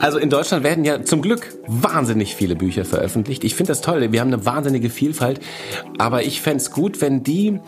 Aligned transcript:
Also 0.00 0.18
in 0.18 0.30
Deutschland 0.30 0.64
werden 0.64 0.84
ja 0.84 1.04
zum 1.04 1.20
Glück 1.20 1.54
wahnsinnig 1.66 2.34
viele 2.34 2.56
Bücher 2.56 2.86
veröffentlicht. 2.86 3.44
Ich 3.44 3.54
finde 3.54 3.72
das 3.72 3.82
toll. 3.82 4.12
Wir 4.12 4.20
haben 4.20 4.32
eine 4.32 4.46
wahnsinnige 4.46 4.88
Vielfalt. 4.88 5.40
Aber 5.98 6.22
ich 6.22 6.40
fände 6.40 6.56
es 6.56 6.70
gut, 6.70 7.02
wenn 7.02 7.22
die 7.22 7.60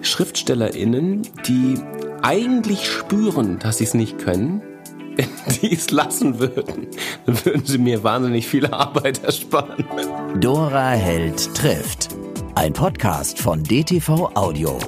SchriftstellerInnen, 0.00 1.22
die 1.48 1.74
eigentlich 2.22 2.86
spüren, 2.88 3.58
dass 3.58 3.78
sie 3.78 3.84
es 3.84 3.94
nicht 3.94 4.18
können, 4.18 4.62
wenn 5.16 5.28
die 5.60 5.74
es 5.74 5.90
lassen 5.90 6.38
würden, 6.38 6.86
dann 7.26 7.44
würden 7.44 7.66
sie 7.66 7.78
mir 7.78 8.04
wahnsinnig 8.04 8.46
viel 8.46 8.66
Arbeit 8.66 9.24
ersparen. 9.24 9.84
Dora 10.40 10.90
Held 10.90 11.52
trifft. 11.54 12.08
Ein 12.54 12.72
Podcast 12.72 13.38
von 13.38 13.64
DTV 13.64 14.30
Audio. 14.34 14.78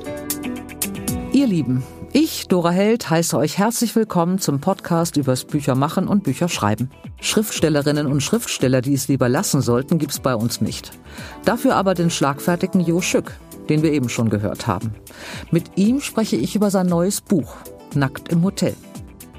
Ihr 1.33 1.49
Lieben, 1.49 1.83
ich, 2.13 2.47
Dora 2.49 2.71
Held, 2.71 3.09
heiße 3.09 3.37
euch 3.39 3.59
herzlich 3.59 3.97
willkommen 3.97 4.39
zum 4.39 4.61
Podcast 4.61 5.17
übers 5.17 5.45
Büchermachen 5.45 6.09
und 6.09 6.25
Bücherschreiben. 6.25 6.91
Schriftstellerinnen 7.21 8.07
und 8.07 8.23
Schriftsteller, 8.23 8.83
die 8.83 8.93
es 8.93 9.09
lieber 9.09 9.29
lassen 9.29 9.63
sollten, 9.63 9.99
gibt's 9.99 10.19
bei 10.19 10.35
uns 10.35 10.61
nicht. 10.61 10.93
Dafür 11.45 11.75
aber 11.75 11.95
den 11.95 12.11
schlagfertigen 12.11 12.81
Jo 12.81 13.01
Schück, 13.01 13.39
den 13.69 13.83
wir 13.83 13.93
eben 13.93 14.11
schon 14.11 14.29
gehört 14.29 14.67
haben. 14.67 14.95
Mit 15.51 15.77
ihm 15.77 16.01
spreche 16.01 16.37
ich 16.37 16.55
über 16.55 16.71
sein 16.71 16.87
neues 16.87 17.21
Buch, 17.23 17.57
Nackt 17.95 18.31
im 18.31 18.43
Hotel. 18.43 18.75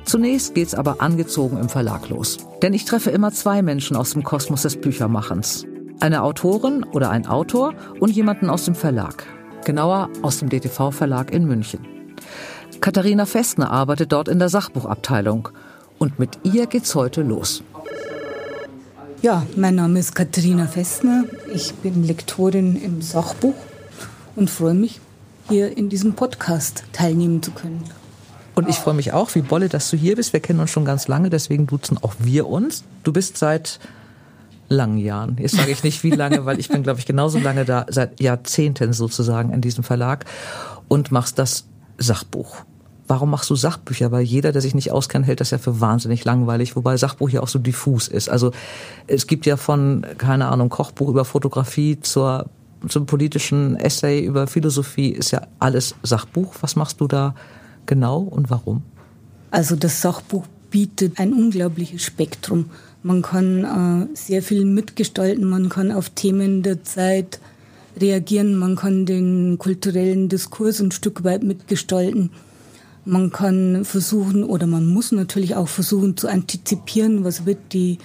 Zunächst 0.05 0.53
geht's 0.53 0.75
aber 0.75 1.01
angezogen 1.01 1.57
im 1.57 1.69
Verlag 1.69 2.09
los. 2.09 2.37
Denn 2.61 2.73
ich 2.73 2.85
treffe 2.85 3.09
immer 3.09 3.31
zwei 3.31 3.61
Menschen 3.61 3.95
aus 3.95 4.11
dem 4.11 4.23
Kosmos 4.23 4.63
des 4.63 4.79
Büchermachens. 4.79 5.65
Eine 5.99 6.23
Autorin 6.23 6.83
oder 6.83 7.09
ein 7.09 7.25
Autor 7.27 7.73
und 7.99 8.11
jemanden 8.11 8.49
aus 8.49 8.65
dem 8.65 8.75
Verlag. 8.75 9.25
Genauer 9.65 10.09
aus 10.21 10.39
dem 10.39 10.49
DTV-Verlag 10.49 11.31
in 11.31 11.45
München. 11.45 11.87
Katharina 12.83 13.25
Festner 13.25 13.71
arbeitet 13.71 14.11
dort 14.11 14.27
in 14.27 14.39
der 14.39 14.49
Sachbuchabteilung. 14.49 15.47
Und 15.99 16.19
mit 16.19 16.37
ihr 16.43 16.67
geht's 16.67 16.95
heute 16.95 17.21
los. 17.21 17.63
Ja, 19.21 19.47
mein 19.55 19.75
Name 19.75 19.99
ist 19.99 20.13
Katharina 20.13 20.67
Festner. 20.67 21.23
Ich 21.53 21.73
bin 21.75 22.03
Lektorin 22.03 22.75
im 22.75 23.01
Sachbuch 23.01 23.53
und 24.35 24.49
freue 24.49 24.73
mich, 24.73 24.99
hier 25.47 25.77
in 25.77 25.87
diesem 25.87 26.15
Podcast 26.15 26.83
teilnehmen 26.91 27.41
zu 27.41 27.51
können. 27.51 27.85
Und 28.53 28.67
ich 28.67 28.75
freue 28.75 28.95
mich 28.95 29.13
auch, 29.13 29.33
wie 29.33 29.43
Bolle, 29.43 29.69
dass 29.69 29.89
du 29.89 29.95
hier 29.95 30.17
bist. 30.17 30.33
Wir 30.33 30.41
kennen 30.41 30.59
uns 30.59 30.71
schon 30.71 30.83
ganz 30.83 31.07
lange, 31.07 31.29
deswegen 31.29 31.67
duzen 31.67 31.97
auch 31.97 32.15
wir 32.19 32.47
uns. 32.47 32.83
Du 33.03 33.13
bist 33.13 33.37
seit 33.37 33.79
langen 34.67 34.97
Jahren. 34.97 35.37
Jetzt 35.39 35.55
sage 35.55 35.71
ich 35.71 35.85
nicht 35.85 36.03
wie 36.03 36.11
lange, 36.11 36.43
weil 36.43 36.59
ich 36.59 36.67
bin, 36.67 36.83
glaube 36.83 36.99
ich, 36.99 37.05
genauso 37.05 37.39
lange 37.39 37.63
da, 37.63 37.85
seit 37.87 38.19
Jahrzehnten 38.19 38.91
sozusagen 38.91 39.53
in 39.53 39.61
diesem 39.61 39.85
Verlag 39.85 40.25
und 40.89 41.13
machst 41.13 41.39
das 41.39 41.63
Sachbuch 41.97 42.65
warum 43.13 43.29
machst 43.29 43.47
du 43.51 43.55
Sachbücher? 43.55 44.11
Weil 44.11 44.23
jeder, 44.23 44.51
der 44.51 44.59
sich 44.59 44.73
nicht 44.73 44.91
auskennt, 44.91 45.27
hält 45.27 45.39
das 45.39 45.51
ja 45.51 45.59
für 45.59 45.79
wahnsinnig 45.79 46.25
langweilig, 46.25 46.75
wobei 46.75 46.97
Sachbuch 46.97 47.29
ja 47.29 47.41
auch 47.41 47.47
so 47.47 47.59
diffus 47.59 48.07
ist. 48.07 48.27
Also 48.27 48.51
es 49.05 49.27
gibt 49.27 49.45
ja 49.45 49.55
von, 49.55 50.03
keine 50.17 50.47
Ahnung, 50.47 50.69
Kochbuch 50.69 51.09
über 51.09 51.23
Fotografie 51.23 51.99
zur, 51.99 52.49
zum 52.87 53.05
politischen 53.05 53.75
Essay 53.75 54.25
über 54.25 54.47
Philosophie, 54.47 55.09
ist 55.09 55.29
ja 55.29 55.43
alles 55.59 55.93
Sachbuch. 56.01 56.55
Was 56.61 56.75
machst 56.75 57.01
du 57.01 57.07
da 57.07 57.35
genau 57.85 58.17
und 58.17 58.49
warum? 58.49 58.81
Also 59.51 59.75
das 59.75 60.01
Sachbuch 60.01 60.47
bietet 60.71 61.19
ein 61.19 61.33
unglaubliches 61.33 62.01
Spektrum. 62.01 62.71
Man 63.03 63.21
kann 63.21 64.09
äh, 64.11 64.17
sehr 64.17 64.41
viel 64.41 64.65
mitgestalten, 64.65 65.47
man 65.47 65.69
kann 65.69 65.91
auf 65.91 66.09
Themen 66.09 66.63
der 66.63 66.83
Zeit 66.83 67.39
reagieren, 68.01 68.55
man 68.55 68.75
kann 68.75 69.05
den 69.05 69.59
kulturellen 69.59 70.29
Diskurs 70.29 70.79
ein 70.79 70.89
Stück 70.89 71.23
weit 71.23 71.43
mitgestalten. 71.43 72.31
Man 73.05 73.31
kann 73.31 73.83
versuchen 73.83 74.43
oder 74.43 74.65
man 74.65 74.85
muss 74.85 75.11
natürlich 75.11 75.55
auch 75.55 75.67
versuchen 75.67 76.15
zu 76.15 76.27
antizipieren, 76.27 77.23
was 77.23 77.45
wird 77.45 77.73
die 77.73 77.97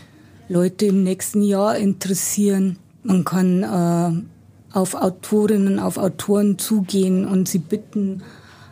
Leute 0.49 0.87
im 0.87 1.05
nächsten 1.05 1.43
Jahr 1.43 1.77
interessieren. 1.77 2.79
Man 3.05 3.25
kann 3.25 3.63
äh, 3.63 4.77
auf 4.77 4.95
Autorinnen, 4.95 5.79
auf 5.79 5.99
Autoren 5.99 6.59
zugehen 6.59 7.27
und 7.27 7.49
sie 7.49 7.59
bitten 7.59 8.23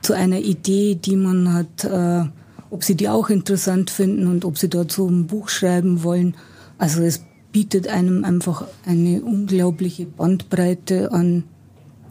zu 0.02 0.14
einer 0.14 0.38
Idee, 0.38 0.94
die 0.96 1.16
man 1.16 1.52
hat, 1.52 1.84
äh, 1.84 2.24
ob 2.70 2.82
sie 2.82 2.96
die 2.96 3.08
auch 3.08 3.28
interessant 3.28 3.90
finden 3.90 4.26
und 4.26 4.44
ob 4.44 4.58
sie 4.58 4.68
dazu 4.68 5.08
ein 5.08 5.26
Buch 5.26 5.48
schreiben 5.48 6.02
wollen. 6.02 6.34
Also 6.78 7.02
es 7.02 7.24
bietet 7.52 7.88
einem 7.88 8.24
einfach 8.24 8.66
eine 8.84 9.22
unglaubliche 9.22 10.06
Bandbreite 10.06 11.12
an 11.12 11.44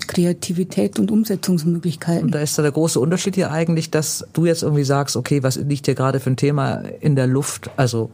Kreativität 0.08 1.00
und 1.00 1.12
Umsetzungsmöglichkeiten. 1.12 2.26
Und 2.26 2.36
da 2.36 2.40
ist 2.40 2.58
da 2.58 2.62
der 2.62 2.72
große 2.72 3.00
Unterschied 3.00 3.36
hier 3.36 3.52
eigentlich, 3.52 3.92
dass 3.92 4.26
du 4.34 4.46
jetzt 4.46 4.64
irgendwie 4.64 4.84
sagst, 4.84 5.16
okay, 5.16 5.44
was 5.44 5.58
liegt 5.58 5.86
hier 5.86 5.96
gerade 5.96 6.20
für 6.20 6.30
ein 6.30 6.38
Thema 6.38 6.84
in 7.00 7.16
der 7.16 7.28
Luft? 7.28 7.70
Also 7.78 8.12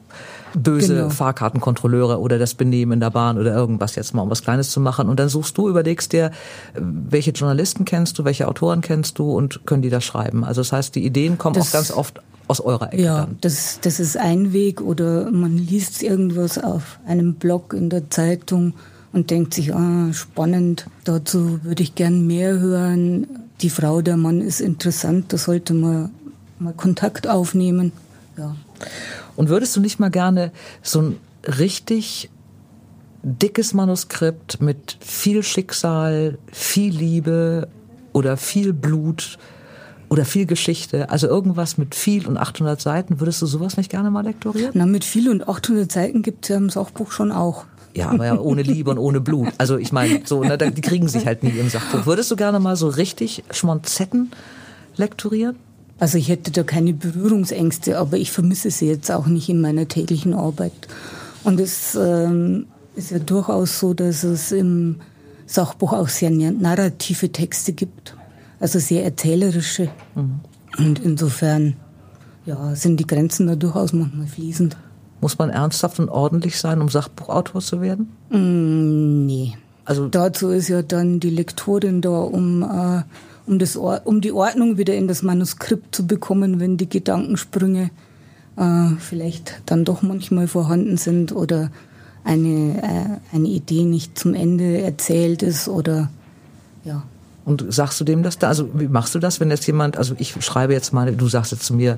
böse 0.54 0.96
genau. 0.96 1.10
Fahrkartenkontrolleure 1.10 2.20
oder 2.20 2.38
das 2.38 2.54
Benehmen 2.54 2.94
in 2.94 3.00
der 3.00 3.10
Bahn 3.10 3.38
oder 3.38 3.56
irgendwas 3.56 3.96
jetzt 3.96 4.14
mal, 4.14 4.22
um 4.22 4.30
was 4.30 4.44
Kleines 4.44 4.70
zu 4.70 4.80
machen. 4.80 5.10
Und 5.10 5.20
dann 5.20 5.30
suchst 5.30 5.58
du, 5.58 5.70
überlegst 5.70 6.14
dir, 6.14 6.32
welche 6.76 7.32
Journalisten 7.32 7.86
kennst 7.86 8.20
du, 8.20 8.26
welche 8.26 8.48
Autoren 8.48 8.82
kennst 8.82 9.20
du 9.20 9.32
und 9.32 9.66
können 9.66 9.82
die 9.82 9.90
das 9.90 10.04
schreiben. 10.04 10.44
Also 10.44 10.62
das 10.62 10.72
heißt, 10.72 10.96
die 10.96 11.06
Ideen 11.06 11.38
kommen 11.38 11.56
das, 11.56 11.70
auch 11.70 11.72
ganz 11.72 11.92
oft 11.92 12.22
aus 12.48 12.60
eurer 12.60 12.94
Ecke. 12.94 13.02
Ja, 13.02 13.22
dann. 13.22 13.38
Das, 13.42 13.80
das 13.82 14.00
ist 14.00 14.18
ein 14.18 14.54
Weg 14.54 14.82
oder 14.82 15.32
man 15.32 15.58
liest 15.58 16.04
irgendwas 16.04 16.58
auf 16.58 17.00
einem 17.08 17.36
Blog 17.36 17.74
in 17.74 17.90
der 17.90 18.10
Zeitung 18.10 18.74
und 19.14 19.30
denkt 19.30 19.54
sich, 19.54 19.74
ah, 19.74 20.14
spannend, 20.14 20.88
dazu 21.04 21.60
würde 21.64 21.84
ich 21.84 21.96
gern 21.96 22.26
mehr 22.28 22.60
hören. 22.60 23.28
Die 23.62 23.70
Frau, 23.70 24.02
der 24.02 24.18
Mann 24.18 24.42
ist 24.42 24.62
interessant, 24.62 25.34
da 25.34 25.38
sollte 25.38 25.74
man 25.74 26.12
mal 26.60 26.74
Kontakt 26.74 27.28
aufnehmen. 27.28 27.92
Ja. 28.38 28.56
Und 29.36 29.50
würdest 29.50 29.76
du 29.76 29.82
nicht 29.82 30.00
mal 30.00 30.10
gerne 30.10 30.52
so 30.82 31.02
ein 31.02 31.18
richtig 31.46 32.30
dickes 33.24 33.74
Manuskript 33.74 34.62
mit 34.62 34.98
viel 35.00 35.44
Schicksal, 35.44 36.38
viel 36.52 36.96
Liebe 36.96 37.68
oder 38.14 38.38
viel 38.38 38.74
Blut 38.74 39.38
oder 40.10 40.26
viel 40.26 40.46
Geschichte, 40.46 41.10
also 41.10 41.28
irgendwas 41.28 41.78
mit 41.78 41.96
viel 41.96 42.28
und 42.28 42.38
800 42.38 42.82
Seiten, 42.82 43.20
würdest 43.22 43.42
du 43.42 43.46
sowas 43.46 43.78
nicht 43.78 43.90
gerne 43.90 44.12
mal 44.12 44.26
lektorieren? 44.26 44.72
Na, 44.74 44.86
mit 44.86 45.06
viel 45.06 45.30
und 45.30 45.48
800 45.48 45.90
Seiten 45.90 46.22
gibt 46.22 46.46
es 46.46 46.50
ja 46.50 46.58
im 46.58 46.70
Sachbuch 46.70 47.12
schon 47.12 47.32
auch. 47.32 47.66
Ja, 47.94 48.10
aber 48.10 48.26
ja 48.26 48.40
ohne 48.40 48.62
Liebe 48.62 48.92
und 48.92 48.98
ohne 48.98 49.22
Blut. 49.22 49.50
Also 49.58 49.78
ich 49.78 49.92
meine, 49.92 50.22
so, 50.26 50.44
ne, 50.44 50.58
die 50.58 50.82
kriegen 50.82 51.08
sich 51.08 51.26
halt 51.26 51.44
nie 51.44 51.50
im 51.50 51.70
Sachbuch. 51.70 52.06
Würdest 52.06 52.32
du 52.32 52.36
gerne 52.36 52.60
mal 52.60 52.76
so 52.76 52.88
richtig 52.88 53.44
Schmonzetten 53.52 54.32
lektorieren? 54.96 55.56
Also 56.00 56.18
ich 56.18 56.30
hätte 56.30 56.52
da 56.52 56.64
keine 56.64 56.94
Berührungsängste, 56.94 58.00
aber 58.00 58.18
ich 58.18 58.32
vermisse 58.32 58.72
sie 58.72 58.88
jetzt 58.88 59.12
auch 59.12 59.28
nicht 59.28 59.50
in 59.50 59.62
meiner 59.62 59.88
täglichen 59.88 60.34
Arbeit. 60.34 60.72
Und 61.44 61.60
es 61.60 61.96
ähm, 61.96 62.66
ist 62.96 63.12
ja 63.12 63.20
durchaus 63.20 63.80
so, 63.80 63.94
dass 63.94 64.24
es 64.24 64.52
im 64.52 64.98
Sachbuch 65.46 65.94
auch 65.94 66.08
sehr 66.08 66.32
narrative 66.32 67.32
Texte 67.32 67.74
gibt, 67.74 68.16
also 68.60 68.80
sehr 68.80 69.04
erzählerische. 69.04 69.90
Mhm. 70.16 70.40
Und 70.78 71.00
insofern 71.00 71.76
ja, 72.46 72.76
sind 72.76 73.00
die 73.00 73.08
Grenzen 73.08 73.48
da 73.48 73.56
durchaus 73.56 73.94
manchmal 73.94 74.28
fließend. 74.28 74.78
Muss 75.22 75.38
man 75.38 75.50
ernsthaft 75.50 76.00
und 76.00 76.10
ordentlich 76.10 76.60
sein, 76.60 76.82
um 76.82 76.90
Sachbuchautor 76.90 77.62
zu 77.62 77.80
werden? 77.80 78.12
Mm, 78.30 79.26
nee. 79.26 79.54
Also 79.86 80.08
dazu 80.08 80.50
ist 80.50 80.68
ja 80.68 80.82
dann 80.82 81.20
die 81.20 81.30
Lektorin 81.30 82.02
da, 82.02 82.10
um, 82.10 82.64
äh, 82.64 83.04
um, 83.46 83.60
das, 83.60 83.76
um 83.76 84.22
die 84.22 84.32
Ordnung 84.32 84.78
wieder 84.78 84.96
in 84.96 85.08
das 85.08 85.22
Manuskript 85.22 85.96
zu 85.96 86.08
bekommen, 86.08 86.60
wenn 86.60 86.78
die 86.78 86.90
Gedankensprünge 86.90 87.92
äh, 88.58 88.88
vielleicht 89.00 89.62
dann 89.66 89.86
doch 89.86 90.02
manchmal 90.02 90.48
vorhanden 90.48 90.98
sind 90.98 91.32
oder 91.32 91.72
eine, 92.24 93.20
äh, 93.32 93.36
eine 93.36 93.48
Idee 93.48 93.84
nicht 93.84 94.18
zum 94.18 94.34
Ende 94.34 94.82
erzählt 94.82 95.44
ist 95.44 95.68
oder 95.68 96.10
ja. 96.84 97.04
Und 97.44 97.66
sagst 97.74 98.00
du 98.00 98.04
dem 98.04 98.22
das 98.22 98.38
da? 98.38 98.50
Also 98.50 98.70
wie 98.76 98.88
machst 98.88 99.16
du 99.16 99.20
das, 99.20 99.40
wenn 99.40 99.50
jetzt 99.50 99.66
jemand, 99.66 99.98
also 99.98 100.14
ich 100.20 100.36
schreibe 100.44 100.74
jetzt 100.74 100.94
mal, 100.94 101.16
du 101.16 101.28
sagst 101.28 101.52
jetzt 101.52 101.66
zu 101.66 101.74
mir, 101.74 101.98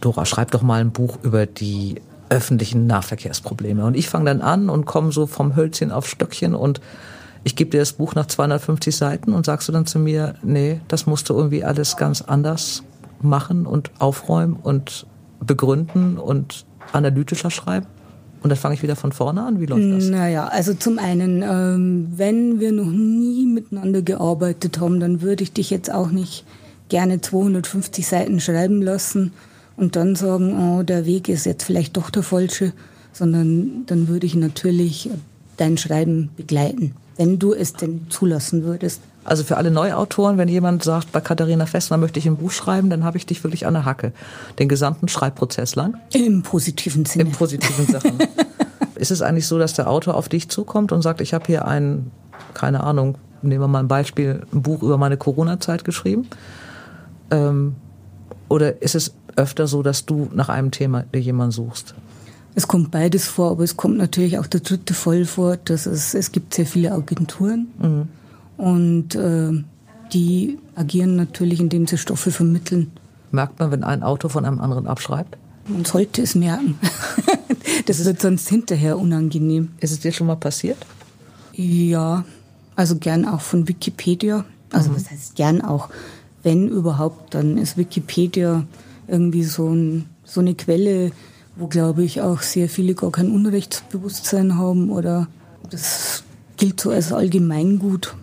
Dora, 0.00 0.24
schreib 0.24 0.52
doch 0.52 0.62
mal 0.62 0.80
ein 0.80 0.92
Buch 0.92 1.18
über 1.22 1.46
die 1.46 1.96
öffentlichen 2.30 2.86
Nahverkehrsprobleme. 2.86 3.84
Und 3.84 3.96
ich 3.96 4.08
fange 4.08 4.26
dann 4.26 4.40
an 4.40 4.68
und 4.68 4.86
komme 4.86 5.12
so 5.12 5.26
vom 5.26 5.56
Hölzchen 5.56 5.90
auf 5.90 6.08
Stöckchen 6.08 6.54
und 6.54 6.80
ich 7.44 7.56
gebe 7.56 7.70
dir 7.70 7.78
das 7.80 7.92
Buch 7.92 8.14
nach 8.14 8.26
250 8.26 8.94
Seiten 8.94 9.32
und 9.32 9.46
sagst 9.46 9.68
du 9.68 9.72
dann 9.72 9.86
zu 9.86 9.98
mir, 9.98 10.34
nee, 10.42 10.80
das 10.88 11.06
musst 11.06 11.28
du 11.30 11.34
irgendwie 11.34 11.64
alles 11.64 11.96
ganz 11.96 12.20
anders 12.22 12.82
machen 13.20 13.66
und 13.66 13.90
aufräumen 13.98 14.56
und 14.62 15.06
begründen 15.40 16.18
und 16.18 16.66
analytischer 16.92 17.50
schreiben? 17.50 17.86
Und 18.42 18.50
dann 18.50 18.58
fange 18.58 18.74
ich 18.74 18.82
wieder 18.82 18.96
von 18.96 19.12
vorne 19.12 19.42
an. 19.42 19.60
Wie 19.60 19.66
läuft 19.66 19.90
das? 19.90 20.10
Naja, 20.10 20.46
also 20.46 20.74
zum 20.74 20.98
einen, 20.98 21.42
ähm, 21.42 22.08
wenn 22.16 22.60
wir 22.60 22.70
noch 22.70 22.90
nie 22.90 23.46
miteinander 23.46 24.02
gearbeitet 24.02 24.78
haben, 24.78 25.00
dann 25.00 25.22
würde 25.22 25.42
ich 25.42 25.52
dich 25.52 25.70
jetzt 25.70 25.92
auch 25.92 26.10
nicht 26.10 26.44
gerne 26.88 27.20
250 27.20 28.06
Seiten 28.06 28.40
schreiben 28.40 28.80
lassen 28.80 29.32
und 29.78 29.94
dann 29.94 30.16
sagen, 30.16 30.58
oh, 30.58 30.82
der 30.82 31.06
Weg 31.06 31.28
ist 31.28 31.46
jetzt 31.46 31.62
vielleicht 31.62 31.96
doch 31.96 32.10
der 32.10 32.24
falsche, 32.24 32.72
sondern 33.12 33.84
dann 33.86 34.08
würde 34.08 34.26
ich 34.26 34.34
natürlich 34.34 35.08
dein 35.56 35.78
Schreiben 35.78 36.30
begleiten, 36.36 36.94
wenn 37.16 37.38
du 37.38 37.54
es 37.54 37.72
denn 37.72 38.06
zulassen 38.10 38.64
würdest. 38.64 39.00
Also 39.24 39.44
für 39.44 39.56
alle 39.56 39.70
Neuautoren, 39.70 40.36
wenn 40.36 40.48
jemand 40.48 40.82
sagt, 40.82 41.12
bei 41.12 41.20
Katharina 41.20 41.66
Fessner 41.66 41.96
möchte 41.96 42.18
ich 42.18 42.26
ein 42.26 42.36
Buch 42.36 42.50
schreiben, 42.50 42.90
dann 42.90 43.04
habe 43.04 43.18
ich 43.18 43.26
dich 43.26 43.44
wirklich 43.44 43.66
an 43.66 43.74
der 43.74 43.84
Hacke. 43.84 44.12
Den 44.58 44.68
gesamten 44.68 45.06
Schreibprozess 45.06 45.76
lang. 45.76 45.96
Im 46.12 46.42
positiven 46.42 47.04
Sinne. 47.04 47.24
Im 47.24 47.32
positiven 47.32 47.86
Sachen. 47.86 48.18
Ist 48.96 49.12
es 49.12 49.22
eigentlich 49.22 49.46
so, 49.46 49.58
dass 49.58 49.74
der 49.74 49.88
Autor 49.88 50.14
auf 50.14 50.28
dich 50.28 50.48
zukommt 50.48 50.90
und 50.90 51.02
sagt, 51.02 51.20
ich 51.20 51.34
habe 51.34 51.44
hier 51.46 51.68
ein, 51.68 52.10
keine 52.54 52.82
Ahnung, 52.82 53.16
nehmen 53.42 53.60
wir 53.60 53.68
mal 53.68 53.80
ein 53.80 53.88
Beispiel, 53.88 54.42
ein 54.52 54.62
Buch 54.62 54.82
über 54.82 54.98
meine 54.98 55.16
Corona-Zeit 55.16 55.84
geschrieben? 55.84 56.26
Ähm, 57.30 57.76
oder 58.48 58.82
ist 58.82 58.94
es 58.94 59.12
öfter 59.38 59.66
so, 59.66 59.82
dass 59.82 60.04
du 60.04 60.28
nach 60.34 60.48
einem 60.48 60.70
Thema 60.70 61.02
dir 61.02 61.20
jemanden 61.20 61.52
suchst? 61.52 61.94
Es 62.54 62.66
kommt 62.66 62.90
beides 62.90 63.28
vor, 63.28 63.52
aber 63.52 63.64
es 63.64 63.76
kommt 63.76 63.96
natürlich 63.96 64.38
auch 64.38 64.46
der 64.46 64.60
dritte 64.60 64.92
Fall 64.92 65.24
vor, 65.24 65.56
dass 65.56 65.86
es, 65.86 66.14
es 66.14 66.32
gibt 66.32 66.54
sehr 66.54 66.66
viele 66.66 66.92
Agenturen 66.92 67.68
mhm. 67.78 68.08
und 68.56 69.14
äh, 69.14 69.52
die 70.12 70.58
agieren 70.74 71.16
natürlich, 71.16 71.60
indem 71.60 71.86
sie 71.86 71.98
Stoffe 71.98 72.32
vermitteln. 72.32 72.90
Merkt 73.30 73.60
man, 73.60 73.70
wenn 73.70 73.84
ein 73.84 74.02
Autor 74.02 74.30
von 74.30 74.44
einem 74.44 74.60
anderen 74.60 74.86
abschreibt? 74.86 75.36
Man 75.68 75.84
sollte 75.84 76.22
es 76.22 76.34
merken. 76.34 76.78
das 77.86 78.04
wird 78.04 78.20
sonst 78.20 78.48
hinterher 78.48 78.98
unangenehm. 78.98 79.70
Ist 79.80 79.92
es 79.92 80.00
dir 80.00 80.12
schon 80.12 80.26
mal 80.26 80.36
passiert? 80.36 80.78
Ja, 81.52 82.24
also 82.74 82.96
gern 82.96 83.26
auch 83.26 83.42
von 83.42 83.68
Wikipedia. 83.68 84.44
Also 84.72 84.90
mhm. 84.90 84.96
was 84.96 85.10
heißt 85.10 85.36
gern 85.36 85.60
auch? 85.60 85.90
Wenn 86.42 86.68
überhaupt, 86.68 87.34
dann 87.34 87.58
ist 87.58 87.76
Wikipedia 87.76 88.64
irgendwie 89.08 89.44
so, 89.44 89.68
ein, 89.68 90.06
so 90.24 90.40
eine 90.40 90.54
Quelle, 90.54 91.12
wo, 91.56 91.66
glaube 91.66 92.04
ich, 92.04 92.20
auch 92.20 92.42
sehr 92.42 92.68
viele 92.68 92.94
gar 92.94 93.10
kein 93.10 93.32
Unrechtsbewusstsein 93.32 94.56
haben 94.56 94.90
oder 94.90 95.28
das 95.70 96.22
gilt 96.56 96.80
so 96.80 96.90
als 96.90 97.12
Allgemeingut. 97.12 98.14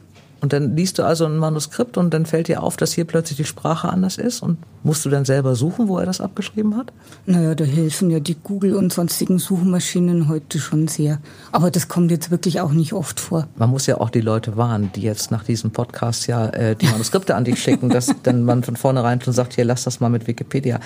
Und 0.45 0.53
dann 0.53 0.75
liest 0.75 0.99
du 0.99 1.03
also 1.03 1.25
ein 1.25 1.37
Manuskript 1.37 1.97
und 1.97 2.13
dann 2.13 2.27
fällt 2.27 2.49
dir 2.49 2.61
auf, 2.61 2.77
dass 2.77 2.93
hier 2.93 3.05
plötzlich 3.05 3.37
die 3.37 3.45
Sprache 3.45 3.89
anders 3.89 4.19
ist 4.19 4.43
und 4.43 4.59
musst 4.83 5.03
du 5.03 5.09
dann 5.09 5.25
selber 5.25 5.55
suchen, 5.55 5.87
wo 5.87 5.97
er 5.97 6.05
das 6.05 6.21
abgeschrieben 6.21 6.77
hat? 6.77 6.93
Naja, 7.25 7.55
da 7.55 7.63
helfen 7.63 8.11
ja 8.11 8.19
die 8.19 8.35
Google 8.35 8.75
und 8.75 8.93
sonstigen 8.93 9.39
Suchmaschinen 9.39 10.27
heute 10.27 10.59
schon 10.59 10.87
sehr. 10.87 11.17
Aber 11.51 11.71
das 11.71 11.87
kommt 11.87 12.11
jetzt 12.11 12.29
wirklich 12.29 12.61
auch 12.61 12.73
nicht 12.73 12.93
oft 12.93 13.19
vor. 13.19 13.47
Man 13.55 13.71
muss 13.71 13.87
ja 13.87 13.99
auch 13.99 14.11
die 14.11 14.21
Leute 14.21 14.55
warnen, 14.55 14.91
die 14.93 15.01
jetzt 15.01 15.31
nach 15.31 15.43
diesem 15.43 15.71
Podcast 15.71 16.27
ja 16.27 16.45
äh, 16.49 16.75
die 16.75 16.85
Manuskripte 16.85 17.33
an 17.33 17.43
dich 17.43 17.59
schicken, 17.59 17.89
dass 17.89 18.13
dann 18.21 18.43
man 18.43 18.61
von 18.61 18.75
vornherein 18.75 19.19
schon 19.19 19.33
sagt, 19.33 19.55
hier 19.55 19.65
lass 19.65 19.83
das 19.83 19.99
mal 19.99 20.09
mit 20.09 20.27
Wikipedia. 20.27 20.79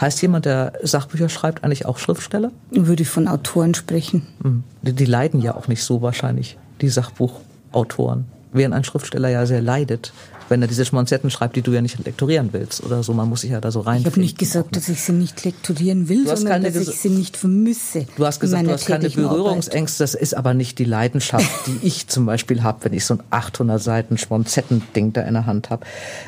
Heißt 0.00 0.20
jemand, 0.22 0.44
der 0.44 0.72
Sachbücher 0.82 1.28
schreibt, 1.28 1.62
eigentlich 1.62 1.86
auch 1.86 1.98
Schriftsteller? 1.98 2.50
Würde 2.72 3.04
ich 3.04 3.08
von 3.08 3.28
Autoren 3.28 3.74
sprechen. 3.74 4.26
Mhm. 4.42 4.64
Die, 4.82 4.92
die 4.92 5.04
leiden 5.04 5.40
ja 5.40 5.54
auch 5.54 5.68
nicht 5.68 5.84
so 5.84 6.02
wahrscheinlich, 6.02 6.58
die 6.80 6.88
Sachbuchautoren. 6.88 8.24
Während 8.52 8.74
ein 8.74 8.84
Schriftsteller 8.84 9.28
ja 9.28 9.46
sehr 9.46 9.62
leidet, 9.62 10.12
wenn 10.48 10.62
er 10.62 10.68
diese 10.68 10.84
Schmonzetten 10.84 11.30
schreibt, 11.30 11.56
die 11.56 11.62
du 11.62 11.72
ja 11.72 11.82
nicht 11.82 12.02
lektorieren 12.04 12.50
willst 12.52 12.82
oder 12.82 13.02
so. 13.02 13.12
Man 13.12 13.28
muss 13.28 13.42
sich 13.42 13.50
ja 13.50 13.60
da 13.60 13.70
so 13.70 13.80
rein. 13.80 14.00
Ich 14.00 14.06
habe 14.06 14.20
nicht 14.20 14.38
gesagt, 14.38 14.76
dass 14.76 14.88
ich 14.88 15.00
sie 15.02 15.12
nicht 15.12 15.44
lektorieren 15.44 16.08
will, 16.08 16.26
sondern 16.26 16.62
dass 16.62 16.76
ich 16.76 17.00
sie 17.00 17.10
nicht 17.10 17.36
vermisse. 17.36 18.06
Du 18.16 18.24
hast 18.24 18.40
gesagt, 18.40 18.66
du 18.66 18.72
hast 18.72 18.86
keine 18.86 19.10
Berührungsängste. 19.10 20.02
Das 20.02 20.14
ist 20.14 20.34
aber 20.34 20.54
nicht 20.54 20.78
die 20.78 20.84
Leidenschaft, 20.84 21.66
die 21.66 21.78
ich 21.86 22.08
zum 22.08 22.26
Beispiel 22.26 22.62
habe, 22.62 22.84
wenn 22.84 22.92
ich 22.92 23.04
so 23.04 23.14
ein 23.14 23.22
800 23.30 23.82
Seiten 23.82 24.18
Schmonzetten-Ding 24.18 25.12
da 25.12 25.22
in 25.22 25.34
der 25.34 25.46
Hand 25.46 25.70
habe. 25.70 25.84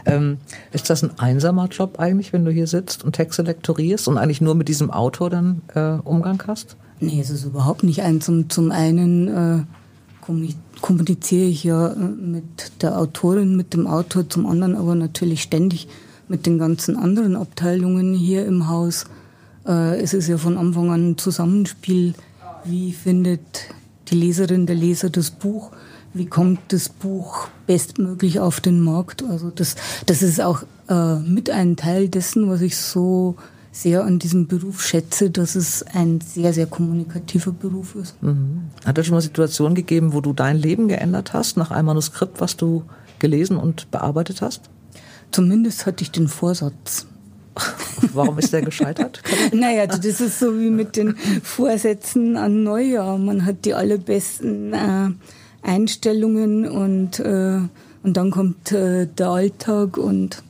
Ähm, 0.07 0.39
ist 0.73 0.91
das 0.91 1.03
ein 1.03 1.19
einsamer 1.19 1.69
Job 1.69 1.99
eigentlich, 1.99 2.33
wenn 2.33 2.45
du 2.45 2.51
hier 2.51 2.67
sitzt 2.67 3.05
und 3.05 3.13
Texte 3.13 3.43
lektorierst 3.43 4.09
und 4.09 4.19
eigentlich 4.19 4.41
nur 4.41 4.55
mit 4.55 4.69
diesem 4.69 4.91
Autor 4.91 5.31
dann 5.31 5.63
äh, 5.75 5.93
Umgang 6.05 6.43
hast? 6.47 6.77
Nee, 7.01 7.21
es 7.21 7.31
ist 7.31 7.45
überhaupt 7.45 7.83
nicht 7.83 8.03
ein. 8.03 8.21
Zum, 8.21 8.51
zum 8.51 8.71
einen 8.71 9.29
äh, 9.29 9.63
kommuniziere 10.81 11.47
ich 11.47 11.65
ja 11.65 11.89
äh, 11.89 11.97
mit 11.97 12.83
der 12.83 12.99
Autorin, 12.99 13.57
mit 13.57 13.75
dem 13.75 13.87
Autor, 13.87 14.29
zum 14.29 14.47
anderen 14.47 14.77
aber 14.77 14.95
natürlich 14.95 15.43
ständig 15.43 15.89
mit 16.29 16.47
den 16.47 16.59
ganzen 16.59 16.97
anderen 16.97 17.37
Abteilungen 17.37 18.15
hier 18.15 18.47
im 18.47 18.69
Haus. 18.69 19.05
Äh, 19.67 20.01
es 20.01 20.15
ist 20.15 20.29
ja 20.29 20.39
von 20.39 20.57
Anfang 20.57 20.91
an 20.91 21.11
ein 21.11 21.19
Zusammenspiel. 21.19 22.15
Wie 22.65 22.93
findet 22.93 23.41
die 24.09 24.15
Leserin, 24.15 24.67
der 24.67 24.77
Leser 24.77 25.11
das 25.11 25.31
Buch? 25.31 25.73
Wie 26.13 26.27
kommt 26.27 26.61
das 26.69 26.89
Buch 26.89 27.49
bestmöglich 27.67 28.41
auf 28.41 28.61
den 28.61 28.81
Markt? 28.81 29.23
Also 29.23 29.51
das, 29.51 29.77
das 30.07 30.23
ist 30.23 30.41
auch 30.41 30.63
äh, 30.89 31.17
mit 31.21 31.51
ein 31.51 31.77
Teil 31.77 32.09
dessen, 32.09 32.49
was 32.49 32.61
ich 32.63 32.77
so 32.77 33.37
sehr 33.73 34.05
an 34.05 34.19
diesem 34.19 34.47
Beruf 34.47 34.83
schätze, 34.83 35.31
dass 35.31 35.55
es 35.55 35.85
ein 35.95 36.21
sehr, 36.21 36.53
sehr 36.53 36.67
kommunikativer 36.67 37.53
Beruf 37.53 37.95
ist. 37.95 38.21
Mhm. 38.23 38.65
Hat 38.85 38.99
es 38.99 39.07
schon 39.07 39.15
mal 39.15 39.21
Situationen 39.21 39.75
gegeben, 39.75 40.13
wo 40.13 40.21
du 40.21 40.33
dein 40.33 40.57
Leben 40.57 40.89
geändert 40.89 41.33
hast, 41.33 41.57
nach 41.57 41.71
einem 41.71 41.87
Manuskript, 41.87 42.41
was 42.41 42.57
du 42.57 42.83
gelesen 43.19 43.57
und 43.57 43.91
bearbeitet 43.91 44.43
hast? 44.43 44.63
Zumindest 45.31 45.87
hatte 45.87 46.03
ich 46.03 46.11
den 46.11 46.27
Vorsatz. 46.27 47.07
Warum 48.13 48.39
ist 48.39 48.53
der 48.53 48.63
gescheitert? 48.63 49.23
naja, 49.53 49.87
das 49.87 50.21
ist 50.21 50.39
so 50.39 50.59
wie 50.59 50.71
mit 50.71 50.97
den 50.97 51.17
Vorsätzen 51.43 52.37
an 52.37 52.65
Neujahr. 52.65 53.19
Man 53.19 53.45
hat 53.45 53.65
die 53.65 53.75
allerbesten 53.75 54.73
äh, 54.73 55.11
Einstellungen 55.63 56.69
und, 56.69 57.21
äh, 57.21 57.61
und 58.03 58.17
dann 58.17 58.31
kommt 58.31 58.73
äh, 58.73 59.07
der 59.07 59.29
Alltag 59.29 59.97
und 59.97 60.43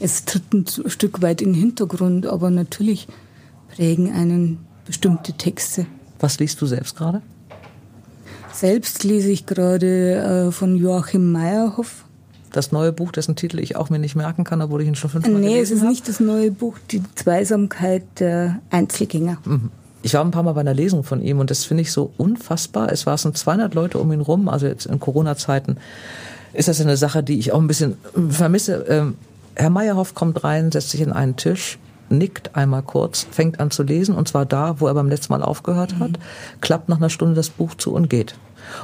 es 0.00 0.24
tritt 0.24 0.52
ein 0.52 0.66
Stück 0.86 1.22
weit 1.22 1.42
in 1.42 1.52
den 1.52 1.60
Hintergrund, 1.60 2.26
aber 2.26 2.50
natürlich 2.50 3.08
prägen 3.74 4.12
einen 4.12 4.58
bestimmte 4.86 5.32
Texte. 5.32 5.86
Was 6.20 6.38
liest 6.38 6.60
du 6.60 6.66
selbst 6.66 6.96
gerade? 6.96 7.22
Selbst 8.52 9.04
lese 9.04 9.30
ich 9.30 9.46
gerade 9.46 10.46
äh, 10.48 10.52
von 10.52 10.76
Joachim 10.76 11.32
Meyerhoff. 11.32 12.04
Das 12.52 12.72
neue 12.72 12.92
Buch, 12.92 13.12
dessen 13.12 13.36
Titel 13.36 13.58
ich 13.58 13.76
auch 13.76 13.90
mir 13.90 13.98
nicht 13.98 14.16
merken 14.16 14.44
kann, 14.44 14.62
obwohl 14.62 14.80
ich 14.80 14.88
ihn 14.88 14.94
schon 14.94 15.10
fünfmal 15.10 15.40
nee, 15.40 15.48
gelesen 15.48 15.52
habe? 15.52 15.58
Nee, 15.58 15.62
es 15.62 15.70
ist 15.70 15.82
hab. 15.82 15.90
nicht 15.90 16.08
das 16.08 16.20
neue 16.20 16.50
Buch, 16.50 16.78
die 16.90 17.02
Zweisamkeit 17.14 18.04
der 18.18 18.60
Einzelgänger. 18.70 19.38
Mhm. 19.44 19.70
Ich 20.02 20.14
war 20.14 20.24
ein 20.24 20.30
paar 20.30 20.44
Mal 20.44 20.52
bei 20.52 20.60
einer 20.60 20.72
Lesung 20.72 21.02
von 21.02 21.20
ihm 21.20 21.40
und 21.40 21.50
das 21.50 21.64
finde 21.64 21.82
ich 21.82 21.92
so 21.92 22.12
unfassbar. 22.16 22.92
Es 22.92 23.06
waren 23.06 23.34
200 23.34 23.74
Leute 23.74 23.98
um 23.98 24.12
ihn 24.12 24.20
rum, 24.20 24.48
also 24.48 24.66
jetzt 24.66 24.86
in 24.86 25.00
Corona-Zeiten 25.00 25.78
ist 26.52 26.68
das 26.68 26.80
eine 26.80 26.96
Sache, 26.96 27.22
die 27.22 27.38
ich 27.38 27.52
auch 27.52 27.60
ein 27.60 27.66
bisschen 27.66 27.96
vermisse. 28.30 28.84
Herr 29.56 29.70
Meyerhoff 29.70 30.14
kommt 30.14 30.44
rein, 30.44 30.70
setzt 30.70 30.90
sich 30.90 31.00
in 31.00 31.12
einen 31.12 31.36
Tisch, 31.36 31.78
nickt 32.08 32.54
einmal 32.54 32.82
kurz, 32.82 33.26
fängt 33.30 33.58
an 33.58 33.70
zu 33.70 33.82
lesen 33.82 34.14
und 34.14 34.28
zwar 34.28 34.46
da, 34.46 34.80
wo 34.80 34.86
er 34.86 34.94
beim 34.94 35.08
letzten 35.08 35.32
Mal 35.32 35.42
aufgehört 35.42 35.98
hat, 35.98 36.12
mhm. 36.12 36.60
klappt 36.60 36.88
nach 36.88 36.98
einer 36.98 37.10
Stunde 37.10 37.34
das 37.34 37.48
Buch 37.48 37.74
zu 37.74 37.92
und 37.92 38.08
geht. 38.08 38.36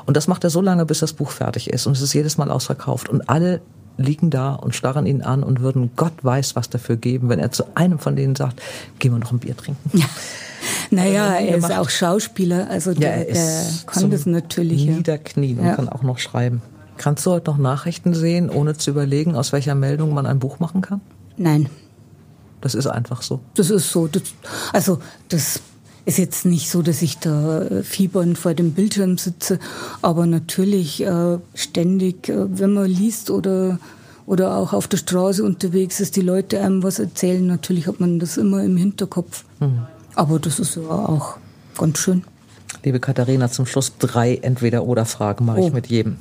Und 0.06 0.16
das 0.16 0.28
macht 0.28 0.44
er 0.44 0.50
so 0.50 0.60
lange, 0.60 0.86
bis 0.86 1.00
das 1.00 1.12
Buch 1.12 1.30
fertig 1.30 1.70
ist 1.70 1.86
und 1.86 1.92
es 1.92 2.02
ist 2.02 2.12
jedes 2.12 2.38
Mal 2.38 2.50
ausverkauft 2.50 3.08
und 3.08 3.28
alle 3.28 3.60
liegen 3.98 4.30
da 4.30 4.54
und 4.54 4.74
starren 4.74 5.06
ihn 5.06 5.22
an 5.22 5.42
und 5.42 5.60
würden 5.60 5.90
Gott 5.96 6.14
weiß 6.22 6.56
was 6.56 6.70
dafür 6.70 6.96
geben, 6.96 7.28
wenn 7.28 7.38
er 7.38 7.52
zu 7.52 7.64
einem 7.74 7.98
von 7.98 8.16
denen 8.16 8.34
sagt, 8.34 8.62
gehen 8.98 9.12
wir 9.12 9.18
noch 9.18 9.32
ein 9.32 9.38
Bier 9.38 9.56
trinken. 9.56 9.98
Ja. 9.98 10.06
Naja, 10.90 11.34
er 11.34 11.56
ist 11.56 11.72
auch 11.72 11.90
Schauspieler, 11.90 12.68
also 12.70 12.94
der, 12.94 13.28
ja, 13.28 13.34
der 13.34 13.64
kann 13.86 14.10
das 14.10 14.26
natürlich. 14.26 14.86
Niederknien 14.86 15.58
ja. 15.58 15.70
und 15.70 15.76
kann 15.76 15.88
auch 15.88 16.02
noch 16.02 16.18
schreiben. 16.18 16.62
Kannst 16.96 17.26
du 17.26 17.30
heute 17.30 17.50
noch 17.50 17.58
Nachrichten 17.58 18.14
sehen, 18.14 18.50
ohne 18.50 18.76
zu 18.76 18.90
überlegen, 18.90 19.34
aus 19.34 19.52
welcher 19.52 19.74
Meldung 19.74 20.14
man 20.14 20.26
ein 20.26 20.38
Buch 20.38 20.58
machen 20.60 20.80
kann? 20.82 21.00
Nein. 21.36 21.68
Das 22.60 22.74
ist 22.74 22.86
einfach 22.86 23.22
so. 23.22 23.40
Das 23.54 23.70
ist 23.70 23.90
so. 23.90 24.06
Das, 24.06 24.22
also 24.72 25.00
das 25.28 25.60
ist 26.04 26.18
jetzt 26.18 26.44
nicht 26.44 26.70
so, 26.70 26.82
dass 26.82 27.02
ich 27.02 27.18
da 27.18 27.62
äh, 27.62 27.82
fiebernd 27.82 28.38
vor 28.38 28.54
dem 28.54 28.72
Bildschirm 28.72 29.18
sitze, 29.18 29.58
aber 30.00 30.26
natürlich 30.26 31.02
äh, 31.02 31.38
ständig, 31.54 32.28
äh, 32.28 32.58
wenn 32.58 32.72
man 32.74 32.86
liest 32.86 33.30
oder 33.30 33.78
oder 34.24 34.56
auch 34.56 34.72
auf 34.72 34.86
der 34.86 34.98
Straße 34.98 35.42
unterwegs 35.42 35.98
ist, 35.98 36.14
die 36.14 36.20
Leute 36.20 36.60
einem 36.60 36.84
was 36.84 37.00
erzählen, 37.00 37.44
natürlich 37.44 37.88
hat 37.88 37.98
man 37.98 38.20
das 38.20 38.36
immer 38.36 38.62
im 38.62 38.76
Hinterkopf. 38.76 39.44
Mhm. 39.58 39.86
Aber 40.14 40.38
das 40.38 40.60
ist 40.60 40.76
ja 40.76 40.82
auch 40.82 41.38
ganz 41.76 41.98
schön. 41.98 42.22
Liebe 42.84 43.00
Katharina, 43.00 43.50
zum 43.50 43.66
Schluss 43.66 43.92
drei 43.98 44.36
Entweder-Oder-Fragen 44.36 45.44
mache 45.44 45.60
oh. 45.60 45.66
ich 45.66 45.72
mit 45.72 45.88
jedem. 45.88 46.16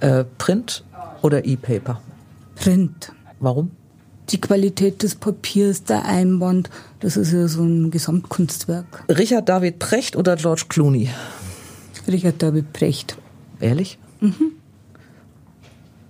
Äh, 0.00 0.24
Print 0.38 0.84
oder 1.22 1.44
E-Paper? 1.44 2.00
Print. 2.56 3.12
Warum? 3.40 3.70
Die 4.30 4.40
Qualität 4.40 5.02
des 5.02 5.14
Papiers, 5.14 5.84
der 5.84 6.04
Einband, 6.04 6.68
das 7.00 7.16
ist 7.16 7.32
ja 7.32 7.48
so 7.48 7.62
ein 7.62 7.90
Gesamtkunstwerk. 7.90 9.04
Richard 9.08 9.48
David 9.48 9.78
Precht 9.78 10.16
oder 10.16 10.36
George 10.36 10.64
Clooney? 10.68 11.08
Richard 12.06 12.42
David 12.42 12.72
Precht. 12.72 13.16
Ehrlich? 13.60 13.98
Mhm. 14.20 14.52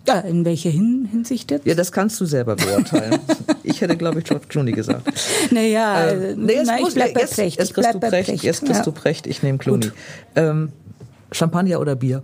Ja, 0.09 0.21
in 0.21 0.45
welcher 0.47 0.71
Hinsicht 0.71 1.50
jetzt? 1.50 1.66
Ja, 1.66 1.75
das 1.75 1.92
kannst 1.92 2.18
du 2.18 2.25
selber 2.25 2.57
beurteilen. 2.57 3.21
ich 3.62 3.83
hätte, 3.83 3.95
glaube 3.95 4.21
ich, 4.21 4.25
George 4.25 4.47
Clooney 4.49 4.73
gesagt. 4.73 5.07
Naja, 5.50 6.07
äh, 6.07 6.35
nee, 6.35 6.54
jetzt 6.54 6.66
nein, 6.66 6.83
ich 6.88 6.95
bleib 6.95 7.12
bei 7.12 7.26
Precht. 7.26 7.59
Jetzt, 7.59 7.75
kriegst 7.75 7.95
du 7.95 8.00
Precht, 8.00 8.28
Precht. 8.28 8.42
Jetzt 8.42 8.64
kriegst 8.64 8.78
ja. 8.78 8.85
du 8.85 8.92
Precht, 8.92 9.26
ich 9.26 9.42
nehme 9.42 9.59
Clooney. 9.59 9.90
Ähm, 10.35 10.73
Champagner 11.30 11.78
oder 11.78 11.95
Bier? 11.95 12.23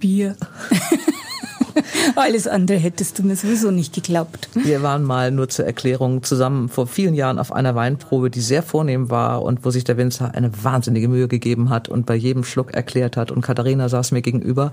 Bier. 0.00 0.36
Alles 2.16 2.48
andere 2.48 2.78
hättest 2.78 3.18
du 3.18 3.22
mir 3.22 3.36
sowieso 3.36 3.70
nicht 3.70 3.94
geglaubt. 3.94 4.48
Wir 4.54 4.82
waren 4.82 5.04
mal 5.04 5.30
nur 5.30 5.48
zur 5.48 5.66
Erklärung 5.66 6.22
zusammen 6.22 6.68
vor 6.68 6.86
vielen 6.86 7.14
Jahren 7.14 7.38
auf 7.38 7.52
einer 7.52 7.74
Weinprobe, 7.74 8.30
die 8.30 8.40
sehr 8.40 8.62
vornehm 8.62 9.10
war 9.10 9.42
und 9.42 9.64
wo 9.64 9.70
sich 9.70 9.84
der 9.84 9.96
Winzer 9.96 10.34
eine 10.34 10.50
wahnsinnige 10.64 11.08
Mühe 11.08 11.28
gegeben 11.28 11.70
hat 11.70 11.88
und 11.88 12.06
bei 12.06 12.14
jedem 12.14 12.44
Schluck 12.44 12.74
erklärt 12.74 13.16
hat. 13.16 13.30
Und 13.30 13.42
Katharina 13.42 13.88
saß 13.88 14.12
mir 14.12 14.22
gegenüber 14.22 14.72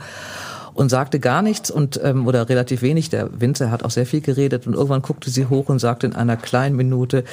und 0.78 0.90
sagte 0.90 1.20
gar 1.20 1.42
nichts 1.42 1.72
und 1.72 2.00
ähm, 2.04 2.28
oder 2.28 2.48
relativ 2.50 2.84
wenig. 2.84 3.10
Der 3.10 3.42
Winzer 3.42 3.72
hat 3.72 3.84
auch 3.84 3.90
sehr 3.90 4.06
viel 4.06 4.22
geredet 4.22 4.68
und 4.68 4.74
irgendwann 4.74 5.02
guckte 5.02 5.32
sie 5.32 5.48
hoch 5.48 5.70
und 5.70 5.80
sagte 5.80 6.06
in 6.06 6.16
einer 6.16 6.38
kleinen 6.38 6.76
Minute, 6.76 7.24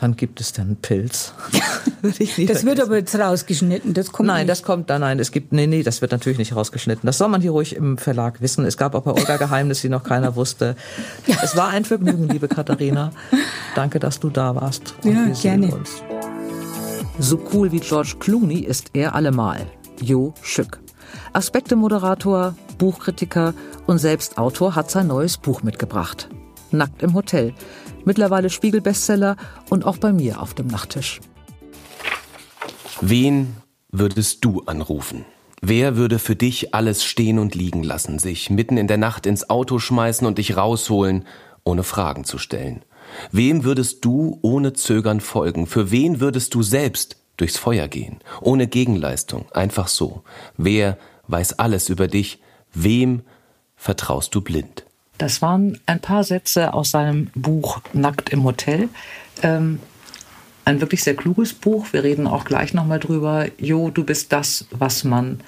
wann 0.00 0.16
gibt 0.16 0.40
es 0.40 0.52
denn 0.52 0.76
Pilz? 0.76 1.34
das 2.02 2.16
vergessen. 2.16 2.66
wird 2.66 2.80
aber 2.80 2.96
jetzt 2.96 3.14
rausgeschnitten. 3.14 3.92
Das 3.92 4.10
kommt 4.10 4.28
nein, 4.28 4.46
nicht. 4.46 4.50
das 4.50 4.62
kommt 4.62 4.88
da 4.88 4.98
nein. 4.98 5.20
Es 5.20 5.32
gibt 5.32 5.52
nee 5.52 5.66
nee, 5.66 5.82
das 5.82 6.00
wird 6.00 6.12
natürlich 6.12 6.38
nicht 6.38 6.56
rausgeschnitten. 6.56 7.06
Das 7.06 7.18
soll 7.18 7.28
man 7.28 7.42
hier 7.42 7.50
ruhig 7.50 7.76
im 7.76 7.98
Verlag 7.98 8.40
wissen. 8.40 8.64
Es 8.64 8.78
gab 8.78 8.94
auch 8.94 9.02
bei 9.02 9.12
Olga 9.12 9.36
Geheimnis, 9.36 9.82
die 9.82 9.90
noch 9.90 10.02
keiner 10.02 10.34
wusste. 10.34 10.74
Es 11.42 11.56
war 11.56 11.68
ein 11.68 11.84
Vergnügen, 11.84 12.28
liebe 12.28 12.48
Katharina. 12.48 13.12
Danke, 13.74 13.98
dass 13.98 14.18
du 14.18 14.30
da 14.30 14.54
warst. 14.54 14.94
Und 15.04 15.14
ja, 15.14 15.26
gerne. 15.42 15.74
Uns. 15.74 16.02
So 17.18 17.38
cool 17.52 17.70
wie 17.70 17.80
George 17.80 18.14
Clooney 18.18 18.60
ist 18.60 18.90
er 18.94 19.14
allemal. 19.14 19.66
Jo 20.00 20.32
Schück. 20.42 20.80
Aspekte-Moderator, 21.34 22.54
Buchkritiker 22.78 23.54
und 23.86 23.98
selbst 23.98 24.38
Autor 24.38 24.74
hat 24.74 24.90
sein 24.90 25.06
neues 25.06 25.38
Buch 25.38 25.62
mitgebracht. 25.62 26.28
Nackt 26.70 27.02
im 27.02 27.14
Hotel. 27.14 27.54
Mittlerweile 28.04 28.50
Spiegel-Bestseller 28.50 29.36
und 29.70 29.84
auch 29.84 29.96
bei 29.96 30.12
mir 30.12 30.40
auf 30.40 30.54
dem 30.54 30.66
Nachttisch. 30.66 31.20
Wen 33.00 33.56
würdest 33.90 34.44
du 34.44 34.62
anrufen? 34.66 35.24
Wer 35.60 35.96
würde 35.96 36.18
für 36.18 36.36
dich 36.36 36.74
alles 36.74 37.04
stehen 37.04 37.38
und 37.38 37.54
liegen 37.54 37.82
lassen, 37.82 38.18
sich 38.18 38.50
mitten 38.50 38.76
in 38.76 38.86
der 38.86 38.98
Nacht 38.98 39.24
ins 39.24 39.48
Auto 39.48 39.78
schmeißen 39.78 40.26
und 40.26 40.38
dich 40.38 40.56
rausholen, 40.56 41.24
ohne 41.64 41.84
Fragen 41.84 42.24
zu 42.24 42.38
stellen? 42.38 42.84
Wem 43.32 43.64
würdest 43.64 44.04
du 44.04 44.38
ohne 44.42 44.74
Zögern 44.74 45.20
folgen? 45.20 45.66
Für 45.66 45.90
wen 45.90 46.20
würdest 46.20 46.54
du 46.54 46.62
selbst 46.62 47.16
durchs 47.36 47.56
Feuer 47.56 47.88
gehen? 47.88 48.18
Ohne 48.40 48.66
Gegenleistung, 48.66 49.50
einfach 49.52 49.88
so. 49.88 50.22
Wer 50.56 50.98
weiß 51.28 51.58
alles 51.58 51.88
über 51.88 52.08
dich? 52.08 52.40
Wem 52.74 53.22
vertraust 53.76 54.34
du 54.34 54.40
blind? 54.40 54.84
Das 55.18 55.42
waren 55.42 55.78
ein 55.86 56.00
paar 56.00 56.24
Sätze 56.24 56.74
aus 56.74 56.90
seinem 56.90 57.30
Buch 57.34 57.80
Nackt 57.92 58.30
im 58.30 58.44
Hotel. 58.44 58.88
Ähm, 59.42 59.78
ein 60.64 60.80
wirklich 60.80 61.04
sehr 61.04 61.14
kluges 61.14 61.52
Buch. 61.52 61.86
Wir 61.92 62.02
reden 62.02 62.26
auch 62.26 62.44
gleich 62.44 62.74
nochmal 62.74 62.98
drüber. 62.98 63.46
Jo, 63.58 63.90
du 63.90 64.04
bist 64.04 64.32
das, 64.32 64.66
was 64.70 65.04
man 65.04 65.40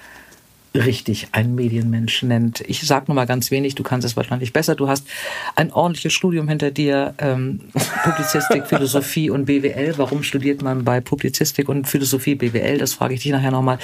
richtig 0.84 1.28
ein 1.32 1.54
Medienmensch 1.54 2.22
nennt. 2.22 2.60
Ich 2.66 2.86
sage 2.86 3.06
nur 3.08 3.14
mal 3.14 3.26
ganz 3.26 3.50
wenig, 3.50 3.74
du 3.74 3.82
kannst 3.82 4.06
es 4.06 4.16
wahrscheinlich 4.16 4.52
besser. 4.52 4.74
Du 4.74 4.88
hast 4.88 5.06
ein 5.54 5.72
ordentliches 5.72 6.12
Studium 6.12 6.48
hinter 6.48 6.70
dir, 6.70 7.14
ähm, 7.18 7.60
Publizistik, 8.04 8.66
Philosophie 8.66 9.30
und 9.30 9.46
BWL. 9.46 9.94
Warum 9.96 10.22
studiert 10.22 10.62
man 10.62 10.84
bei 10.84 11.00
Publizistik 11.00 11.68
und 11.68 11.86
Philosophie 11.86 12.34
BWL? 12.34 12.78
Das 12.78 12.94
frage 12.94 13.14
ich 13.14 13.22
dich 13.22 13.32
nachher 13.32 13.50
nochmal. 13.50 13.78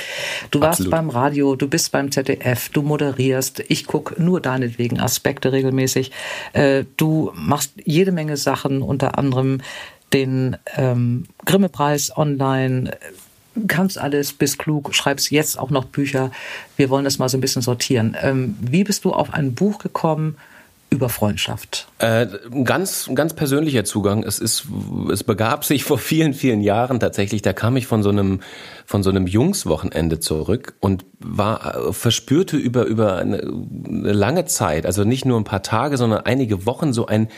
Du 0.50 0.60
warst 0.60 0.80
Absolut. 0.80 0.90
beim 0.90 1.10
Radio, 1.10 1.56
du 1.56 1.68
bist 1.68 1.92
beim 1.92 2.10
ZDF, 2.10 2.68
du 2.68 2.82
moderierst. 2.82 3.64
Ich 3.68 3.86
gucke 3.86 4.22
nur 4.22 4.40
deinetwegen 4.40 5.00
Aspekte 5.00 5.52
regelmäßig. 5.52 6.12
Äh, 6.52 6.84
du 6.96 7.32
machst 7.34 7.72
jede 7.84 8.12
Menge 8.12 8.36
Sachen, 8.36 8.82
unter 8.82 9.18
anderem 9.18 9.60
den 10.12 10.56
ähm, 10.76 11.24
Grimme-Preis 11.44 12.16
online 12.16 12.92
kannst 13.66 13.98
alles, 13.98 14.32
bist 14.32 14.58
klug, 14.58 14.94
schreibst 14.94 15.30
jetzt 15.30 15.58
auch 15.58 15.70
noch 15.70 15.84
Bücher. 15.84 16.30
Wir 16.76 16.90
wollen 16.90 17.04
das 17.04 17.18
mal 17.18 17.28
so 17.28 17.36
ein 17.36 17.40
bisschen 17.40 17.62
sortieren. 17.62 18.16
Ähm, 18.20 18.56
wie 18.60 18.84
bist 18.84 19.04
du 19.04 19.12
auf 19.12 19.32
ein 19.32 19.54
Buch 19.54 19.78
gekommen 19.78 20.36
über 20.90 21.08
Freundschaft? 21.08 21.88
Äh, 21.98 22.26
ganz, 22.64 23.10
ganz 23.14 23.34
persönlicher 23.34 23.84
Zugang. 23.84 24.22
Es 24.22 24.38
ist, 24.38 24.66
es 25.10 25.24
begab 25.24 25.64
sich 25.64 25.84
vor 25.84 25.98
vielen, 25.98 26.34
vielen 26.34 26.60
Jahren 26.60 27.00
tatsächlich. 27.00 27.42
Da 27.42 27.52
kam 27.52 27.76
ich 27.76 27.86
von 27.86 28.02
so 28.02 28.10
einem, 28.10 28.40
von 28.86 29.02
so 29.02 29.10
einem 29.10 29.26
Jungswochenende 29.26 30.20
zurück 30.20 30.74
und 30.80 31.04
war, 31.18 31.88
äh, 31.88 31.92
verspürte 31.92 32.56
über, 32.56 32.84
über 32.84 33.16
eine, 33.16 33.38
eine 33.38 34.12
lange 34.12 34.44
Zeit, 34.44 34.86
also 34.86 35.04
nicht 35.04 35.24
nur 35.24 35.40
ein 35.40 35.44
paar 35.44 35.62
Tage, 35.62 35.96
sondern 35.96 36.20
einige 36.20 36.66
Wochen 36.66 36.92
so 36.92 37.06
ein, 37.06 37.28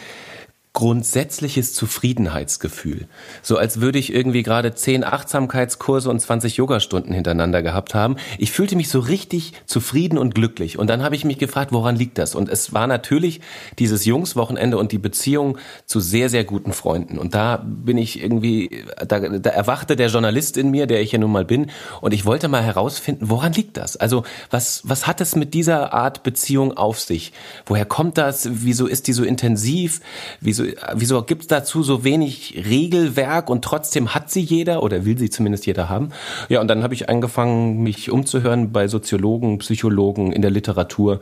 grundsätzliches 0.75 1.73
Zufriedenheitsgefühl. 1.73 3.07
So 3.43 3.57
als 3.57 3.81
würde 3.81 4.00
ich 4.00 4.12
irgendwie 4.12 4.43
gerade 4.43 4.75
zehn 4.75 5.04
Achtsamkeitskurse 5.04 6.11
und 6.11 6.19
20 6.19 6.57
Yogastunden 6.57 7.14
hintereinander 7.14 7.62
gehabt 7.62 7.95
haben. 7.95 8.16
Ich 8.38 8.50
fühlte 8.50 8.75
mich 8.75 8.88
so 8.88 8.99
richtig 8.99 9.52
zufrieden 9.66 10.19
und 10.19 10.35
glücklich. 10.35 10.76
Und 10.76 10.90
dann 10.90 11.04
habe 11.04 11.14
ich 11.14 11.25
mich 11.25 11.38
gefragt, 11.38 11.71
woran 11.71 11.95
liegt 11.95 12.19
das? 12.19 12.35
Und 12.35 12.49
es 12.49 12.75
war 12.75 12.88
natürlich 12.88 13.40
dieses 13.78 14.04
Jungswochenende 14.04 14.76
und 14.76 14.90
die 14.90 14.99
Beziehung 14.99 15.59
zu 15.87 16.00
sehr, 16.00 16.28
sehr 16.28 16.43
guten 16.43 16.73
Freunden. 16.73 17.19
Und 17.19 17.35
da 17.35 17.64
bin 17.64 17.97
ich 17.97 18.21
irgendwie, 18.21 18.85
da, 19.07 19.21
da 19.21 19.50
erwachte 19.50 19.95
der 19.95 20.09
Journalist 20.09 20.57
in 20.57 20.73
mir, 20.73 20.88
der 20.88 21.02
ich 21.02 21.12
ja 21.12 21.21
nun 21.21 21.31
mal 21.31 21.45
bin. 21.45 21.71
Und 22.00 22.12
ich 22.12 22.26
wollte 22.26 22.49
mal 22.49 22.64
herausfinden, 22.64 23.31
woran 23.31 23.52
liegt 23.52 23.76
das? 23.76 23.97
Also 23.97 24.25
was, 24.50 24.83
was 24.83 25.07
hat 25.07 25.21
es 25.21 25.37
mit 25.37 25.54
dieser 25.54 25.93
Art 25.93 26.25
Beziehung 26.25 26.76
auf 26.76 26.99
sich? 26.99 27.33
Woher 27.64 27.85
kommt 27.87 28.19
das? 28.19 28.49
Wieso 28.50 28.88
ist 28.88 29.07
die 29.07 29.12
so 29.12 29.23
intensiv? 29.23 30.00
Wieso 30.40 30.63
wieso 30.94 31.23
gibt 31.23 31.42
es 31.42 31.49
dazu 31.49 31.83
so 31.83 32.04
wenig 32.04 32.64
Regelwerk 32.68 33.50
und 33.50 33.64
trotzdem 33.64 34.14
hat 34.14 34.30
sie 34.30 34.40
jeder 34.40 34.83
oder 34.83 35.04
will 35.04 35.18
sie 35.18 35.30
zumindest 35.30 35.66
jeder 35.66 35.88
haben? 35.88 36.11
Ja, 36.49 36.61
und 36.61 36.68
dann 36.68 36.83
habe 36.83 36.94
ich 36.94 37.09
angefangen, 37.09 37.83
mich 37.83 38.11
umzuhören 38.11 38.73
bei 38.73 38.88
Soziologen, 38.88 39.59
Psychologen 39.59 40.33
in 40.33 40.42
der 40.42 40.50
Literatur 40.50 41.21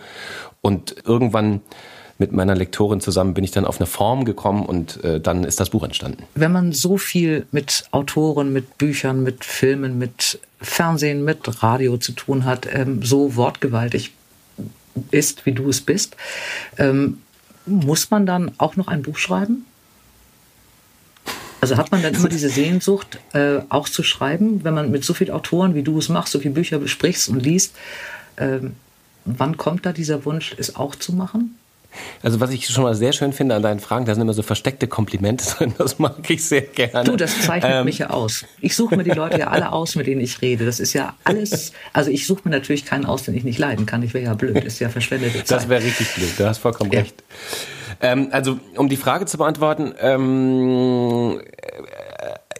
und 0.60 0.96
irgendwann 1.04 1.60
mit 2.18 2.32
meiner 2.32 2.54
Lektorin 2.54 3.00
zusammen 3.00 3.34
bin 3.34 3.42
ich 3.42 3.50
dann 3.50 3.64
auf 3.64 3.80
eine 3.80 3.86
Form 3.86 4.24
gekommen 4.24 4.64
und 4.64 5.02
äh, 5.02 5.20
dann 5.20 5.42
ist 5.42 5.58
das 5.58 5.70
Buch 5.70 5.82
entstanden. 5.82 6.24
Wenn 6.34 6.52
man 6.52 6.72
so 6.72 6.96
viel 6.96 7.46
mit 7.50 7.84
Autoren, 7.90 8.52
mit 8.52 8.78
Büchern, 8.78 9.24
mit 9.24 9.44
Filmen, 9.44 9.98
mit 9.98 10.38
Fernsehen, 10.60 11.24
mit 11.24 11.62
Radio 11.62 11.96
zu 11.96 12.12
tun 12.12 12.44
hat, 12.44 12.68
ähm, 12.72 13.02
so 13.02 13.34
wortgewaltig 13.34 14.12
ist, 15.10 15.46
wie 15.46 15.52
du 15.52 15.68
es 15.68 15.80
bist, 15.80 16.16
ähm, 16.78 17.18
muss 17.66 18.10
man 18.10 18.26
dann 18.26 18.52
auch 18.58 18.76
noch 18.76 18.88
ein 18.88 19.02
Buch 19.02 19.18
schreiben? 19.18 19.66
Also 21.60 21.76
hat 21.76 21.92
man 21.92 22.02
dann 22.02 22.14
immer 22.14 22.28
diese 22.28 22.48
Sehnsucht, 22.48 23.20
äh, 23.34 23.60
auch 23.68 23.88
zu 23.88 24.02
schreiben, 24.02 24.64
wenn 24.64 24.74
man 24.74 24.90
mit 24.90 25.04
so 25.04 25.14
vielen 25.14 25.30
Autoren, 25.30 25.76
wie 25.76 25.84
du 25.84 25.96
es 25.96 26.08
machst, 26.08 26.32
so 26.32 26.40
viele 26.40 26.54
Bücher 26.54 26.80
besprichst 26.80 27.28
und 27.28 27.40
liest, 27.40 27.76
äh, 28.34 28.58
wann 29.24 29.56
kommt 29.56 29.86
da 29.86 29.92
dieser 29.92 30.24
Wunsch, 30.24 30.56
es 30.58 30.74
auch 30.74 30.96
zu 30.96 31.12
machen? 31.12 31.56
Also 32.22 32.40
was 32.40 32.50
ich 32.50 32.66
schon 32.66 32.84
mal 32.84 32.94
sehr 32.94 33.12
schön 33.12 33.32
finde 33.32 33.54
an 33.54 33.62
deinen 33.62 33.80
Fragen, 33.80 34.04
da 34.04 34.14
sind 34.14 34.22
immer 34.22 34.32
so 34.32 34.42
versteckte 34.42 34.86
Komplimente 34.86 35.44
drin. 35.56 35.74
Das 35.78 35.98
mag 35.98 36.28
ich 36.28 36.44
sehr 36.44 36.62
gerne. 36.62 37.04
Du, 37.04 37.16
das 37.16 37.40
zeichnet 37.40 37.72
ähm. 37.72 37.84
mich 37.84 37.98
ja 37.98 38.10
aus. 38.10 38.44
Ich 38.60 38.76
suche 38.76 38.96
mir 38.96 39.04
die 39.04 39.10
Leute 39.10 39.38
ja 39.38 39.48
alle 39.48 39.72
aus, 39.72 39.94
mit 39.96 40.06
denen 40.06 40.20
ich 40.20 40.40
rede. 40.42 40.64
Das 40.64 40.80
ist 40.80 40.92
ja 40.92 41.14
alles. 41.24 41.72
Also 41.92 42.10
ich 42.10 42.26
suche 42.26 42.42
mir 42.44 42.50
natürlich 42.50 42.84
keinen 42.84 43.06
aus, 43.06 43.24
den 43.24 43.34
ich 43.34 43.44
nicht 43.44 43.58
leiden 43.58 43.86
kann. 43.86 44.02
Ich 44.02 44.14
wäre 44.14 44.24
ja 44.24 44.34
blöd. 44.34 44.56
Das 44.56 44.74
ist 44.74 44.80
ja 44.80 44.88
verschwendete 44.88 45.44
Zeit. 45.44 45.50
Das 45.50 45.68
wäre 45.68 45.82
richtig 45.82 46.14
blöd. 46.14 46.32
Du 46.38 46.46
hast 46.46 46.58
vollkommen 46.58 46.90
ja. 46.92 47.00
recht. 47.00 47.22
Ähm, 48.00 48.28
also 48.32 48.58
um 48.76 48.88
die 48.88 48.96
Frage 48.96 49.26
zu 49.26 49.38
beantworten, 49.38 49.94
ähm, 50.00 51.40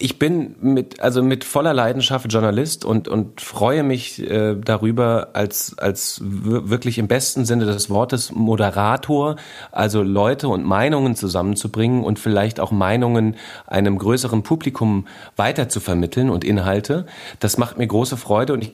ich 0.02 0.18
bin 0.18 0.56
mit, 0.60 1.00
also 1.00 1.22
mit 1.22 1.44
voller 1.44 1.72
Leidenschaft 1.72 2.32
Journalist 2.32 2.84
und, 2.84 3.06
und 3.06 3.40
freue 3.40 3.84
mich 3.84 4.20
äh, 4.28 4.56
darüber 4.56 5.28
als, 5.34 5.78
als 5.78 6.20
wirklich 6.24 6.98
im 6.98 7.06
besten 7.06 7.44
Sinne 7.44 7.66
des 7.66 7.88
Wortes 7.88 8.32
Moderator, 8.32 9.36
also 9.70 10.02
Leute 10.02 10.48
und 10.48 10.64
Meinungen 10.64 11.14
zusammenzubringen 11.14 12.02
und 12.02 12.18
vielleicht 12.18 12.58
auch 12.58 12.72
Meinungen 12.72 13.36
einem 13.68 13.96
größeren 13.96 14.42
Publikum 14.42 15.06
weiter 15.36 15.68
zu 15.68 15.78
vermitteln 15.78 16.30
und 16.30 16.44
Inhalte. 16.44 17.06
Das 17.38 17.56
macht 17.56 17.78
mir 17.78 17.86
große 17.86 18.16
Freude 18.16 18.54
und 18.54 18.64
ich 18.64 18.72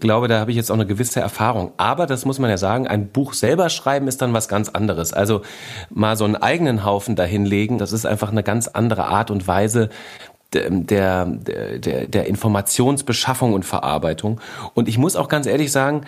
glaube, 0.00 0.28
da 0.28 0.40
habe 0.40 0.50
ich 0.50 0.56
jetzt 0.56 0.70
auch 0.70 0.76
eine 0.76 0.86
gewisse 0.86 1.20
Erfahrung. 1.20 1.72
Aber 1.76 2.06
das 2.06 2.24
muss 2.24 2.38
man 2.38 2.48
ja 2.48 2.56
sagen, 2.56 2.86
ein 2.86 3.08
Buch 3.08 3.34
selber 3.34 3.68
schreiben 3.68 4.08
ist 4.08 4.22
dann 4.22 4.32
was 4.32 4.48
ganz 4.48 4.70
anderes. 4.70 5.12
Also 5.12 5.42
mal 5.90 6.16
so 6.16 6.24
einen 6.24 6.36
eigenen 6.36 6.86
Haufen 6.86 7.16
dahinlegen, 7.16 7.76
das 7.76 7.92
ist 7.92 8.06
einfach 8.06 8.30
eine 8.30 8.42
ganz 8.42 8.66
andere 8.66 9.04
Art 9.04 9.30
und 9.30 9.46
Weise, 9.46 9.90
der, 10.52 11.26
der, 11.26 12.06
der 12.06 12.26
Informationsbeschaffung 12.26 13.52
und 13.52 13.64
Verarbeitung. 13.64 14.40
Und 14.74 14.88
ich 14.88 14.98
muss 14.98 15.16
auch 15.16 15.28
ganz 15.28 15.46
ehrlich 15.46 15.70
sagen, 15.70 16.02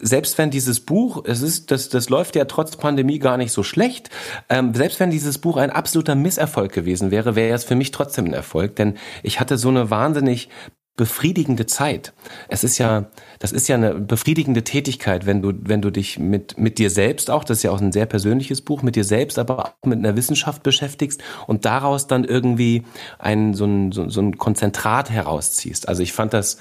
selbst 0.00 0.38
wenn 0.38 0.50
dieses 0.50 0.80
Buch, 0.80 1.24
es 1.26 1.42
ist, 1.42 1.70
das, 1.70 1.88
das 1.88 2.08
läuft 2.08 2.36
ja 2.36 2.44
trotz 2.46 2.76
Pandemie 2.76 3.18
gar 3.18 3.36
nicht 3.36 3.52
so 3.52 3.62
schlecht, 3.62 4.10
ähm, 4.48 4.74
selbst 4.74 5.00
wenn 5.00 5.10
dieses 5.10 5.38
Buch 5.38 5.56
ein 5.56 5.70
absoluter 5.70 6.14
Misserfolg 6.14 6.72
gewesen 6.72 7.10
wäre, 7.10 7.36
wäre 7.36 7.54
es 7.54 7.64
für 7.64 7.74
mich 7.74 7.90
trotzdem 7.90 8.26
ein 8.26 8.34
Erfolg, 8.34 8.76
denn 8.76 8.96
ich 9.22 9.40
hatte 9.40 9.58
so 9.58 9.68
eine 9.68 9.90
wahnsinnig 9.90 10.48
befriedigende 10.96 11.64
Zeit. 11.66 12.12
Es 12.48 12.64
ist 12.64 12.76
ja, 12.76 13.06
das 13.38 13.52
ist 13.52 13.66
ja 13.66 13.76
eine 13.76 13.94
befriedigende 13.94 14.62
Tätigkeit, 14.62 15.24
wenn 15.24 15.40
du, 15.40 15.52
wenn 15.62 15.80
du 15.80 15.90
dich 15.90 16.18
mit, 16.18 16.58
mit 16.58 16.78
dir 16.78 16.90
selbst 16.90 17.30
auch, 17.30 17.44
das 17.44 17.58
ist 17.58 17.62
ja 17.62 17.70
auch 17.70 17.80
ein 17.80 17.92
sehr 17.92 18.04
persönliches 18.04 18.60
Buch, 18.60 18.82
mit 18.82 18.94
dir 18.94 19.04
selbst, 19.04 19.38
aber 19.38 19.66
auch 19.66 19.86
mit 19.86 19.98
einer 19.98 20.16
Wissenschaft 20.16 20.62
beschäftigst 20.62 21.22
und 21.46 21.64
daraus 21.64 22.08
dann 22.08 22.24
irgendwie 22.24 22.84
ein, 23.18 23.54
so 23.54 23.64
ein, 23.64 23.92
so, 23.92 24.08
so 24.10 24.20
ein 24.20 24.36
Konzentrat 24.36 25.08
herausziehst. 25.08 25.88
Also 25.88 26.02
ich 26.02 26.12
fand 26.12 26.34
das 26.34 26.58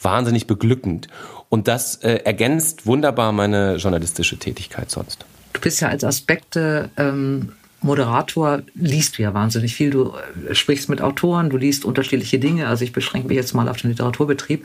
wahnsinnig 0.00 0.46
beglückend. 0.46 1.08
Und 1.50 1.68
das 1.68 1.96
äh, 1.96 2.20
ergänzt 2.24 2.86
wunderbar 2.86 3.32
meine 3.32 3.76
journalistische 3.76 4.38
Tätigkeit 4.38 4.90
sonst. 4.90 5.24
Du 5.52 5.60
bist 5.60 5.80
ja 5.80 5.88
als 5.88 6.04
Aspekte 6.04 6.90
ähm, 6.96 7.52
Moderator 7.84 8.62
liest 8.74 9.18
du 9.18 9.22
ja 9.22 9.34
wahnsinnig 9.34 9.74
viel. 9.74 9.90
Du 9.90 10.14
äh, 10.48 10.54
sprichst 10.54 10.88
mit 10.88 11.02
Autoren, 11.02 11.50
du 11.50 11.58
liest 11.58 11.84
unterschiedliche 11.84 12.38
Dinge. 12.38 12.66
Also 12.66 12.82
ich 12.82 12.92
beschränke 12.92 13.28
mich 13.28 13.36
jetzt 13.36 13.54
mal 13.54 13.68
auf 13.68 13.76
den 13.76 13.90
Literaturbetrieb. 13.90 14.64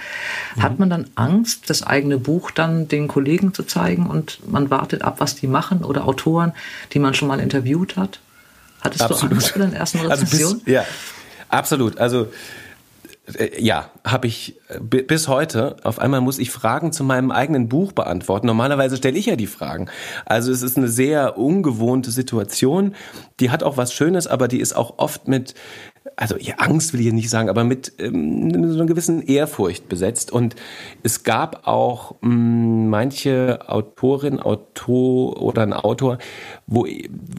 Mhm. 0.56 0.64
Hat 0.64 0.80
man 0.80 0.90
dann 0.90 1.08
Angst, 1.16 1.70
das 1.70 1.84
eigene 1.84 2.18
Buch 2.18 2.50
dann 2.50 2.88
den 2.88 3.10
Kollegen 3.10 3.54
zu 3.54 3.64
zeigen 3.64 4.08
und 4.08 4.40
man 4.50 4.70
wartet 4.70 5.02
ab, 5.02 5.16
was 5.20 5.36
die 5.36 5.48
machen 5.48 5.84
oder 5.84 6.06
Autoren, 6.06 6.54
die 6.94 7.00
man 7.00 7.14
schon 7.14 7.28
mal 7.28 7.42
interviewt 7.42 7.98
hat? 7.98 8.22
Hattest 8.80 9.02
Absolut. 9.02 9.32
du 9.32 9.36
Angst 9.36 9.50
vor 9.50 9.62
den 9.62 9.74
ersten 9.74 10.00
Rezensionen? 10.00 10.46
Also 10.46 10.64
bis, 10.64 10.74
ja, 10.74 10.86
absolut. 11.50 11.98
Also 11.98 12.30
ja, 13.58 13.90
habe 14.04 14.28
ich 14.28 14.60
äh, 14.70 14.80
bis 14.80 15.28
heute. 15.28 15.78
Auf 15.84 16.00
einmal 16.00 16.22
muss 16.22 16.40
ich 16.40 16.52
Fragen 16.52 16.92
zu 16.92 17.04
meinem 17.04 17.32
eigenen 17.32 17.70
Buch 17.70 17.92
beantworten. 17.92 18.48
Normalerweise 18.48 18.98
stelle 18.98 19.18
ich 19.18 19.28
ja 19.28 19.36
die 19.36 19.48
Fragen. 19.48 19.90
Also 20.26 20.52
es 20.52 20.62
ist 20.62 20.78
eine 20.78 20.88
sehr 20.88 21.38
ungewohnte 21.38 22.12
Situation. 22.12 22.96
Die 23.40 23.52
hat 23.52 23.64
auch 23.64 23.78
was 23.78 23.94
Schönes, 23.94 24.28
aber 24.28 24.48
die 24.48 24.60
ist 24.60 24.74
auch 24.74 24.98
oft 24.98 25.28
mit 25.28 25.54
also 26.20 26.36
ja, 26.38 26.56
Angst 26.56 26.92
will 26.92 27.00
ich 27.00 27.14
nicht 27.14 27.30
sagen, 27.30 27.50
aber 27.50 27.64
mit 27.64 27.94
ähm, 27.98 28.52
so 28.70 28.76
einer 28.76 28.86
gewissen 28.86 29.26
Ehrfurcht 29.26 29.88
besetzt. 29.88 30.34
Und 30.34 30.56
es 31.02 31.24
gab 31.24 31.66
auch 31.66 32.16
mh, 32.20 32.36
mm, 32.36 32.90
manche 32.90 33.60
Autorin, 33.68 34.40
Autor 34.40 35.42
oder 35.42 35.62
ein 35.62 35.72
Autor, 35.72 36.18
wo, 36.68 36.86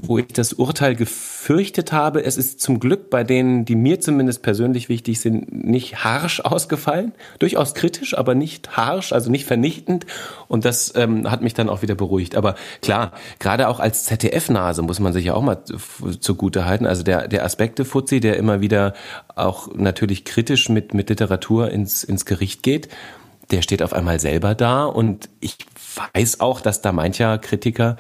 wo 0.03 0.19
ich 0.19 0.29
das 0.29 0.55
Urteil 0.55 0.97
gefürchtet 0.97 1.93
habe. 1.93 2.25
Es 2.25 2.39
ist 2.39 2.61
zum 2.61 2.81
Glück 2.81 3.11
bei 3.11 3.23
denen, 3.23 3.67
die 3.67 3.75
mir 3.75 4.01
zumindest 4.01 4.43
persönlich 4.43 4.89
wichtig 4.89 5.21
sind, 5.21 5.53
nicht 5.53 6.03
harsch 6.03 6.41
ausgefallen. 6.41 7.13
Durchaus 7.39 7.75
kritisch, 7.75 8.17
aber 8.17 8.35
nicht 8.35 8.79
harsch, 8.79 9.13
also 9.13 9.31
nicht 9.31 9.45
vernichtend. 9.45 10.07
Und 10.51 10.65
das 10.65 10.93
ähm, 10.97 11.31
hat 11.31 11.43
mich 11.43 11.55
dann 11.55 11.69
auch 11.69 11.81
wieder 11.81 11.95
beruhigt. 11.95 12.35
Aber 12.35 12.57
klar, 12.83 13.13
gerade 13.39 13.69
auch 13.69 13.79
als 13.79 14.03
ZDF-Nase 14.03 14.83
muss 14.83 14.99
man 14.99 15.13
sich 15.13 15.27
ja 15.27 15.35
auch 15.35 15.43
mal 15.43 15.63
zugute 16.19 16.65
halten. 16.65 16.87
Also 16.87 17.05
der, 17.05 17.29
der 17.29 17.45
Aspekte-Fuzzi, 17.45 18.19
der 18.19 18.37
immer 18.37 18.61
wieder 18.61 18.95
auch 19.37 19.73
natürlich 19.73 20.25
kritisch 20.25 20.69
mit, 20.69 20.93
mit 20.93 21.09
Literatur 21.09 21.71
ins, 21.71 22.03
ins 22.03 22.27
Gericht 22.27 22.65
geht, 22.65 22.89
der 23.53 23.63
steht 23.63 23.81
auf 23.81 23.93
einmal 23.93 24.19
selber 24.19 24.57
da. 24.57 24.87
Und 24.87 25.29
ich 25.39 25.57
weiß 26.13 26.41
auch, 26.41 26.61
dass 26.61 26.83
da 26.83 26.91
mancher 26.91 27.39
Kritiker 27.39 27.97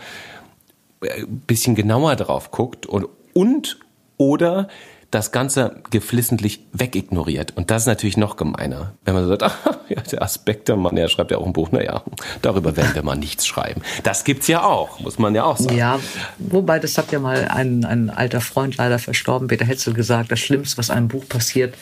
ein 1.02 1.08
äh, 1.08 1.26
bisschen 1.46 1.76
genauer 1.76 2.16
drauf 2.16 2.50
guckt 2.50 2.84
und, 2.84 3.06
und 3.32 3.78
oder 4.16 4.66
das 5.10 5.32
Ganze 5.32 5.82
geflissentlich 5.90 6.60
wegignoriert. 6.72 7.56
Und 7.56 7.70
das 7.70 7.82
ist 7.82 7.86
natürlich 7.86 8.16
noch 8.16 8.36
gemeiner. 8.36 8.94
Wenn 9.04 9.14
man 9.14 9.24
so 9.24 9.30
sagt, 9.30 9.42
ach, 9.42 9.58
ja, 9.88 10.00
der 10.00 10.22
Aspekte, 10.22 10.76
Mann, 10.76 10.94
der 10.94 11.08
schreibt 11.08 11.30
ja 11.30 11.38
auch 11.38 11.46
ein 11.46 11.52
Buch, 11.52 11.72
naja, 11.72 12.02
darüber 12.42 12.76
werden 12.76 12.94
wir 12.94 13.02
mal 13.02 13.16
nichts 13.16 13.46
schreiben. 13.46 13.82
Das 14.04 14.24
gibt's 14.24 14.46
ja 14.46 14.62
auch, 14.62 15.00
muss 15.00 15.18
man 15.18 15.34
ja 15.34 15.44
auch 15.44 15.56
sagen. 15.56 15.76
Ja, 15.76 15.98
wobei, 16.38 16.78
das 16.78 16.96
hat 16.96 17.10
ja 17.10 17.18
mal 17.18 17.48
ein, 17.48 17.84
ein 17.84 18.10
alter 18.10 18.40
Freund 18.40 18.76
leider 18.76 18.98
verstorben, 18.98 19.48
Peter 19.48 19.64
Hetzel, 19.64 19.94
gesagt, 19.94 20.30
das 20.30 20.38
Schlimmste, 20.38 20.78
was 20.78 20.90
einem 20.90 21.08
Buch 21.08 21.28
passiert, 21.28 21.74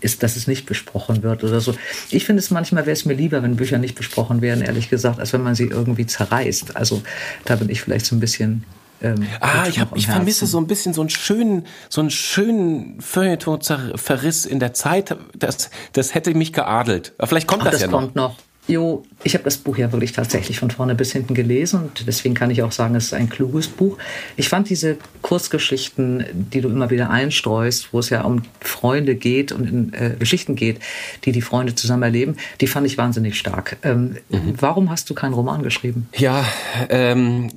ist, 0.00 0.22
dass 0.22 0.36
es 0.36 0.46
nicht 0.46 0.64
besprochen 0.64 1.22
wird 1.22 1.44
oder 1.44 1.60
so. 1.60 1.74
Ich 2.10 2.24
finde 2.24 2.40
es 2.40 2.50
manchmal 2.50 2.86
wäre 2.86 2.94
es 2.94 3.04
mir 3.04 3.12
lieber, 3.12 3.42
wenn 3.42 3.56
Bücher 3.56 3.76
nicht 3.76 3.94
besprochen 3.94 4.40
werden, 4.40 4.64
ehrlich 4.64 4.88
gesagt, 4.88 5.20
als 5.20 5.34
wenn 5.34 5.42
man 5.42 5.54
sie 5.54 5.66
irgendwie 5.66 6.06
zerreißt. 6.06 6.76
Also 6.76 7.02
da 7.44 7.56
bin 7.56 7.68
ich 7.68 7.82
vielleicht 7.82 8.06
so 8.06 8.16
ein 8.16 8.20
bisschen 8.20 8.64
ähm, 9.02 9.26
ah, 9.40 9.66
ich, 9.68 9.80
hab, 9.80 9.96
ich 9.96 10.06
vermisse 10.06 10.46
so 10.46 10.58
ein 10.58 10.66
bisschen 10.66 10.92
so 10.92 11.00
einen 11.00 11.10
schönen, 11.10 11.66
so 11.88 12.00
einen 12.00 12.10
schönen 12.10 13.00
Feuilleton-Verriss 13.00 14.46
in 14.46 14.60
der 14.60 14.74
Zeit. 14.74 15.16
Das, 15.36 15.70
das 15.92 16.14
hätte 16.14 16.34
mich 16.34 16.52
geadelt. 16.52 17.14
Aber 17.18 17.26
vielleicht 17.28 17.46
kommt 17.46 17.62
Ach, 17.62 17.66
das, 17.66 17.74
das 17.74 17.82
ja 17.82 17.86
noch. 17.88 18.00
kommt 18.00 18.16
noch. 18.16 18.36
Jo, 18.70 19.02
ich 19.24 19.34
habe 19.34 19.42
das 19.42 19.58
Buch 19.58 19.76
ja 19.78 19.90
wirklich 19.90 20.12
tatsächlich 20.12 20.60
von 20.60 20.70
vorne 20.70 20.94
bis 20.94 21.12
hinten 21.12 21.34
gelesen 21.34 21.80
und 21.82 22.06
deswegen 22.06 22.34
kann 22.34 22.50
ich 22.50 22.62
auch 22.62 22.70
sagen, 22.70 22.94
es 22.94 23.06
ist 23.06 23.14
ein 23.14 23.28
kluges 23.28 23.66
Buch. 23.66 23.98
Ich 24.36 24.48
fand 24.48 24.70
diese 24.70 24.96
Kurzgeschichten, 25.22 26.24
die 26.32 26.60
du 26.60 26.68
immer 26.68 26.90
wieder 26.90 27.10
einstreust, 27.10 27.92
wo 27.92 27.98
es 27.98 28.10
ja 28.10 28.22
um 28.22 28.42
Freunde 28.60 29.16
geht 29.16 29.50
und 29.50 29.66
in 29.68 29.92
äh, 29.92 30.14
Geschichten 30.16 30.54
geht, 30.54 30.78
die 31.24 31.32
die 31.32 31.42
Freunde 31.42 31.74
zusammen 31.74 32.04
erleben, 32.04 32.36
die 32.60 32.68
fand 32.68 32.86
ich 32.86 32.96
wahnsinnig 32.96 33.36
stark. 33.36 33.76
Ähm, 33.82 34.16
mhm. 34.28 34.54
Warum 34.60 34.88
hast 34.88 35.10
du 35.10 35.14
keinen 35.14 35.34
Roman 35.34 35.64
geschrieben? 35.64 36.08
Ja, 36.16 36.44
ähm, 36.90 37.48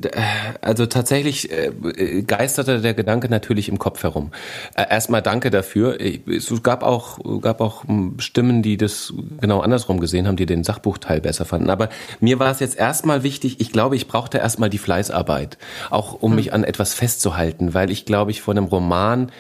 also 0.62 0.88
tatsächlich 0.88 1.52
äh, 1.52 2.24
geisterte 2.24 2.82
der 2.82 2.96
Gedanke 2.96 3.30
natürlich 3.30 3.70
im 3.70 3.78
Kopf 3.78 4.02
herum. 4.02 4.32
Äh, 4.76 4.86
erstmal 4.90 5.22
danke 5.22 5.52
dafür. 5.52 5.98
Es 6.02 6.52
gab 6.64 6.82
auch, 6.82 7.20
gab 7.42 7.62
auch 7.62 7.86
Stimmen, 8.18 8.64
die 8.64 8.78
das 8.78 9.14
genau 9.40 9.62
andersrum 9.62 10.00
gesehen 10.00 10.28
haben, 10.28 10.38
die 10.38 10.48
den 10.48 10.64
Sachbuch 10.64 10.98
Teil 11.04 11.22
besser 11.22 11.46
fanden. 11.46 11.70
Aber 11.70 11.90
mir 12.20 12.40
war 12.40 12.52
es 12.52 12.60
jetzt 12.60 12.78
erstmal 12.78 13.24
wichtig, 13.24 13.60
ich 13.60 13.72
glaube, 13.72 13.96
ich 13.96 14.08
brauchte 14.08 14.38
erstmal 14.38 14.70
die 14.70 14.78
Fleißarbeit, 14.78 15.58
auch 15.90 16.14
um 16.14 16.32
hm. 16.32 16.36
mich 16.36 16.54
an 16.54 16.64
etwas 16.64 16.94
festzuhalten, 16.94 17.74
weil 17.74 17.92
ich 17.92 18.06
glaube, 18.06 18.32
ich 18.32 18.42
vor 18.42 18.54
einem 18.54 18.66
Roman 18.66 19.32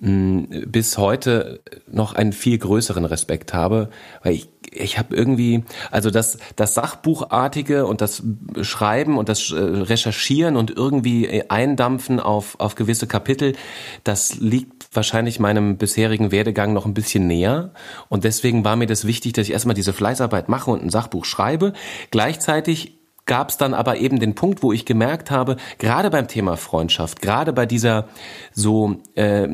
mh, 0.00 0.66
bis 0.66 0.98
heute 0.98 1.60
noch 1.90 2.14
einen 2.14 2.32
viel 2.32 2.58
größeren 2.58 3.04
Respekt 3.04 3.54
habe, 3.54 3.90
weil 4.22 4.34
ich 4.34 4.48
ich 4.72 4.98
habe 4.98 5.16
irgendwie, 5.16 5.64
also 5.90 6.10
das, 6.10 6.38
das 6.56 6.74
Sachbuchartige 6.74 7.86
und 7.86 8.00
das 8.00 8.22
Schreiben 8.62 9.18
und 9.18 9.28
das 9.28 9.50
äh, 9.50 9.56
Recherchieren 9.56 10.56
und 10.56 10.70
irgendwie 10.70 11.42
eindampfen 11.48 12.20
auf, 12.20 12.58
auf 12.60 12.74
gewisse 12.76 13.06
Kapitel, 13.06 13.54
das 14.04 14.36
liegt 14.36 14.79
wahrscheinlich 14.92 15.38
meinem 15.38 15.76
bisherigen 15.76 16.32
Werdegang 16.32 16.72
noch 16.72 16.86
ein 16.86 16.94
bisschen 16.94 17.26
näher. 17.26 17.72
Und 18.08 18.24
deswegen 18.24 18.64
war 18.64 18.76
mir 18.76 18.86
das 18.86 19.06
wichtig, 19.06 19.32
dass 19.32 19.46
ich 19.46 19.52
erstmal 19.52 19.74
diese 19.74 19.92
Fleißarbeit 19.92 20.48
mache 20.48 20.70
und 20.70 20.82
ein 20.82 20.90
Sachbuch 20.90 21.24
schreibe. 21.24 21.72
Gleichzeitig 22.10 22.99
gab 23.30 23.50
es 23.50 23.56
dann 23.56 23.74
aber 23.74 23.98
eben 23.98 24.18
den 24.18 24.34
Punkt, 24.34 24.64
wo 24.64 24.72
ich 24.72 24.84
gemerkt 24.84 25.30
habe, 25.30 25.54
gerade 25.78 26.10
beim 26.10 26.26
Thema 26.26 26.56
Freundschaft, 26.56 27.22
gerade 27.22 27.52
bei 27.52 27.64
dieser 27.64 28.08
so 28.52 28.96
äh, 29.14 29.46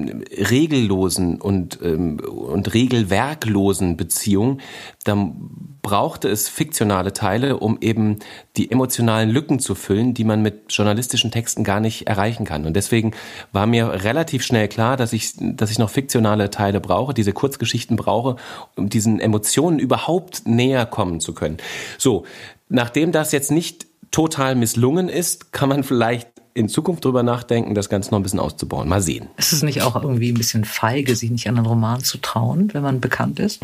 regellosen 0.50 1.38
und, 1.42 1.78
ähm, 1.82 2.18
und 2.18 2.72
regelwerklosen 2.72 3.98
Beziehung, 3.98 4.60
dann 5.04 5.50
brauchte 5.82 6.28
es 6.28 6.48
fiktionale 6.48 7.12
Teile, 7.12 7.58
um 7.58 7.76
eben 7.82 8.18
die 8.56 8.70
emotionalen 8.70 9.28
Lücken 9.28 9.60
zu 9.60 9.74
füllen, 9.74 10.14
die 10.14 10.24
man 10.24 10.40
mit 10.40 10.72
journalistischen 10.72 11.30
Texten 11.30 11.62
gar 11.62 11.78
nicht 11.78 12.08
erreichen 12.08 12.46
kann. 12.46 12.64
Und 12.64 12.74
deswegen 12.74 13.12
war 13.52 13.66
mir 13.66 14.02
relativ 14.02 14.42
schnell 14.42 14.68
klar, 14.68 14.96
dass 14.96 15.12
ich, 15.12 15.34
dass 15.38 15.70
ich 15.70 15.78
noch 15.78 15.90
fiktionale 15.90 16.50
Teile 16.50 16.80
brauche, 16.80 17.12
diese 17.12 17.32
Kurzgeschichten 17.32 17.96
brauche, 17.96 18.36
um 18.74 18.88
diesen 18.88 19.20
Emotionen 19.20 19.78
überhaupt 19.78 20.48
näher 20.48 20.86
kommen 20.86 21.20
zu 21.20 21.34
können. 21.34 21.58
So, 21.98 22.24
Nachdem 22.68 23.12
das 23.12 23.32
jetzt 23.32 23.50
nicht 23.50 23.86
total 24.10 24.54
misslungen 24.54 25.08
ist, 25.08 25.52
kann 25.52 25.68
man 25.68 25.84
vielleicht 25.84 26.28
in 26.54 26.68
Zukunft 26.68 27.04
drüber 27.04 27.22
nachdenken, 27.22 27.74
das 27.74 27.90
Ganze 27.90 28.10
noch 28.10 28.18
ein 28.18 28.22
bisschen 28.22 28.40
auszubauen. 28.40 28.88
Mal 28.88 29.02
sehen. 29.02 29.28
Ist 29.36 29.52
es 29.52 29.62
nicht 29.62 29.82
auch 29.82 29.94
irgendwie 30.02 30.32
ein 30.32 30.38
bisschen 30.38 30.64
feige, 30.64 31.14
sich 31.14 31.30
nicht 31.30 31.48
an 31.48 31.58
einen 31.58 31.66
Roman 31.66 32.02
zu 32.02 32.18
trauen, 32.18 32.72
wenn 32.72 32.82
man 32.82 33.00
bekannt 33.00 33.38
ist? 33.38 33.60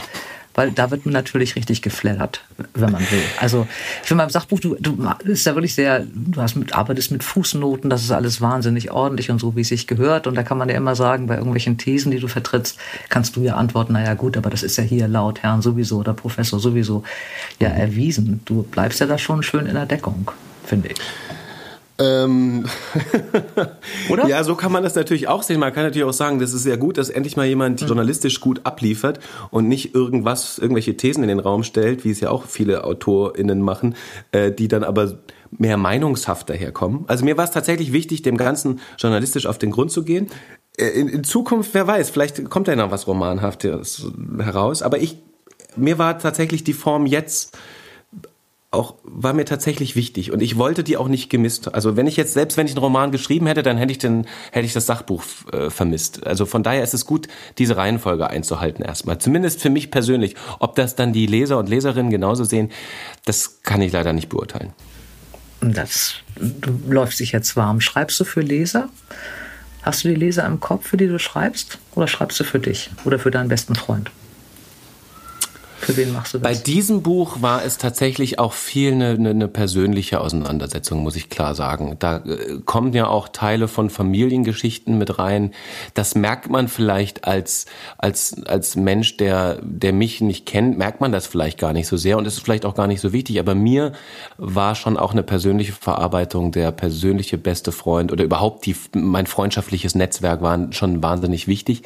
Weil 0.54 0.70
da 0.72 0.90
wird 0.90 1.06
man 1.06 1.12
natürlich 1.12 1.56
richtig 1.56 1.82
geflattert, 1.82 2.42
wenn 2.74 2.90
man 2.90 3.02
will. 3.10 3.22
Also 3.40 3.66
ich 4.02 4.08
finde 4.08 4.24
beim 4.24 4.30
Sachbuch, 4.30 4.60
du, 4.60 4.76
du 4.78 4.96
ist 5.24 5.46
ja 5.46 5.54
wirklich 5.54 5.74
sehr, 5.74 6.00
du 6.00 6.40
hast 6.40 6.56
mit, 6.56 6.74
arbeitest 6.74 7.10
mit 7.10 7.24
Fußnoten, 7.24 7.88
das 7.88 8.02
ist 8.02 8.10
alles 8.10 8.40
wahnsinnig 8.40 8.90
ordentlich 8.90 9.30
und 9.30 9.40
so, 9.40 9.56
wie 9.56 9.62
es 9.62 9.68
sich 9.68 9.86
gehört. 9.86 10.26
Und 10.26 10.34
da 10.34 10.42
kann 10.42 10.58
man 10.58 10.68
ja 10.68 10.76
immer 10.76 10.94
sagen, 10.94 11.26
bei 11.26 11.36
irgendwelchen 11.36 11.78
Thesen, 11.78 12.10
die 12.10 12.18
du 12.18 12.28
vertrittst, 12.28 12.78
kannst 13.08 13.36
du 13.36 13.42
ja 13.42 13.56
antworten, 13.56 13.94
naja 13.94 14.14
gut, 14.14 14.36
aber 14.36 14.50
das 14.50 14.62
ist 14.62 14.76
ja 14.76 14.84
hier 14.84 15.08
laut 15.08 15.42
Herrn 15.42 15.62
sowieso 15.62 15.98
oder 15.98 16.14
Professor 16.14 16.60
sowieso 16.60 17.02
ja 17.58 17.68
erwiesen. 17.68 18.40
Du 18.44 18.62
bleibst 18.62 19.00
ja 19.00 19.06
da 19.06 19.18
schon 19.18 19.42
schön 19.42 19.66
in 19.66 19.74
der 19.74 19.86
Deckung, 19.86 20.30
finde 20.64 20.88
ich. 20.88 21.00
Ähm, 22.02 22.64
Oder? 24.10 24.26
Ja, 24.26 24.42
so 24.44 24.54
kann 24.54 24.72
man 24.72 24.82
das 24.82 24.94
natürlich 24.94 25.28
auch 25.28 25.42
sehen. 25.42 25.60
Man 25.60 25.72
kann 25.72 25.84
natürlich 25.84 26.06
auch 26.06 26.12
sagen, 26.12 26.38
das 26.38 26.52
ist 26.52 26.62
sehr 26.62 26.76
gut, 26.76 26.98
dass 26.98 27.10
endlich 27.10 27.36
mal 27.36 27.46
jemand 27.46 27.80
mhm. 27.80 27.86
journalistisch 27.86 28.40
gut 28.40 28.60
abliefert 28.64 29.20
und 29.50 29.68
nicht 29.68 29.94
irgendwas, 29.94 30.58
irgendwelche 30.58 30.96
Thesen 30.96 31.22
in 31.22 31.28
den 31.28 31.40
Raum 31.40 31.62
stellt, 31.62 32.04
wie 32.04 32.10
es 32.10 32.20
ja 32.20 32.30
auch 32.30 32.46
viele 32.46 32.84
AutorInnen 32.84 33.60
machen, 33.60 33.94
äh, 34.32 34.50
die 34.50 34.68
dann 34.68 34.84
aber 34.84 35.18
mehr 35.50 35.76
meinungshaft 35.76 36.48
daherkommen. 36.48 37.04
Also 37.06 37.24
mir 37.24 37.36
war 37.36 37.44
es 37.44 37.50
tatsächlich 37.50 37.92
wichtig, 37.92 38.22
dem 38.22 38.36
Ganzen 38.36 38.80
journalistisch 38.98 39.46
auf 39.46 39.58
den 39.58 39.70
Grund 39.70 39.92
zu 39.92 40.02
gehen. 40.02 40.28
Äh, 40.76 40.88
in, 40.88 41.08
in 41.08 41.24
Zukunft, 41.24 41.74
wer 41.74 41.86
weiß, 41.86 42.10
vielleicht 42.10 42.48
kommt 42.48 42.68
da 42.68 42.76
noch 42.76 42.90
was 42.90 43.06
Romanhaftes 43.06 44.06
heraus. 44.38 44.82
Aber 44.82 44.98
ich, 44.98 45.18
mir 45.76 45.98
war 45.98 46.18
tatsächlich 46.18 46.64
die 46.64 46.72
Form 46.72 47.06
jetzt 47.06 47.56
auch 48.72 48.94
war 49.04 49.34
mir 49.34 49.44
tatsächlich 49.44 49.96
wichtig 49.96 50.32
und 50.32 50.40
ich 50.40 50.56
wollte 50.56 50.82
die 50.82 50.96
auch 50.96 51.08
nicht 51.08 51.28
gemisst. 51.28 51.74
Also 51.74 51.94
wenn 51.96 52.06
ich 52.06 52.16
jetzt 52.16 52.32
selbst 52.32 52.56
wenn 52.56 52.66
ich 52.66 52.72
einen 52.72 52.82
Roman 52.82 53.12
geschrieben 53.12 53.46
hätte, 53.46 53.62
dann 53.62 53.76
hätte 53.76 53.92
ich 53.92 53.98
den 53.98 54.26
hätte 54.50 54.64
ich 54.64 54.72
das 54.72 54.86
Sachbuch 54.86 55.22
äh, 55.52 55.68
vermisst. 55.68 56.26
Also 56.26 56.46
von 56.46 56.62
daher 56.62 56.82
ist 56.82 56.94
es 56.94 57.04
gut, 57.04 57.28
diese 57.58 57.76
Reihenfolge 57.76 58.28
einzuhalten 58.28 58.82
erstmal. 58.82 59.18
Zumindest 59.18 59.60
für 59.60 59.68
mich 59.68 59.90
persönlich. 59.90 60.36
Ob 60.58 60.74
das 60.74 60.96
dann 60.96 61.12
die 61.12 61.26
Leser 61.26 61.58
und 61.58 61.68
Leserinnen 61.68 62.10
genauso 62.10 62.44
sehen, 62.44 62.70
das 63.26 63.62
kann 63.62 63.82
ich 63.82 63.92
leider 63.92 64.14
nicht 64.14 64.30
beurteilen. 64.30 64.72
Das 65.60 66.14
du 66.36 66.80
läufst 66.88 67.20
dich 67.20 67.32
jetzt 67.32 67.56
warm. 67.56 67.82
Schreibst 67.82 68.18
du 68.20 68.24
für 68.24 68.40
Leser? 68.40 68.88
Hast 69.82 70.04
du 70.04 70.08
die 70.08 70.14
Leser 70.14 70.46
im 70.46 70.60
Kopf, 70.60 70.86
für 70.86 70.96
die 70.96 71.08
du 71.08 71.18
schreibst, 71.18 71.78
oder 71.94 72.06
schreibst 72.06 72.40
du 72.40 72.44
für 72.44 72.58
dich 72.58 72.90
oder 73.04 73.18
für 73.18 73.30
deinen 73.30 73.48
besten 73.48 73.74
Freund? 73.74 74.10
Für 75.82 75.96
wen 75.96 76.12
machst 76.12 76.32
du 76.32 76.38
das? 76.38 76.48
Bei 76.48 76.54
diesem 76.54 77.02
Buch 77.02 77.42
war 77.42 77.64
es 77.64 77.76
tatsächlich 77.76 78.38
auch 78.38 78.52
viel 78.52 78.92
eine, 78.92 79.10
eine, 79.10 79.30
eine 79.30 79.48
persönliche 79.48 80.20
Auseinandersetzung, 80.20 81.02
muss 81.02 81.16
ich 81.16 81.28
klar 81.28 81.56
sagen. 81.56 81.96
Da 81.98 82.18
äh, 82.18 82.60
kommen 82.64 82.92
ja 82.92 83.08
auch 83.08 83.28
Teile 83.28 83.66
von 83.66 83.90
Familiengeschichten 83.90 84.96
mit 84.96 85.18
rein. 85.18 85.52
Das 85.94 86.14
merkt 86.14 86.48
man 86.48 86.68
vielleicht 86.68 87.24
als, 87.24 87.66
als, 87.98 88.44
als 88.46 88.76
Mensch, 88.76 89.16
der, 89.16 89.58
der 89.60 89.92
mich 89.92 90.20
nicht 90.20 90.46
kennt, 90.46 90.78
merkt 90.78 91.00
man 91.00 91.10
das 91.10 91.26
vielleicht 91.26 91.58
gar 91.58 91.72
nicht 91.72 91.88
so 91.88 91.96
sehr 91.96 92.16
und 92.16 92.26
es 92.28 92.34
ist 92.34 92.44
vielleicht 92.44 92.64
auch 92.64 92.76
gar 92.76 92.86
nicht 92.86 93.00
so 93.00 93.12
wichtig. 93.12 93.40
Aber 93.40 93.56
mir 93.56 93.92
war 94.38 94.76
schon 94.76 94.96
auch 94.96 95.10
eine 95.10 95.24
persönliche 95.24 95.72
Verarbeitung, 95.72 96.52
der 96.52 96.70
persönliche 96.70 97.38
beste 97.38 97.72
Freund 97.72 98.12
oder 98.12 98.22
überhaupt 98.22 98.66
die, 98.66 98.76
mein 98.94 99.26
freundschaftliches 99.26 99.96
Netzwerk 99.96 100.42
waren 100.42 100.72
schon 100.72 101.02
wahnsinnig 101.02 101.48
wichtig. 101.48 101.82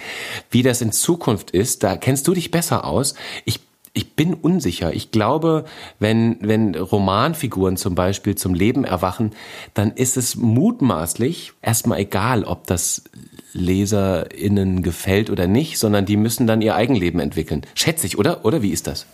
Wie 0.51 0.63
das 0.63 0.83
in 0.83 0.93
Zukunft 0.93 1.51
ist, 1.51 1.83
da 1.83 1.97
kennst 1.97 2.29
du 2.29 2.35
dich 2.35 2.51
besser 2.51 2.85
aus. 2.85 3.15
Ich 3.47 3.61
ich 3.97 4.15
bin 4.15 4.35
unsicher. 4.35 4.93
Ich 4.93 5.11
glaube, 5.11 5.65
wenn, 5.99 6.37
wenn 6.41 6.75
Romanfiguren 6.75 7.79
zum 7.79 7.95
Beispiel 7.95 8.35
zum 8.35 8.53
Leben 8.53 8.85
erwachen, 8.85 9.33
dann 9.73 9.91
ist 9.93 10.19
es 10.19 10.37
mutmaßlich 10.37 11.55
erstmal 11.63 12.01
egal, 12.01 12.45
ob 12.45 12.67
das 12.67 13.05
LeserInnen 13.55 14.83
gefällt 14.83 15.31
oder 15.31 15.47
nicht, 15.47 15.79
sondern 15.79 16.05
die 16.05 16.19
müssen 16.19 16.47
dann 16.47 16.61
ihr 16.61 16.75
Eigenleben 16.75 17.21
entwickeln. 17.21 17.63
Schätze 17.75 18.07
ich, 18.07 18.19
oder? 18.19 18.45
Oder 18.45 18.61
wie 18.61 18.71
ist 18.71 18.87
das? 18.87 19.07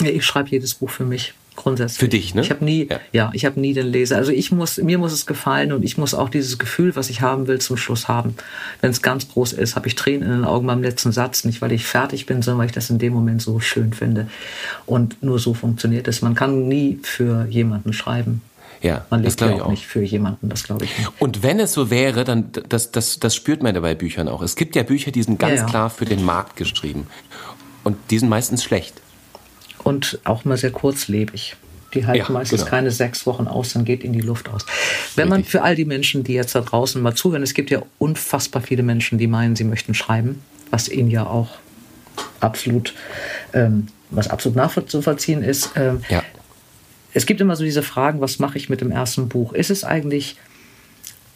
Ja, 0.00 0.10
ich 0.10 0.24
schreibe 0.24 0.50
jedes 0.50 0.74
Buch 0.74 0.90
für 0.90 1.06
mich 1.06 1.32
grundsätzlich. 1.56 1.98
Für 1.98 2.08
dich, 2.08 2.34
ne? 2.34 2.42
Ich 2.42 2.50
habe 2.50 2.64
nie, 2.64 2.88
ja, 2.88 3.00
ja 3.12 3.30
ich 3.32 3.44
habe 3.44 3.60
nie 3.60 3.74
den 3.74 3.86
Leser. 3.86 4.16
Also 4.16 4.32
ich 4.32 4.52
muss, 4.52 4.78
mir 4.78 4.98
muss 4.98 5.12
es 5.12 5.26
gefallen 5.26 5.72
und 5.72 5.84
ich 5.84 5.98
muss 5.98 6.14
auch 6.14 6.28
dieses 6.28 6.58
Gefühl, 6.58 6.96
was 6.96 7.10
ich 7.10 7.20
haben 7.20 7.46
will, 7.46 7.60
zum 7.60 7.76
Schluss 7.76 8.08
haben. 8.08 8.34
Wenn 8.80 8.90
es 8.90 9.02
ganz 9.02 9.28
groß 9.28 9.52
ist, 9.52 9.76
habe 9.76 9.88
ich 9.88 9.94
Tränen 9.94 10.22
in 10.22 10.30
den 10.30 10.44
Augen 10.44 10.66
beim 10.66 10.82
letzten 10.82 11.12
Satz, 11.12 11.44
nicht 11.44 11.60
weil 11.62 11.72
ich 11.72 11.84
fertig 11.84 12.26
bin, 12.26 12.42
sondern 12.42 12.60
weil 12.60 12.66
ich 12.66 12.72
das 12.72 12.90
in 12.90 12.98
dem 12.98 13.12
Moment 13.12 13.42
so 13.42 13.60
schön 13.60 13.92
finde. 13.92 14.28
Und 14.86 15.22
nur 15.22 15.38
so 15.38 15.54
funktioniert 15.54 16.08
es. 16.08 16.22
Man 16.22 16.34
kann 16.34 16.68
nie 16.68 16.98
für 17.02 17.46
jemanden 17.48 17.92
schreiben. 17.92 18.42
Ja, 18.82 19.04
man 19.10 19.22
lebt 19.22 19.38
ja 19.42 19.52
auch, 19.52 19.60
auch, 19.62 19.70
nicht 19.70 19.86
für 19.86 20.00
jemanden, 20.00 20.48
das 20.48 20.64
glaube 20.64 20.86
ich. 20.86 20.96
Nicht. 20.96 21.10
Und 21.18 21.42
wenn 21.42 21.60
es 21.60 21.74
so 21.74 21.90
wäre, 21.90 22.24
dann 22.24 22.50
das, 22.70 22.90
das, 22.90 23.20
das 23.20 23.34
spürt 23.34 23.62
man 23.62 23.74
ja 23.74 23.82
bei 23.82 23.94
Büchern 23.94 24.26
auch. 24.26 24.40
Es 24.40 24.56
gibt 24.56 24.74
ja 24.74 24.82
Bücher, 24.82 25.10
die 25.10 25.22
sind 25.22 25.38
ganz 25.38 25.56
ja, 25.56 25.62
ja. 25.62 25.66
klar 25.66 25.90
für 25.90 26.06
den 26.06 26.24
Markt 26.24 26.56
geschrieben. 26.56 27.06
Und 27.84 27.98
die 28.10 28.18
sind 28.18 28.30
meistens 28.30 28.64
schlecht 28.64 28.94
und 29.84 30.18
auch 30.24 30.44
mal 30.44 30.56
sehr 30.56 30.70
kurzlebig. 30.70 31.56
Die 31.94 32.06
halten 32.06 32.26
ja, 32.26 32.32
meistens 32.32 32.60
genau. 32.60 32.70
keine 32.70 32.90
sechs 32.90 33.26
Wochen 33.26 33.48
aus, 33.48 33.72
dann 33.72 33.84
geht 33.84 34.04
in 34.04 34.12
die 34.12 34.20
Luft 34.20 34.48
aus. 34.48 34.64
Wenn 35.16 35.28
man 35.28 35.44
für 35.44 35.62
all 35.62 35.74
die 35.74 35.84
Menschen, 35.84 36.22
die 36.22 36.34
jetzt 36.34 36.54
da 36.54 36.60
draußen 36.60 37.02
mal 37.02 37.14
zuhören, 37.14 37.42
es 37.42 37.54
gibt 37.54 37.70
ja 37.70 37.82
unfassbar 37.98 38.62
viele 38.62 38.84
Menschen, 38.84 39.18
die 39.18 39.26
meinen, 39.26 39.56
sie 39.56 39.64
möchten 39.64 39.94
schreiben, 39.94 40.40
was 40.70 40.88
ihnen 40.88 41.10
ja 41.10 41.26
auch 41.26 41.48
absolut, 42.38 42.94
ähm, 43.54 43.88
was 44.10 44.28
absolut 44.28 44.56
nachzuvollziehen 44.56 45.42
ist. 45.42 45.70
Ähm, 45.74 46.02
ja. 46.08 46.22
Es 47.12 47.26
gibt 47.26 47.40
immer 47.40 47.56
so 47.56 47.64
diese 47.64 47.82
Fragen, 47.82 48.20
was 48.20 48.38
mache 48.38 48.56
ich 48.56 48.68
mit 48.68 48.80
dem 48.80 48.92
ersten 48.92 49.28
Buch? 49.28 49.52
Ist 49.52 49.70
es 49.70 49.82
eigentlich 49.82 50.36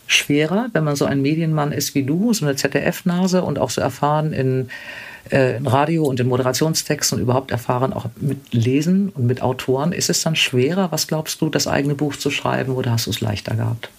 schwerer, 0.07 0.69
wenn 0.73 0.85
man 0.85 0.95
so 0.97 1.05
ein 1.05 1.21
Medienmann 1.23 1.73
ist 1.73 1.95
wie 1.95 2.05
du, 2.05 2.33
so 2.33 2.45
eine 2.45 2.55
ZDF-Nase 2.55 3.43
und 3.43 3.59
auch 3.59 3.71
so 3.71 3.81
erfahren 3.81 4.33
in 4.33 4.69
äh, 5.31 5.57
in 5.57 5.67
Radio 5.67 6.05
und 6.05 6.21
in 6.21 6.29
Moderationstexten 6.29 7.19
und 7.19 7.23
überhaupt 7.23 7.51
erfahren, 7.51 7.93
auch 7.93 8.07
mit 8.17 8.53
Lesen 8.53 9.09
und 9.11 9.27
mit 9.27 9.43
Autoren. 9.43 9.93
Ist 9.93 10.11
es 10.11 10.23
dann 10.23 10.37
schwerer, 10.37 10.93
was 10.93 11.07
glaubst 11.07 11.41
du, 11.41 11.49
das 11.49 11.67
eigene 11.67 11.95
Buch 11.95 12.17
zu 12.17 12.31
schreiben 12.31 12.73
oder 12.73 12.93
hast 12.93 13.07
du 13.07 13.11
es 13.11 13.21
leichter 13.21 13.55
gehabt? 13.55 13.91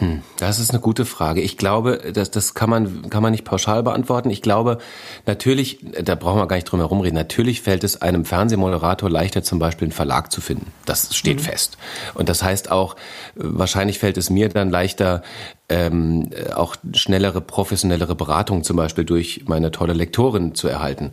Hm, 0.00 0.22
das 0.38 0.58
ist 0.58 0.70
eine 0.70 0.80
gute 0.80 1.04
Frage. 1.04 1.42
Ich 1.42 1.58
glaube, 1.58 1.98
das, 2.14 2.30
das 2.30 2.54
kann 2.54 2.70
man, 2.70 3.10
kann 3.10 3.22
man 3.22 3.32
nicht 3.32 3.44
pauschal 3.44 3.82
beantworten. 3.82 4.30
Ich 4.30 4.40
glaube, 4.40 4.78
natürlich, 5.26 5.78
da 6.02 6.14
brauchen 6.14 6.38
wir 6.38 6.46
gar 6.46 6.56
nicht 6.56 6.64
drum 6.64 6.80
herum 6.80 7.00
reden, 7.00 7.16
natürlich 7.16 7.60
fällt 7.60 7.84
es 7.84 8.00
einem 8.00 8.24
Fernsehmoderator 8.24 9.10
leichter, 9.10 9.42
zum 9.42 9.58
Beispiel 9.58 9.86
einen 9.86 9.92
Verlag 9.92 10.32
zu 10.32 10.40
finden. 10.40 10.72
Das 10.86 11.14
steht 11.14 11.36
mhm. 11.36 11.42
fest. 11.42 11.76
Und 12.14 12.30
das 12.30 12.42
heißt 12.42 12.70
auch, 12.70 12.96
wahrscheinlich 13.34 13.98
fällt 13.98 14.16
es 14.16 14.30
mir 14.30 14.48
dann 14.48 14.70
leichter, 14.70 15.22
ähm, 15.68 16.30
auch 16.54 16.76
schnellere, 16.94 17.42
professionellere 17.42 18.14
Beratung 18.14 18.64
zum 18.64 18.78
Beispiel 18.78 19.04
durch 19.04 19.44
meine 19.46 19.70
tolle 19.70 19.92
Lektorin 19.92 20.54
zu 20.54 20.66
erhalten. 20.66 21.12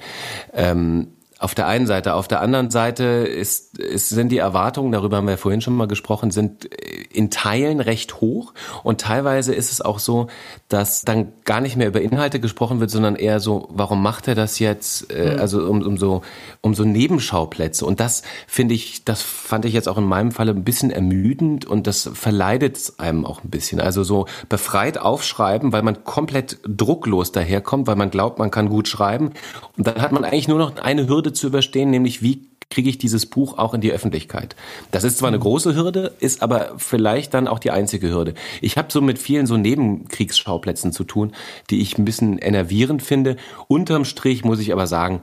Ähm, 0.53 1.09
auf 1.39 1.53
der 1.53 1.67
einen 1.67 1.85
Seite. 1.85 2.15
Auf 2.15 2.27
der 2.27 2.41
anderen 2.41 2.71
Seite 2.71 3.03
ist, 3.03 3.77
ist, 3.77 4.09
sind 4.09 4.29
die 4.29 4.37
Erwartungen, 4.37 4.91
darüber 4.91 5.17
haben 5.17 5.27
wir 5.27 5.37
vorhin 5.37 5.61
schon 5.61 5.75
mal 5.75 5.87
gesprochen, 5.87 6.31
sind 6.31 6.65
in 7.13 7.29
Teilen 7.29 7.79
recht 7.79 8.21
hoch. 8.21 8.53
Und 8.83 9.01
teilweise 9.01 9.53
ist 9.53 9.71
es 9.71 9.81
auch 9.81 9.99
so, 9.99 10.27
dass 10.69 11.01
dann 11.01 11.33
gar 11.45 11.61
nicht 11.61 11.75
mehr 11.75 11.87
über 11.87 12.01
Inhalte 12.01 12.39
gesprochen 12.39 12.79
wird, 12.79 12.89
sondern 12.89 13.15
eher 13.15 13.39
so, 13.39 13.69
warum 13.71 14.01
macht 14.01 14.27
er 14.27 14.35
das 14.35 14.59
jetzt? 14.59 15.11
Äh, 15.11 15.33
mhm. 15.33 15.39
Also 15.39 15.61
um, 15.67 15.81
um, 15.81 15.97
so, 15.97 16.21
um 16.61 16.73
so 16.73 16.83
Nebenschauplätze. 16.83 17.85
Und 17.85 17.99
das 17.99 18.23
finde 18.47 18.73
ich, 18.73 19.05
das 19.05 19.21
fand 19.21 19.65
ich 19.65 19.73
jetzt 19.73 19.87
auch 19.87 19.97
in 19.97 20.05
meinem 20.05 20.31
Falle 20.31 20.51
ein 20.51 20.63
bisschen 20.63 20.91
ermüdend 20.91 21.65
und 21.65 21.87
das 21.87 22.09
verleidet 22.13 22.77
es 22.77 22.99
einem 22.99 23.25
auch 23.25 23.43
ein 23.43 23.49
bisschen. 23.49 23.79
Also 23.79 24.03
so 24.03 24.25
befreit 24.49 24.97
aufschreiben, 24.97 25.71
weil 25.71 25.83
man 25.83 26.03
komplett 26.03 26.59
drucklos 26.67 27.31
daherkommt, 27.31 27.87
weil 27.87 27.95
man 27.95 28.09
glaubt, 28.09 28.39
man 28.39 28.51
kann 28.51 28.69
gut 28.69 28.87
schreiben. 28.87 29.31
Und 29.77 29.87
dann 29.87 30.01
hat 30.01 30.11
man 30.11 30.23
eigentlich 30.23 30.47
nur 30.47 30.57
noch 30.57 30.77
eine 30.77 31.07
Hürde 31.07 31.26
Hürde 31.27 31.33
zu 31.33 31.47
überstehen, 31.47 31.89
nämlich 31.89 32.21
wie 32.21 32.47
kriege 32.69 32.89
ich 32.89 32.97
dieses 32.97 33.25
Buch 33.25 33.57
auch 33.57 33.73
in 33.73 33.81
die 33.81 33.91
Öffentlichkeit. 33.91 34.55
Das 34.91 35.05
ist 35.05 35.17
zwar 35.17 35.29
eine 35.29 35.39
große 35.39 35.75
Hürde, 35.75 36.13
ist 36.19 36.41
aber 36.41 36.73
vielleicht 36.77 37.33
dann 37.33 37.47
auch 37.47 37.59
die 37.59 37.71
einzige 37.71 38.09
Hürde. 38.09 38.33
Ich 38.61 38.77
habe 38.77 38.91
so 38.91 39.01
mit 39.01 39.19
vielen 39.19 39.45
so 39.45 39.55
Nebenkriegsschauplätzen 39.55 40.91
zu 40.91 41.05
tun, 41.05 41.31
die 41.69 41.79
ich 41.79 41.97
ein 41.97 42.03
bisschen 42.03 42.37
enervierend 42.37 43.01
finde. 43.01 43.37
Unterm 43.69 44.03
Strich 44.03 44.43
muss 44.43 44.59
ich 44.59 44.73
aber 44.73 44.85
sagen, 44.85 45.21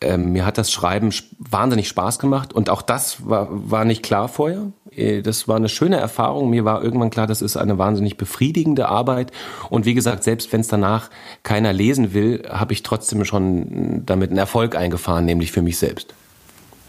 ähm, 0.00 0.32
mir 0.32 0.44
hat 0.44 0.58
das 0.58 0.70
Schreiben 0.70 1.10
wahnsinnig 1.38 1.88
Spaß 1.88 2.18
gemacht 2.18 2.52
und 2.52 2.68
auch 2.68 2.82
das 2.82 3.28
war, 3.28 3.48
war 3.50 3.84
nicht 3.84 4.02
klar 4.02 4.28
vorher. 4.28 4.72
Äh, 4.90 5.22
das 5.22 5.48
war 5.48 5.56
eine 5.56 5.70
schöne 5.70 5.96
Erfahrung. 5.96 6.50
Mir 6.50 6.64
war 6.64 6.82
irgendwann 6.82 7.10
klar, 7.10 7.26
das 7.26 7.40
ist 7.40 7.56
eine 7.56 7.78
wahnsinnig 7.78 8.16
befriedigende 8.16 8.88
Arbeit. 8.88 9.32
Und 9.70 9.86
wie 9.86 9.94
gesagt, 9.94 10.22
selbst 10.22 10.52
wenn 10.52 10.60
es 10.60 10.68
danach 10.68 11.10
keiner 11.42 11.72
lesen 11.72 12.12
will, 12.12 12.42
habe 12.48 12.74
ich 12.74 12.82
trotzdem 12.82 13.24
schon 13.24 14.04
damit 14.04 14.30
einen 14.30 14.38
Erfolg 14.38 14.76
eingefahren, 14.76 15.24
nämlich 15.24 15.52
für 15.52 15.62
mich 15.62 15.78
selbst. 15.78 16.14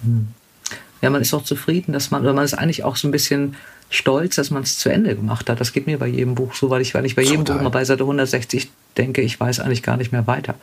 Hm. 0.04 0.28
Ja, 1.02 1.10
man 1.10 1.22
ist 1.22 1.34
auch 1.34 1.44
zufrieden, 1.44 1.94
dass 1.94 2.12
man, 2.12 2.24
oder 2.24 2.34
man 2.34 2.44
ist 2.44 2.56
eigentlich 2.56 2.84
auch 2.84 2.96
so 2.96 3.08
ein 3.08 3.12
bisschen 3.12 3.56
stolz, 3.90 4.36
dass 4.36 4.52
man 4.52 4.64
es 4.64 4.80
zu 4.80 4.90
Ende 4.90 5.16
gemacht 5.16 5.50
hat. 5.50 5.62
Das 5.62 5.72
geht 5.72 5.88
mir 5.88 5.98
bei 5.98 6.08
jedem 6.08 6.36
Buch 6.36 6.56
so, 6.56 6.70
weil 6.70 6.82
ich, 6.82 6.94
weil 6.94 7.06
ich 7.06 7.16
bei 7.16 7.22
jedem 7.22 7.46
Total. 7.46 7.58
Buch 7.58 7.64
mal 7.64 7.70
bei 7.70 7.86
Seite 7.86 8.04
160 8.04 8.70
denke, 8.98 9.22
ich 9.22 9.40
weiß 9.40 9.60
eigentlich 9.60 9.84
gar 9.84 9.98
nicht 9.98 10.12
mehr 10.12 10.28
weiter. 10.28 10.56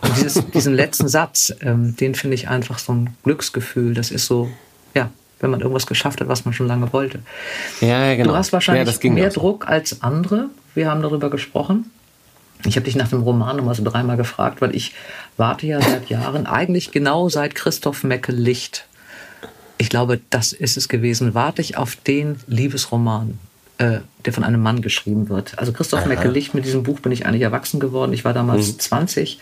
Und 0.00 0.16
dieses, 0.16 0.44
diesen 0.54 0.74
letzten 0.74 1.08
Satz, 1.08 1.52
ähm, 1.60 1.96
den 1.96 2.14
finde 2.14 2.34
ich 2.34 2.48
einfach 2.48 2.78
so 2.78 2.92
ein 2.92 3.16
Glücksgefühl. 3.24 3.94
Das 3.94 4.10
ist 4.10 4.26
so, 4.26 4.50
ja, 4.94 5.10
wenn 5.40 5.50
man 5.50 5.60
irgendwas 5.60 5.86
geschafft 5.86 6.20
hat, 6.20 6.28
was 6.28 6.44
man 6.44 6.54
schon 6.54 6.66
lange 6.66 6.92
wollte. 6.92 7.20
Ja, 7.80 8.14
genau. 8.14 8.32
Du 8.32 8.36
hast 8.36 8.52
wahrscheinlich 8.52 9.02
ja, 9.02 9.10
mehr 9.10 9.30
Druck 9.30 9.68
als 9.68 10.02
andere. 10.02 10.50
Wir 10.74 10.90
haben 10.90 11.02
darüber 11.02 11.30
gesprochen. 11.30 11.90
Ich 12.66 12.76
habe 12.76 12.84
dich 12.84 12.96
nach 12.96 13.08
dem 13.08 13.22
Roman 13.22 13.56
nochmal 13.56 13.74
so 13.74 13.82
dreimal 13.82 14.16
gefragt, 14.16 14.60
weil 14.60 14.74
ich 14.74 14.92
warte 15.36 15.66
ja 15.66 15.80
seit 15.80 16.10
Jahren, 16.10 16.46
eigentlich 16.46 16.90
genau 16.90 17.28
seit 17.28 17.54
Christoph 17.54 18.04
Meckel 18.04 18.34
Licht. 18.34 18.86
Ich 19.78 19.88
glaube, 19.88 20.20
das 20.28 20.52
ist 20.52 20.76
es 20.76 20.88
gewesen. 20.88 21.34
Warte 21.34 21.62
ich 21.62 21.78
auf 21.78 21.96
den 21.96 22.36
Liebesroman, 22.46 23.38
äh, 23.80 24.00
der 24.26 24.34
von 24.34 24.44
einem 24.44 24.62
Mann 24.62 24.82
geschrieben 24.82 25.30
wird. 25.30 25.58
Also 25.58 25.72
Christoph 25.72 26.04
Meckel 26.04 26.30
Licht, 26.30 26.52
mit 26.52 26.66
diesem 26.66 26.82
Buch 26.82 27.00
bin 27.00 27.12
ich 27.12 27.24
eigentlich 27.24 27.40
erwachsen 27.40 27.80
geworden. 27.80 28.12
Ich 28.12 28.26
war 28.26 28.34
damals 28.34 28.74
mhm. 28.74 28.78
20 28.78 29.38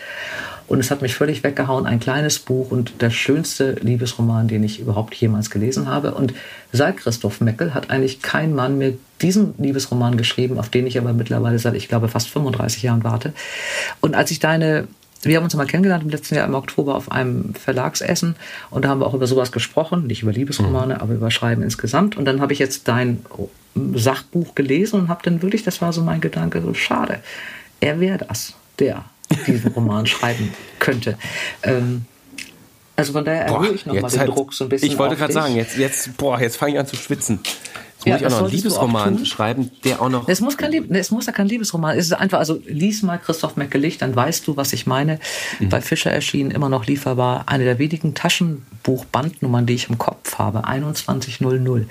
und 0.69 0.79
es 0.79 0.93
hat 0.93 1.03
mich 1.03 1.17
völlig 1.17 1.43
weggehauen. 1.43 1.87
Ein 1.87 1.99
kleines 1.99 2.39
Buch 2.39 2.71
und 2.71 3.03
der 3.03 3.11
schönste 3.11 3.73
Liebesroman, 3.81 4.47
den 4.47 4.63
ich 4.63 4.79
überhaupt 4.79 5.17
jemals 5.17 5.51
gelesen 5.51 5.89
habe. 5.89 6.15
Und 6.15 6.35
seit 6.73 6.99
Christoph 6.99 7.41
Meckel 7.41 7.75
hat 7.75 7.91
eigentlich 7.91 8.23
kein 8.23 8.55
Mann 8.55 8.79
mehr 8.79 8.93
diesen 9.21 9.55
Liebesroman 9.59 10.17
geschrieben, 10.17 10.57
auf 10.61 10.69
den 10.69 10.87
ich 10.87 10.99
aber 10.99 11.13
mittlerweile 11.13 11.59
seit, 11.59 11.75
ich 11.75 11.89
glaube, 11.89 12.07
fast 12.07 12.29
35 12.29 12.85
Jahren 12.85 13.03
warte. 13.03 13.33
Und 14.01 14.15
als 14.15 14.31
ich 14.31 14.39
deine 14.39 14.87
wir 15.23 15.37
haben 15.37 15.45
uns 15.45 15.55
mal 15.55 15.67
kennengelernt 15.67 16.05
im 16.05 16.11
letzten 16.11 16.37
Jahr 16.37 16.47
im 16.47 16.55
Oktober 16.55 16.95
auf 16.95 17.11
einem 17.11 17.55
Verlagsessen 17.55 18.37
und 18.71 18.85
da 18.85 18.89
haben 18.89 19.01
wir 19.01 19.07
auch 19.07 19.15
über 19.15 19.27
sowas 19.27 19.53
gesprochen, 19.53 20.07
nicht 20.07 20.23
über 20.23 20.33
Liebesromane, 20.33 20.95
mhm. 20.95 21.01
aber 21.01 21.15
über 21.15 21.31
Schreiben 21.31 21.63
insgesamt. 21.63 22.17
Und 22.17 22.25
dann 22.25 22.41
habe 22.41 22.53
ich 22.53 22.59
jetzt 22.59 22.89
dein 22.89 23.25
Sachbuch 23.95 24.55
gelesen 24.55 25.01
und 25.01 25.09
habe 25.09 25.23
dann 25.25 25.43
wirklich, 25.43 25.63
das 25.65 25.83
war 25.83 25.93
so 25.93 26.03
mein 26.03 26.21
Gedanke, 26.21 26.63
so 26.63 26.75
schade, 26.75 27.21
er 27.81 28.01
wäre 28.01 28.19
das, 28.19 28.55
der 28.79 29.05
diesen 29.47 29.73
Roman 29.73 30.07
schreiben 30.07 30.53
könnte. 30.79 31.19
Ähm, 31.63 32.07
also 32.97 33.13
von 33.13 33.25
daher 33.25 33.47
erhöhe 33.47 33.71
ich 33.71 33.87
nochmal 33.87 34.11
den 34.11 34.19
halt, 34.19 34.29
Druck 34.29 34.53
so 34.53 34.65
ein 34.65 34.71
bisschen. 34.71 34.91
Ich 34.91 34.99
wollte 34.99 35.15
gerade 35.15 35.33
sagen, 35.33 35.55
jetzt, 35.55 35.77
jetzt, 35.77 36.17
boah, 36.17 36.41
jetzt 36.41 36.57
fange 36.57 36.73
ich 36.73 36.79
an 36.81 36.87
zu 36.87 36.97
schwitzen. 36.97 37.39
Jetzt 38.05 38.07
ja, 38.07 38.13
muss 38.13 38.21
ich 38.21 38.27
auch 38.27 38.31
noch 38.31 38.47
einen 38.47 38.57
Liebesroman 38.57 39.27
schreiben, 39.27 39.71
der 39.85 40.01
auch 40.01 40.09
noch. 40.09 40.29
Es 40.29 40.41
muss 40.41 40.57
kein, 40.57 40.71
Lieb 40.71 40.91
es 40.91 41.11
muss 41.11 41.27
ja 41.27 41.33
kein 41.33 41.49
Liebesroman. 41.49 41.99
Es 41.99 42.07
ist 42.07 42.13
einfach, 42.13 42.39
also 42.39 42.61
lies 42.67 43.03
mal 43.03 43.19
Christoph 43.19 43.57
Meckelicht, 43.57 44.03
dann 44.03 44.15
weißt 44.15 44.47
du, 44.47 44.57
was 44.57 44.73
ich 44.73 44.87
meine. 44.87 45.19
Mhm. 45.59 45.69
Bei 45.69 45.81
Fischer 45.81 46.13
erschienen 46.13 46.53
immer 46.53 46.69
noch 46.69 46.87
lieferbar 46.87 47.45
eine 47.47 47.65
der 47.65 47.79
wenigen 47.79 48.15
Taschenbuchbandnummern, 48.15 49.67
die 49.67 49.75
ich 49.75 49.89
im 49.89 49.99
Kopf 49.99 50.39
habe. 50.39 50.63
2100. 50.65 51.87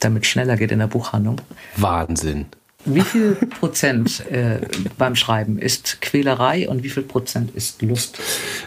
Damit 0.00 0.24
schneller 0.24 0.56
geht 0.56 0.72
in 0.72 0.78
der 0.78 0.86
Buchhandlung. 0.86 1.40
Wahnsinn. 1.76 2.46
Wie 2.84 3.02
viel 3.02 3.34
Prozent 3.34 4.24
äh, 4.30 4.60
beim 4.98 5.14
Schreiben 5.16 5.58
ist 5.58 6.00
Quälerei 6.00 6.68
und 6.68 6.82
wie 6.82 6.88
viel 6.88 7.04
Prozent 7.04 7.54
ist 7.54 7.82
Lust? 7.82 8.18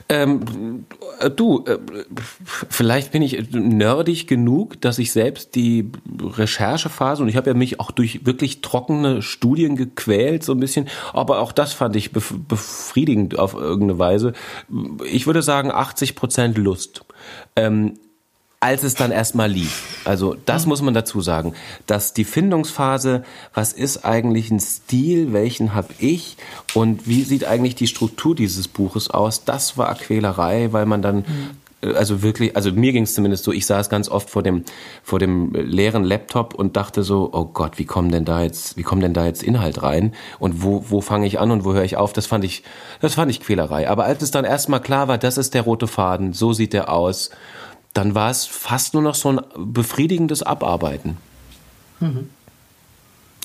Ähm, 0.09 0.85
Äh, 1.19 1.29
du, 1.29 1.63
äh, 1.65 1.77
vielleicht 2.69 3.11
bin 3.11 3.21
ich 3.21 3.51
nerdig 3.51 4.27
genug, 4.27 4.79
dass 4.81 4.99
ich 4.99 5.11
selbst 5.11 5.55
die 5.55 5.91
Recherchephase 6.19 7.23
und 7.23 7.29
ich 7.29 7.35
habe 7.35 7.49
ja 7.49 7.53
mich 7.53 7.79
auch 7.79 7.91
durch 7.91 8.25
wirklich 8.25 8.61
trockene 8.61 9.21
Studien 9.21 9.75
gequält 9.75 10.43
so 10.43 10.53
ein 10.53 10.59
bisschen, 10.59 10.87
aber 11.13 11.39
auch 11.39 11.51
das 11.51 11.73
fand 11.73 11.95
ich 11.95 12.11
befriedigend 12.11 13.37
auf 13.39 13.53
irgendeine 13.53 13.99
Weise. 13.99 14.33
Ich 15.05 15.27
würde 15.27 15.41
sagen 15.41 15.71
80 15.71 16.15
Prozent 16.15 16.57
Lust. 16.57 17.05
Ähm, 17.55 17.93
als 18.65 18.81
es 18.81 18.95
dann 18.95 19.11
erstmal 19.11 19.47
lief. 19.47 19.99
Also 20.05 20.35
das 20.45 20.65
muss 20.65 20.81
man 20.81 20.95
dazu 20.95 21.21
sagen, 21.21 21.53
dass 21.85 22.13
die 22.13 22.23
Findungsphase, 22.23 23.23
was 23.53 23.73
ist 23.73 24.05
eigentlich 24.05 24.49
ein 24.49 24.59
Stil, 24.59 25.33
welchen 25.33 25.75
habe 25.75 25.93
ich 25.99 26.35
und 26.73 27.07
wie 27.07 27.21
sieht 27.21 27.45
eigentlich 27.45 27.75
die 27.75 27.85
Struktur 27.85 28.33
dieses 28.33 28.67
Buches 28.67 29.11
aus, 29.11 29.43
das 29.43 29.77
war 29.77 29.93
Quälerei, 29.93 30.69
weil 30.73 30.87
man 30.87 31.03
dann 31.03 31.25
äh, 31.83 31.93
also 31.93 32.23
wirklich, 32.23 32.55
also 32.55 32.71
mir 32.71 32.91
ging 32.91 33.03
es 33.03 33.13
zumindest 33.13 33.43
so, 33.43 33.51
ich 33.51 33.67
saß 33.67 33.87
ganz 33.87 34.09
oft 34.09 34.31
vor 34.31 34.41
dem 34.41 34.63
vor 35.03 35.19
dem 35.19 35.53
leeren 35.53 36.03
Laptop 36.03 36.55
und 36.55 36.75
dachte 36.75 37.03
so, 37.03 37.29
oh 37.33 37.45
Gott, 37.45 37.77
wie 37.77 37.85
kommen 37.85 38.09
denn 38.09 38.25
da 38.25 38.41
jetzt, 38.41 38.77
wie 38.77 38.83
kommt 38.83 39.03
denn 39.03 39.13
da 39.13 39.27
jetzt 39.27 39.43
Inhalt 39.43 39.83
rein 39.83 40.15
und 40.39 40.63
wo 40.63 40.85
wo 40.89 41.01
fange 41.01 41.27
ich 41.27 41.39
an 41.39 41.51
und 41.51 41.65
wo 41.65 41.73
höre 41.75 41.83
ich 41.83 41.97
auf? 41.97 42.13
Das 42.13 42.25
fand 42.25 42.43
ich 42.43 42.63
das 42.99 43.13
fand 43.13 43.29
ich 43.29 43.41
Quälerei, 43.41 43.87
aber 43.87 44.05
als 44.05 44.23
es 44.23 44.31
dann 44.31 44.43
erstmal 44.43 44.81
klar 44.81 45.07
war, 45.07 45.19
das 45.19 45.37
ist 45.37 45.53
der 45.53 45.61
rote 45.61 45.85
Faden, 45.85 46.33
so 46.33 46.51
sieht 46.51 46.73
der 46.73 46.91
aus 46.91 47.29
dann 47.95 48.13
war 48.13 48.29
es 48.29 48.45
fast 48.45 48.93
nur 48.93 49.01
noch 49.01 49.15
so 49.15 49.31
ein 49.31 49.41
befriedigendes 49.57 50.43
Abarbeiten. 50.43 51.17
Mhm. 52.01 52.29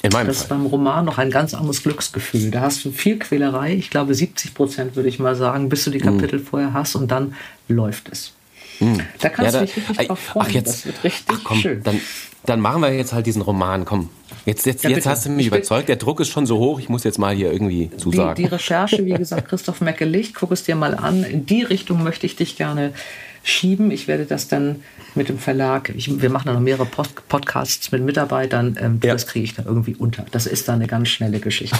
In 0.02 0.12
meinem 0.12 0.26
das 0.26 0.38
ist 0.38 0.48
beim 0.48 0.66
Roman 0.66 1.04
noch 1.04 1.18
ein 1.18 1.30
ganz 1.30 1.54
anderes 1.54 1.82
Glücksgefühl. 1.82 2.50
Da 2.50 2.62
hast 2.62 2.84
du 2.84 2.90
viel 2.90 3.18
Quälerei, 3.18 3.74
ich 3.74 3.90
glaube 3.90 4.14
70 4.14 4.54
Prozent 4.54 4.96
würde 4.96 5.08
ich 5.08 5.18
mal 5.18 5.36
sagen, 5.36 5.68
bis 5.68 5.84
du 5.84 5.90
die 5.90 6.00
mhm. 6.00 6.18
Kapitel 6.18 6.40
mhm. 6.40 6.44
vorher 6.44 6.72
hast 6.72 6.96
und 6.96 7.10
dann 7.10 7.34
läuft 7.68 8.08
es. 8.10 8.32
Mhm. 8.80 9.00
Da 9.20 9.28
kannst 9.28 9.54
ja, 9.54 9.60
da, 9.60 9.66
du 9.66 9.66
dich 9.66 9.76
richtig 9.76 10.08
drauf 10.08 10.18
freuen. 10.18 10.46
Ach, 10.48 10.52
jetzt, 10.52 10.68
das 10.68 10.86
wird 10.86 11.04
richtig 11.04 11.36
ach, 11.38 11.44
komm, 11.44 11.58
schön. 11.58 11.82
Dann, 11.84 12.00
dann 12.44 12.60
machen 12.60 12.82
wir 12.82 12.92
jetzt 12.92 13.12
halt 13.12 13.26
diesen 13.26 13.42
Roman. 13.42 13.84
Komm, 13.84 14.08
jetzt, 14.46 14.66
jetzt, 14.66 14.82
ja, 14.82 14.90
jetzt 14.90 15.06
hast 15.06 15.26
du 15.26 15.30
mich 15.30 15.46
ich 15.46 15.52
überzeugt. 15.52 15.88
Der 15.88 15.96
Druck 15.96 16.18
ist 16.18 16.28
schon 16.28 16.46
so 16.46 16.58
hoch. 16.58 16.80
Ich 16.80 16.88
muss 16.88 17.04
jetzt 17.04 17.18
mal 17.18 17.36
hier 17.36 17.52
irgendwie 17.52 17.90
zusagen. 17.98 18.34
Die, 18.34 18.42
die 18.42 18.48
Recherche, 18.48 19.04
wie 19.04 19.12
gesagt, 19.12 19.48
Christoph 19.48 19.80
Mecke-Licht, 19.80 20.34
guck 20.34 20.50
es 20.50 20.64
dir 20.64 20.74
mal 20.74 20.96
an. 20.96 21.22
In 21.22 21.46
die 21.46 21.62
Richtung 21.62 22.02
möchte 22.02 22.26
ich 22.26 22.34
dich 22.34 22.56
gerne 22.56 22.94
schieben. 23.42 23.90
Ich 23.90 24.08
werde 24.08 24.26
das 24.26 24.48
dann 24.48 24.82
mit 25.14 25.28
dem 25.28 25.38
Verlag, 25.38 25.92
ich, 25.94 26.20
wir 26.22 26.30
machen 26.30 26.46
dann 26.46 26.54
noch 26.54 26.62
mehrere 26.62 26.86
Post 26.86 27.28
Podcasts 27.28 27.90
mit 27.90 28.02
Mitarbeitern, 28.02 28.78
ähm, 28.80 29.00
ja. 29.02 29.12
das 29.12 29.26
kriege 29.26 29.44
ich 29.44 29.54
dann 29.54 29.66
irgendwie 29.66 29.94
unter. 29.94 30.24
Das 30.30 30.46
ist 30.46 30.68
dann 30.68 30.76
eine 30.76 30.86
ganz 30.86 31.08
schnelle 31.08 31.40
Geschichte. 31.40 31.78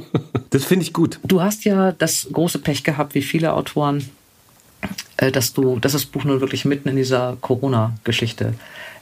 das 0.50 0.64
finde 0.64 0.84
ich 0.84 0.92
gut. 0.92 1.18
Du 1.24 1.40
hast 1.40 1.64
ja 1.64 1.92
das 1.92 2.28
große 2.32 2.58
Pech 2.58 2.84
gehabt, 2.84 3.14
wie 3.14 3.22
viele 3.22 3.54
Autoren, 3.54 4.08
äh, 5.16 5.32
dass 5.32 5.52
du, 5.54 5.78
dass 5.78 5.92
das 5.92 6.04
Buch 6.04 6.24
nun 6.24 6.40
wirklich 6.40 6.64
mitten 6.64 6.88
in 6.88 6.96
dieser 6.96 7.36
Corona-Geschichte 7.40 8.48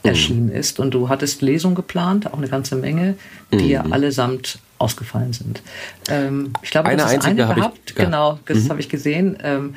mhm. 0.03 0.09
erschienen 0.09 0.49
ist. 0.49 0.79
Und 0.79 0.93
du 0.93 1.09
hattest 1.09 1.41
Lesungen 1.41 1.75
geplant, 1.75 2.27
auch 2.31 2.37
eine 2.37 2.47
ganze 2.47 2.75
Menge, 2.75 3.15
die 3.51 3.65
mhm. 3.65 3.69
ja 3.69 3.81
allesamt 3.81 4.59
ausgefallen 4.77 5.33
sind. 5.33 5.61
Ähm, 6.09 6.53
ich 6.61 6.71
glaube, 6.71 6.89
eine 6.89 7.01
das 7.01 7.13
ist 7.13 7.25
eine 7.25 7.47
gehabt. 7.47 7.79
Ich, 7.87 7.95
genau, 7.95 8.39
das 8.45 8.59
mhm. 8.59 8.69
habe 8.69 8.79
ich 8.79 8.89
gesehen. 8.89 9.37
Ähm, 9.43 9.75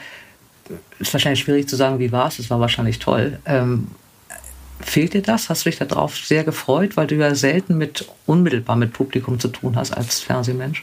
ist 0.99 1.13
wahrscheinlich 1.13 1.41
schwierig 1.41 1.69
zu 1.69 1.77
sagen, 1.77 1.99
wie 1.99 2.13
war 2.13 2.29
es. 2.29 2.39
Es 2.39 2.51
war 2.51 2.61
wahrscheinlich 2.61 2.99
toll. 2.99 3.39
Ähm, 3.47 3.89
fehlt 4.81 5.15
dir 5.15 5.23
das? 5.23 5.49
Hast 5.49 5.65
du 5.65 5.71
dich 5.71 5.79
darauf 5.79 6.17
sehr 6.17 6.45
gefreut, 6.45 6.97
weil 6.97 7.07
du 7.07 7.17
ja 7.17 7.35
selten 7.35 7.79
mit 7.79 8.09
unmittelbar 8.27 8.77
mit 8.77 8.93
Publikum 8.93 9.39
zu 9.39 9.49
tun 9.49 9.77
hast 9.77 9.93
als 9.93 10.21
Fernsehmensch? 10.21 10.83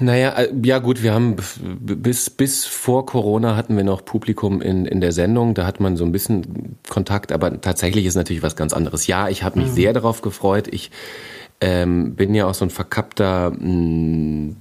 Naja, 0.00 0.30
äh, 0.30 0.52
ja 0.62 0.78
gut, 0.78 1.02
wir 1.02 1.14
haben 1.14 1.36
bis, 1.60 2.30
bis 2.30 2.64
vor 2.64 3.06
Corona 3.06 3.56
hatten 3.56 3.76
wir 3.76 3.84
noch 3.84 4.04
Publikum 4.04 4.60
in, 4.60 4.86
in 4.86 5.00
der 5.00 5.12
Sendung, 5.12 5.54
da 5.54 5.66
hat 5.66 5.78
man 5.78 5.96
so 5.96 6.04
ein 6.04 6.12
bisschen 6.12 6.76
Kontakt, 6.88 7.30
aber 7.30 7.60
tatsächlich 7.60 8.04
ist 8.06 8.16
natürlich 8.16 8.42
was 8.42 8.56
ganz 8.56 8.72
anderes. 8.72 9.06
Ja, 9.06 9.28
ich 9.28 9.42
habe 9.42 9.58
mich 9.58 9.68
mhm. 9.68 9.74
sehr 9.74 9.92
darauf 9.92 10.22
gefreut. 10.22 10.68
Ich 10.68 10.90
ähm, 11.66 12.14
bin 12.14 12.34
ja 12.34 12.46
auch 12.46 12.52
so 12.52 12.66
ein 12.66 12.70
verkappter 12.70 13.50
mm, 13.50 14.56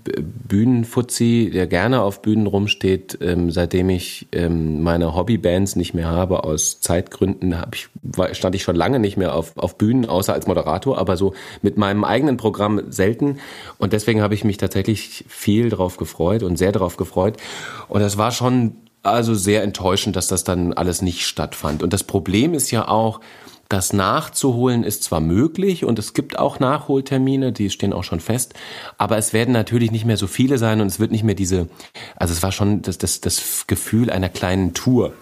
Bühnenfuzzi, 0.48 1.52
der 1.54 1.68
gerne 1.68 2.02
auf 2.02 2.22
Bühnen 2.22 2.48
rumsteht. 2.48 3.18
Ähm, 3.20 3.52
seitdem 3.52 3.90
ich 3.90 4.30
ähm, 4.32 4.82
meine 4.84 5.14
Hobbybands 5.14 5.76
nicht 5.76 5.94
mehr 5.94 6.08
habe, 6.08 6.46
aus 6.46 6.80
Zeitgründen, 6.80 7.54
ich, 7.74 7.90
war, 8.04 8.34
stand 8.34 8.56
ich 8.56 8.64
schon 8.64 8.78
lange 8.78 9.00
nicht 9.00 9.18
mehr 9.18 9.36
auf, 9.36 9.58
auf 9.58 9.78
Bühnen, 9.78 10.06
außer 10.06 10.34
als 10.34 10.48
Moderator, 10.48 10.98
aber 10.98 11.18
so 11.18 11.34
mit 11.62 11.76
meinem 11.76 12.06
eigenen 12.06 12.38
Programm 12.38 12.82
selten. 12.88 13.40
Und 13.78 13.92
deswegen 13.92 14.22
habe 14.22 14.34
ich 14.34 14.46
mich 14.46 14.56
tatsächlich 14.56 15.26
viel 15.28 15.68
darauf 15.68 15.98
gefreut 15.98 16.42
und 16.42 16.56
sehr 16.56 16.72
darauf 16.72 16.96
gefreut. 16.96 17.36
Und 17.90 18.00
das 18.00 18.18
war 18.18 18.32
schon 18.32 18.78
also 19.02 19.36
sehr 19.36 19.64
enttäuschend, 19.64 20.16
dass 20.16 20.28
das 20.28 20.46
dann 20.46 20.72
alles 20.72 21.02
nicht 21.02 21.26
stattfand. 21.26 21.84
Und 21.84 21.92
das 21.92 22.06
Problem 22.06 22.54
ist 22.54 22.72
ja 22.72 22.88
auch, 22.88 23.20
das 23.74 23.92
nachzuholen 23.92 24.84
ist 24.84 25.04
zwar 25.04 25.20
möglich 25.20 25.84
und 25.84 25.98
es 25.98 26.14
gibt 26.14 26.38
auch 26.38 26.60
Nachholtermine, 26.60 27.52
die 27.52 27.72
stehen 27.72 27.92
auch 27.92 28.04
schon 28.04 28.20
fest, 28.20 28.54
aber 29.00 29.18
es 29.18 29.34
werden 29.34 29.52
natürlich 29.52 29.92
nicht 29.92 30.06
mehr 30.06 30.16
so 30.16 30.28
viele 30.28 30.60
sein 30.60 30.80
und 30.80 30.86
es 30.86 31.00
wird 31.00 31.12
nicht 31.12 31.24
mehr 31.24 31.34
diese, 31.34 31.68
also 32.16 32.34
es 32.34 32.44
war 32.44 32.52
schon 32.52 32.84
das, 32.84 33.00
das, 33.00 33.20
das 33.20 33.66
Gefühl 33.66 34.12
einer 34.12 34.30
kleinen 34.30 34.76
Tour. 34.76 35.14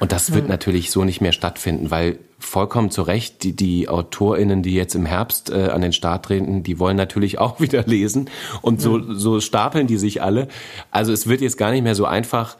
Und 0.00 0.12
das 0.12 0.32
wird 0.32 0.44
mhm. 0.44 0.50
natürlich 0.50 0.90
so 0.90 1.04
nicht 1.04 1.20
mehr 1.20 1.32
stattfinden, 1.32 1.90
weil 1.90 2.18
vollkommen 2.38 2.90
zu 2.90 3.02
Recht, 3.02 3.42
die, 3.42 3.54
die 3.54 3.88
AutorInnen, 3.88 4.62
die 4.62 4.72
jetzt 4.72 4.94
im 4.94 5.04
Herbst 5.04 5.50
äh, 5.50 5.68
an 5.68 5.82
den 5.82 5.92
Start 5.92 6.24
treten, 6.24 6.62
die 6.62 6.78
wollen 6.78 6.96
natürlich 6.96 7.38
auch 7.38 7.60
wieder 7.60 7.82
lesen 7.82 8.30
und 8.62 8.80
so, 8.80 8.98
mhm. 8.98 9.16
so 9.16 9.40
stapeln 9.40 9.86
die 9.86 9.98
sich 9.98 10.22
alle. 10.22 10.48
Also 10.90 11.12
es 11.12 11.26
wird 11.26 11.42
jetzt 11.42 11.58
gar 11.58 11.72
nicht 11.72 11.82
mehr 11.82 11.94
so 11.94 12.06
einfach, 12.06 12.56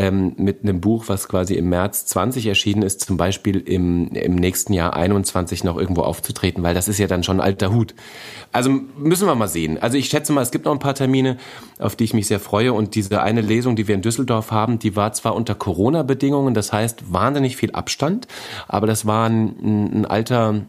ähm, 0.00 0.32
mit 0.38 0.62
einem 0.62 0.80
Buch, 0.80 1.04
was 1.08 1.28
quasi 1.28 1.56
im 1.56 1.68
März 1.68 2.06
20 2.06 2.46
erschienen 2.46 2.80
ist, 2.80 3.02
zum 3.02 3.18
Beispiel 3.18 3.58
im, 3.58 4.08
im 4.12 4.34
nächsten 4.34 4.72
Jahr 4.72 4.96
21 4.96 5.62
noch 5.62 5.76
irgendwo 5.76 6.00
aufzutreten, 6.00 6.62
weil 6.62 6.72
das 6.72 6.88
ist 6.88 6.96
ja 6.96 7.06
dann 7.06 7.22
schon 7.22 7.38
alter 7.38 7.70
Hut. 7.70 7.94
Also 8.50 8.70
müssen 8.70 9.26
wir 9.26 9.34
mal 9.34 9.46
sehen. 9.46 9.76
Also 9.76 9.98
ich 9.98 10.08
schätze 10.08 10.32
mal, 10.32 10.40
es 10.40 10.50
gibt 10.52 10.64
noch 10.64 10.72
ein 10.72 10.78
paar 10.78 10.94
Termine, 10.94 11.36
auf 11.78 11.96
die 11.96 12.04
ich 12.04 12.14
mich 12.14 12.28
sehr 12.28 12.40
freue. 12.40 12.72
Und 12.72 12.94
diese 12.94 13.20
eine 13.20 13.42
Lesung, 13.42 13.76
die 13.76 13.88
wir 13.88 13.94
in 13.94 14.00
Düsseldorf 14.00 14.50
haben, 14.50 14.78
die 14.78 14.96
war 14.96 15.12
zwar 15.12 15.34
unter 15.34 15.54
Corona-Bedingungen, 15.54 16.54
das 16.54 16.72
heißt 16.72 17.12
wahnsinnig 17.12 17.58
viel 17.58 17.72
Abstand, 17.72 18.26
aber 18.68 18.86
das 18.86 19.04
war 19.04 19.28
ein, 19.28 20.00
ein 20.00 20.06
alter 20.06 20.62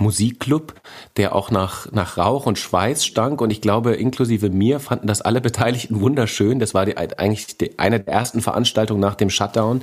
Musikclub, 0.00 0.74
der 1.16 1.34
auch 1.34 1.50
nach, 1.50 1.90
nach 1.92 2.16
Rauch 2.16 2.46
und 2.46 2.58
Schweiß 2.58 3.04
stank. 3.04 3.40
Und 3.40 3.50
ich 3.50 3.60
glaube, 3.60 3.94
inklusive 3.94 4.50
mir 4.50 4.80
fanden 4.80 5.06
das 5.06 5.20
alle 5.20 5.40
Beteiligten 5.40 6.00
wunderschön. 6.00 6.58
Das 6.58 6.74
war 6.74 6.86
die, 6.86 6.96
eigentlich 6.96 7.58
die, 7.58 7.78
eine 7.78 8.00
der 8.00 8.14
ersten 8.14 8.40
Veranstaltungen 8.40 9.00
nach 9.00 9.14
dem 9.14 9.30
Shutdown. 9.30 9.82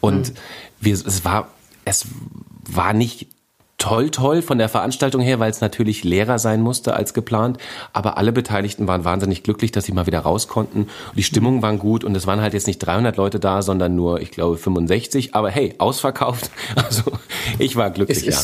Und 0.00 0.30
mhm. 0.30 0.34
wir, 0.80 0.94
es 0.94 1.24
war, 1.24 1.48
es 1.84 2.06
war 2.64 2.92
nicht 2.92 3.28
toll, 3.82 4.10
toll 4.10 4.42
von 4.42 4.58
der 4.58 4.68
Veranstaltung 4.68 5.20
her, 5.20 5.40
weil 5.40 5.50
es 5.50 5.60
natürlich 5.60 6.04
leerer 6.04 6.38
sein 6.38 6.60
musste 6.62 6.94
als 6.94 7.14
geplant. 7.14 7.58
Aber 7.92 8.16
alle 8.16 8.30
Beteiligten 8.30 8.86
waren 8.86 9.04
wahnsinnig 9.04 9.42
glücklich, 9.42 9.72
dass 9.72 9.86
sie 9.86 9.92
mal 9.92 10.06
wieder 10.06 10.20
raus 10.20 10.46
konnten. 10.46 10.86
Die 11.16 11.24
Stimmung 11.24 11.62
waren 11.62 11.80
gut 11.80 12.04
und 12.04 12.16
es 12.16 12.26
waren 12.26 12.40
halt 12.40 12.54
jetzt 12.54 12.68
nicht 12.68 12.78
300 12.78 13.16
Leute 13.16 13.40
da, 13.40 13.60
sondern 13.60 13.96
nur, 13.96 14.20
ich 14.20 14.30
glaube, 14.30 14.56
65. 14.56 15.34
Aber 15.34 15.50
hey, 15.50 15.74
ausverkauft. 15.78 16.50
Also 16.76 17.12
ich 17.58 17.76
war 17.76 17.90
glücklich, 17.90 18.24
ja. 18.24 18.38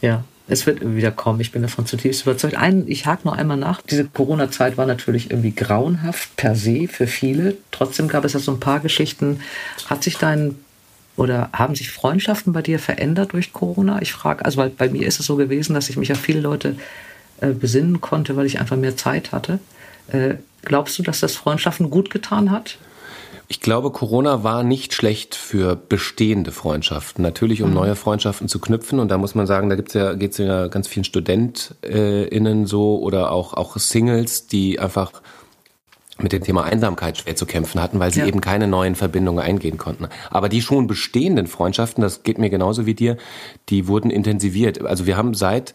Ja, 0.00 0.24
es 0.46 0.66
wird 0.66 0.80
wieder 0.82 1.10
kommen. 1.10 1.40
Ich 1.40 1.52
bin 1.52 1.62
davon 1.62 1.86
zutiefst 1.86 2.22
überzeugt. 2.22 2.56
Ein, 2.56 2.84
ich 2.86 3.06
hake 3.06 3.26
noch 3.26 3.36
einmal 3.36 3.56
nach. 3.56 3.80
Diese 3.82 4.04
Corona-Zeit 4.04 4.76
war 4.76 4.84
natürlich 4.84 5.30
irgendwie 5.30 5.54
grauenhaft 5.54 6.36
per 6.36 6.54
se 6.54 6.86
für 6.86 7.06
viele. 7.06 7.56
Trotzdem 7.70 8.08
gab 8.08 8.24
es 8.24 8.34
ja 8.34 8.40
so 8.40 8.52
ein 8.52 8.60
paar 8.60 8.80
Geschichten. 8.80 9.40
Hat 9.86 10.02
sich 10.04 10.18
dein 10.18 10.56
oder 11.16 11.48
haben 11.52 11.74
sich 11.74 11.92
Freundschaften 11.92 12.52
bei 12.52 12.60
dir 12.60 12.78
verändert 12.78 13.32
durch 13.32 13.52
Corona? 13.52 14.02
Ich 14.02 14.12
frage, 14.12 14.44
also 14.44 14.58
weil 14.58 14.70
bei 14.70 14.88
mir 14.88 15.06
ist 15.06 15.20
es 15.20 15.26
so 15.26 15.36
gewesen, 15.36 15.74
dass 15.74 15.88
ich 15.88 15.96
mich 15.96 16.12
auf 16.12 16.20
viele 16.20 16.40
Leute 16.40 16.76
äh, 17.40 17.50
besinnen 17.52 18.00
konnte, 18.00 18.36
weil 18.36 18.46
ich 18.46 18.60
einfach 18.60 18.76
mehr 18.76 18.96
Zeit 18.96 19.32
hatte. 19.32 19.60
Äh, 20.08 20.34
glaubst 20.62 20.98
du, 20.98 21.02
dass 21.02 21.20
das 21.20 21.36
Freundschaften 21.36 21.88
gut 21.88 22.10
getan 22.10 22.50
hat? 22.50 22.78
Ich 23.48 23.60
glaube, 23.60 23.90
Corona 23.90 24.42
war 24.42 24.62
nicht 24.62 24.94
schlecht 24.94 25.34
für 25.34 25.76
bestehende 25.76 26.50
Freundschaften. 26.50 27.22
Natürlich, 27.22 27.62
um 27.62 27.68
mhm. 27.68 27.74
neue 27.74 27.96
Freundschaften 27.96 28.48
zu 28.48 28.58
knüpfen. 28.58 29.00
Und 29.00 29.10
da 29.10 29.18
muss 29.18 29.34
man 29.34 29.46
sagen, 29.46 29.68
da 29.68 29.76
gibt's 29.76 29.94
ja, 29.94 30.14
geht's 30.14 30.38
ja 30.38 30.68
ganz 30.68 30.88
vielen 30.88 31.04
StudentInnen 31.04 32.66
so 32.66 32.98
oder 33.00 33.32
auch, 33.32 33.54
auch 33.54 33.76
Singles, 33.76 34.46
die 34.46 34.78
einfach 34.78 35.12
mit 36.18 36.32
dem 36.32 36.42
Thema 36.42 36.64
Einsamkeit 36.64 37.18
schwer 37.18 37.34
zu 37.34 37.44
kämpfen 37.44 37.80
hatten, 37.82 37.98
weil 37.98 38.12
sie 38.12 38.20
ja. 38.20 38.26
eben 38.26 38.40
keine 38.40 38.68
neuen 38.68 38.94
Verbindungen 38.94 39.44
eingehen 39.44 39.78
konnten. 39.78 40.06
Aber 40.30 40.48
die 40.48 40.62
schon 40.62 40.86
bestehenden 40.86 41.48
Freundschaften, 41.48 42.02
das 42.02 42.22
geht 42.22 42.38
mir 42.38 42.50
genauso 42.50 42.86
wie 42.86 42.94
dir, 42.94 43.16
die 43.68 43.88
wurden 43.88 44.10
intensiviert. 44.10 44.84
Also 44.84 45.06
wir 45.06 45.16
haben 45.16 45.34
seit 45.34 45.74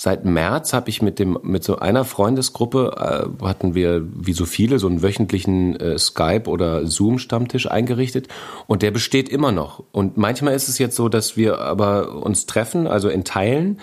Seit 0.00 0.24
März 0.24 0.72
habe 0.74 0.90
ich 0.90 1.02
mit 1.02 1.18
dem 1.18 1.36
mit 1.42 1.64
so 1.64 1.80
einer 1.80 2.04
Freundesgruppe 2.04 3.28
äh, 3.40 3.44
hatten 3.44 3.74
wir 3.74 4.06
wie 4.14 4.32
so 4.32 4.46
viele 4.46 4.78
so 4.78 4.86
einen 4.86 5.02
wöchentlichen 5.02 5.74
äh, 5.74 5.98
Skype 5.98 6.48
oder 6.48 6.86
Zoom 6.86 7.18
Stammtisch 7.18 7.68
eingerichtet 7.68 8.28
und 8.68 8.82
der 8.82 8.92
besteht 8.92 9.28
immer 9.28 9.50
noch. 9.50 9.82
Und 9.90 10.16
manchmal 10.16 10.54
ist 10.54 10.68
es 10.68 10.78
jetzt 10.78 10.94
so, 10.94 11.08
dass 11.08 11.36
wir 11.36 11.58
aber 11.58 12.22
uns 12.22 12.46
treffen, 12.46 12.86
also 12.86 13.08
in 13.08 13.24
Teilen 13.24 13.80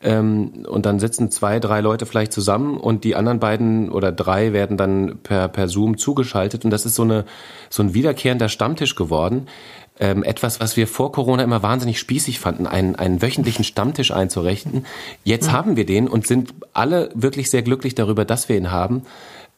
Ähm, 0.00 0.64
und 0.68 0.86
dann 0.86 1.00
sitzen 1.00 1.30
zwei, 1.30 1.58
drei 1.58 1.80
Leute 1.80 2.06
vielleicht 2.06 2.32
zusammen 2.32 2.78
und 2.78 3.02
die 3.02 3.16
anderen 3.16 3.40
beiden 3.40 3.90
oder 3.90 4.12
drei 4.12 4.52
werden 4.52 4.76
dann 4.76 5.18
per, 5.24 5.48
per 5.48 5.66
Zoom 5.66 5.98
zugeschaltet. 5.98 6.64
Und 6.64 6.70
das 6.70 6.86
ist 6.86 6.94
so, 6.94 7.02
eine, 7.02 7.24
so 7.68 7.82
ein 7.82 7.94
wiederkehrender 7.94 8.48
Stammtisch 8.48 8.94
geworden. 8.94 9.48
Ähm, 10.00 10.22
etwas, 10.22 10.60
was 10.60 10.76
wir 10.76 10.86
vor 10.86 11.10
Corona 11.10 11.42
immer 11.42 11.62
wahnsinnig 11.62 11.98
spießig 11.98 12.38
fanden, 12.38 12.66
einen, 12.66 12.94
einen 12.94 13.20
wöchentlichen 13.20 13.64
Stammtisch 13.64 14.12
einzurichten. 14.12 14.86
Jetzt 15.24 15.48
mhm. 15.48 15.52
haben 15.52 15.76
wir 15.76 15.86
den 15.86 16.08
und 16.08 16.26
sind 16.26 16.54
alle 16.72 17.10
wirklich 17.14 17.50
sehr 17.50 17.62
glücklich 17.62 17.94
darüber, 17.94 18.24
dass 18.24 18.48
wir 18.48 18.56
ihn 18.56 18.70
haben. 18.70 19.02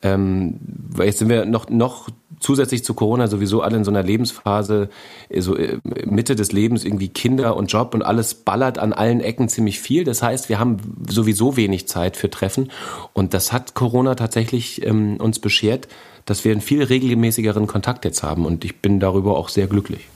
Ähm, 0.02 0.58
weil 0.62 1.06
jetzt 1.06 1.18
sind 1.18 1.28
wir 1.28 1.44
noch, 1.44 1.68
noch 1.68 2.08
zusätzlich 2.38 2.82
zu 2.84 2.94
Corona 2.94 3.28
sowieso 3.28 3.60
alle 3.60 3.76
in 3.76 3.84
so 3.84 3.90
einer 3.90 4.02
Lebensphase, 4.02 4.88
äh, 5.28 5.40
so 5.42 5.56
äh, 5.56 5.78
Mitte 6.06 6.34
des 6.34 6.52
Lebens, 6.52 6.84
irgendwie 6.84 7.08
Kinder 7.08 7.54
und 7.56 7.70
Job 7.70 7.94
und 7.94 8.02
alles 8.02 8.34
ballert 8.34 8.78
an 8.78 8.92
allen 8.94 9.20
Ecken 9.20 9.48
ziemlich 9.48 9.78
viel. 9.78 10.04
Das 10.04 10.22
heißt, 10.22 10.48
wir 10.48 10.58
haben 10.58 10.78
sowieso 11.08 11.56
wenig 11.56 11.86
Zeit 11.86 12.16
für 12.16 12.30
Treffen. 12.30 12.70
Und 13.12 13.34
das 13.34 13.52
hat 13.52 13.74
Corona 13.74 14.14
tatsächlich 14.14 14.84
ähm, 14.86 15.18
uns 15.18 15.38
beschert, 15.38 15.86
dass 16.24 16.44
wir 16.44 16.52
einen 16.52 16.62
viel 16.62 16.82
regelmäßigeren 16.82 17.66
Kontakt 17.66 18.04
jetzt 18.06 18.22
haben. 18.22 18.46
Und 18.46 18.64
ich 18.64 18.78
bin 18.78 19.00
darüber 19.00 19.36
auch 19.36 19.50
sehr 19.50 19.66
glücklich. 19.66 20.08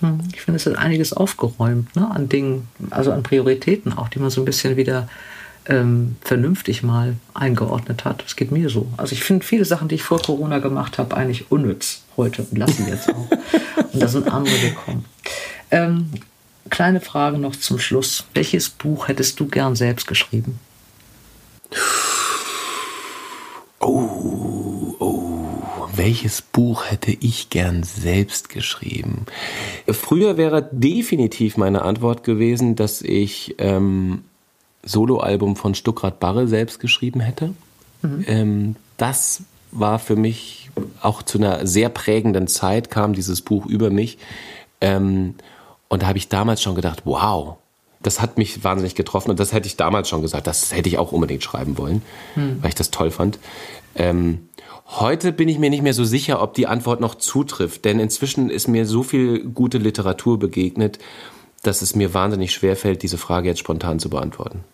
Hm, 0.00 0.20
ich 0.32 0.40
finde, 0.40 0.56
es 0.56 0.66
hat 0.66 0.76
einiges 0.76 1.12
aufgeräumt, 1.12 1.94
ne, 1.96 2.10
an 2.10 2.28
Dingen, 2.28 2.68
also 2.90 3.12
an 3.12 3.22
Prioritäten 3.22 3.92
auch, 3.92 4.08
die 4.08 4.18
man 4.18 4.30
so 4.30 4.42
ein 4.42 4.44
bisschen 4.44 4.76
wieder 4.76 5.08
ähm, 5.66 6.16
vernünftig 6.22 6.82
mal 6.82 7.16
eingeordnet 7.34 8.04
hat. 8.04 8.22
Das 8.24 8.36
geht 8.36 8.50
mir 8.50 8.70
so. 8.70 8.88
Also 8.96 9.12
ich 9.12 9.22
finde 9.22 9.44
viele 9.44 9.64
Sachen, 9.64 9.88
die 9.88 9.96
ich 9.96 10.02
vor 10.02 10.20
Corona 10.20 10.58
gemacht 10.58 10.98
habe, 10.98 11.16
eigentlich 11.16 11.50
unnütz 11.50 12.02
heute 12.16 12.42
und 12.42 12.56
lasse 12.56 12.82
jetzt 12.84 13.10
auch. 13.10 13.30
und 13.92 14.02
da 14.02 14.08
sind 14.08 14.32
andere 14.32 14.58
gekommen. 14.58 15.04
Ähm, 15.70 16.10
kleine 16.70 17.00
Frage 17.00 17.38
noch 17.38 17.56
zum 17.56 17.78
Schluss. 17.78 18.24
Welches 18.34 18.70
Buch 18.70 19.08
hättest 19.08 19.38
du 19.40 19.46
gern 19.46 19.76
selbst 19.76 20.06
geschrieben? 20.06 20.58
Oh, 23.80 24.57
welches 26.08 26.40
Buch 26.40 26.86
hätte 26.86 27.10
ich 27.10 27.50
gern 27.50 27.82
selbst 27.82 28.48
geschrieben? 28.48 29.26
Früher 29.86 30.38
wäre 30.38 30.66
definitiv 30.72 31.58
meine 31.58 31.82
Antwort 31.82 32.24
gewesen, 32.24 32.76
dass 32.76 33.02
ich 33.02 33.56
ähm, 33.58 34.24
Soloalbum 34.82 35.54
von 35.54 35.74
Stuckrad 35.74 36.18
Barre 36.18 36.48
selbst 36.48 36.80
geschrieben 36.80 37.20
hätte. 37.20 37.52
Mhm. 38.00 38.24
Ähm, 38.26 38.76
das 38.96 39.42
war 39.70 39.98
für 39.98 40.16
mich 40.16 40.70
auch 41.02 41.22
zu 41.22 41.36
einer 41.36 41.66
sehr 41.66 41.90
prägenden 41.90 42.48
Zeit, 42.48 42.90
kam 42.90 43.12
dieses 43.12 43.42
Buch 43.42 43.66
über 43.66 43.90
mich. 43.90 44.16
Ähm, 44.80 45.34
und 45.88 46.02
da 46.02 46.06
habe 46.06 46.16
ich 46.16 46.30
damals 46.30 46.62
schon 46.62 46.74
gedacht, 46.74 47.02
wow, 47.04 47.58
das 48.00 48.22
hat 48.22 48.38
mich 48.38 48.64
wahnsinnig 48.64 48.94
getroffen. 48.94 49.30
Und 49.30 49.40
das 49.40 49.52
hätte 49.52 49.66
ich 49.66 49.76
damals 49.76 50.08
schon 50.08 50.22
gesagt, 50.22 50.46
das 50.46 50.72
hätte 50.72 50.88
ich 50.88 50.96
auch 50.96 51.12
unbedingt 51.12 51.42
schreiben 51.44 51.76
wollen, 51.76 52.00
mhm. 52.34 52.62
weil 52.62 52.70
ich 52.70 52.76
das 52.76 52.90
toll 52.90 53.10
fand. 53.10 53.38
Ähm, 53.94 54.47
heute 54.88 55.32
bin 55.32 55.48
ich 55.48 55.58
mir 55.58 55.70
nicht 55.70 55.82
mehr 55.82 55.94
so 55.94 56.04
sicher, 56.04 56.42
ob 56.42 56.54
die 56.54 56.66
Antwort 56.66 57.00
noch 57.00 57.14
zutrifft, 57.14 57.84
denn 57.84 58.00
inzwischen 58.00 58.50
ist 58.50 58.68
mir 58.68 58.86
so 58.86 59.02
viel 59.02 59.44
gute 59.44 59.78
Literatur 59.78 60.38
begegnet, 60.38 60.98
dass 61.62 61.82
es 61.82 61.94
mir 61.94 62.14
wahnsinnig 62.14 62.52
schwer 62.52 62.76
fällt, 62.76 63.02
diese 63.02 63.18
Frage 63.18 63.48
jetzt 63.48 63.60
spontan 63.60 63.98
zu 63.98 64.08
beantworten. 64.10 64.64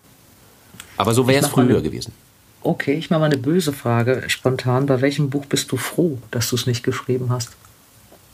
Aber 0.97 1.13
so 1.13 1.27
wäre 1.27 1.43
es 1.43 1.49
früher 1.49 1.65
eine, 1.65 1.81
gewesen. 1.81 2.13
Okay, 2.61 2.93
ich 2.93 3.09
mache 3.09 3.19
mal 3.19 3.25
eine 3.27 3.37
böse 3.37 3.73
Frage 3.73 4.23
spontan. 4.27 4.85
Bei 4.85 5.01
welchem 5.01 5.29
Buch 5.29 5.45
bist 5.45 5.71
du 5.71 5.77
froh, 5.77 6.17
dass 6.31 6.49
du 6.49 6.55
es 6.55 6.65
nicht 6.67 6.83
geschrieben 6.83 7.29
hast? 7.29 7.51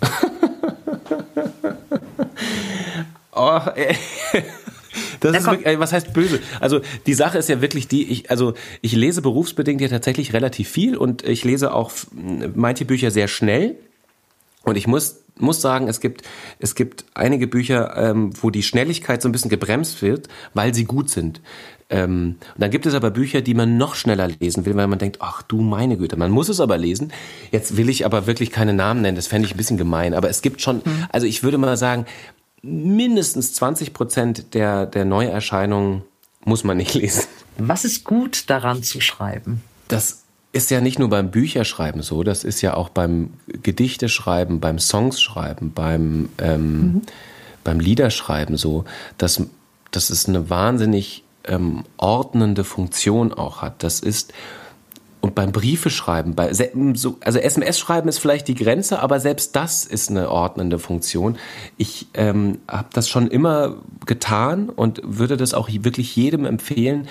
oh, 3.31 3.59
ey. 3.75 3.97
Das 5.21 5.38
ist 5.38 5.45
wirklich, 5.45 5.79
was 5.79 5.93
heißt 5.93 6.13
böse? 6.13 6.39
Also 6.60 6.81
die 7.05 7.13
Sache 7.13 7.38
ist 7.38 7.47
ja 7.49 7.62
wirklich 7.62 7.88
die, 7.88 8.12
ich, 8.12 8.29
also 8.29 8.53
ich 8.81 8.93
lese 8.93 9.21
berufsbedingt 9.21 9.81
ja 9.81 9.88
tatsächlich 9.88 10.34
relativ 10.34 10.69
viel 10.69 10.97
und 10.97 11.23
ich 11.23 11.43
lese 11.43 11.73
auch 11.73 11.91
manche 12.55 12.86
Bücher 12.86 13.12
sehr 13.12 13.27
schnell. 13.27 13.75
Und 14.63 14.75
ich 14.77 14.86
muss 14.86 15.21
muss 15.39 15.62
sagen, 15.62 15.88
es 15.88 15.99
gibt, 15.99 16.23
es 16.60 16.75
gibt 16.75 17.05
einige 17.13 17.47
Bücher, 17.47 17.95
ähm, 17.97 18.31
wo 18.41 18.49
die 18.49 18.63
Schnelligkeit 18.63 19.21
so 19.21 19.29
ein 19.29 19.31
bisschen 19.31 19.49
gebremst 19.49 20.01
wird, 20.01 20.27
weil 20.53 20.73
sie 20.73 20.86
gut 20.86 21.10
sind. 21.10 21.41
Ähm, 21.89 22.36
und 22.55 22.62
dann 22.62 22.71
gibt 22.71 22.86
es 22.86 22.93
aber 22.93 23.12
Bücher, 23.12 23.41
die 23.41 23.53
man 23.53 23.77
noch 23.77 23.95
schneller 23.95 24.27
lesen 24.27 24.65
will, 24.65 24.75
weil 24.75 24.88
man 24.88 24.99
denkt, 24.99 25.17
ach 25.19 25.41
du 25.41 25.62
meine 25.62 25.97
Güte, 25.97 26.15
man 26.15 26.31
muss 26.31 26.47
es 26.47 26.60
aber 26.60 26.77
lesen. 26.77 27.12
Jetzt 27.51 27.75
will 27.75 27.89
ich 27.89 28.05
aber 28.05 28.27
wirklich 28.27 28.51
keine 28.51 28.73
Namen 28.73 29.01
nennen, 29.01 29.15
das 29.15 29.27
fände 29.27 29.45
ich 29.45 29.53
ein 29.53 29.57
bisschen 29.57 29.77
gemein. 29.77 30.13
Aber 30.13 30.29
es 30.29 30.41
gibt 30.41 30.62
schon, 30.62 30.77
mhm. 30.77 31.05
also 31.12 31.27
ich 31.27 31.43
würde 31.43 31.57
mal 31.57 31.75
sagen, 31.75 32.05
mindestens 32.62 33.54
20 33.54 33.93
Prozent 33.93 34.54
der, 34.54 34.86
der 34.86 35.06
Neuerscheinungen 35.06 36.04
muss 36.43 36.63
man 36.63 36.78
nicht 36.78 36.93
lesen. 36.93 37.24
Was 37.58 37.86
ist 37.86 38.04
gut 38.04 38.50
daran 38.50 38.84
zu 38.84 39.02
schreiben? 39.02 39.62
Das 39.88 40.24
ist 40.54 40.69
ja 40.69 40.82
nicht 40.82 41.00
nur 41.00 41.10
beim 41.10 41.32
Bücherschreiben 41.32 42.02
so, 42.02 42.24
das 42.24 42.43
ist 42.43 42.62
ja 42.62 42.74
auch 42.74 42.89
beim 42.89 43.34
Gedichteschreiben, 43.47 44.60
beim 44.60 44.80
Songsschreiben, 44.80 45.71
beim, 45.74 46.30
ähm, 46.39 46.82
mhm. 46.82 47.02
beim 47.63 47.80
Liederschreiben 47.80 48.58
so, 48.58 48.84
dass, 49.17 49.41
dass 49.91 50.10
es 50.10 50.28
eine 50.28 50.50
wahnsinnig 50.50 51.24
ähm, 51.45 51.84
ordnende 51.97 52.63
Funktion 52.63 53.34
auch 53.34 53.62
hat. 53.62 53.84
Das 53.84 54.00
ist 54.00 54.34
und 55.31 55.35
beim 55.35 55.53
Briefeschreiben, 55.53 56.35
bei, 56.35 56.49
also 56.49 57.39
SMS 57.39 57.79
schreiben 57.79 58.09
ist 58.09 58.17
vielleicht 58.19 58.49
die 58.49 58.55
Grenze, 58.55 58.99
aber 58.99 59.21
selbst 59.21 59.55
das 59.55 59.85
ist 59.85 60.09
eine 60.09 60.29
ordnende 60.29 60.77
Funktion. 60.77 61.37
Ich 61.77 62.07
ähm, 62.15 62.59
habe 62.67 62.89
das 62.91 63.07
schon 63.07 63.27
immer 63.27 63.77
getan 64.05 64.67
und 64.69 65.01
würde 65.05 65.37
das 65.37 65.53
auch 65.53 65.69
wirklich 65.71 66.15
jedem 66.17 66.43
empfehlen, 66.45 67.07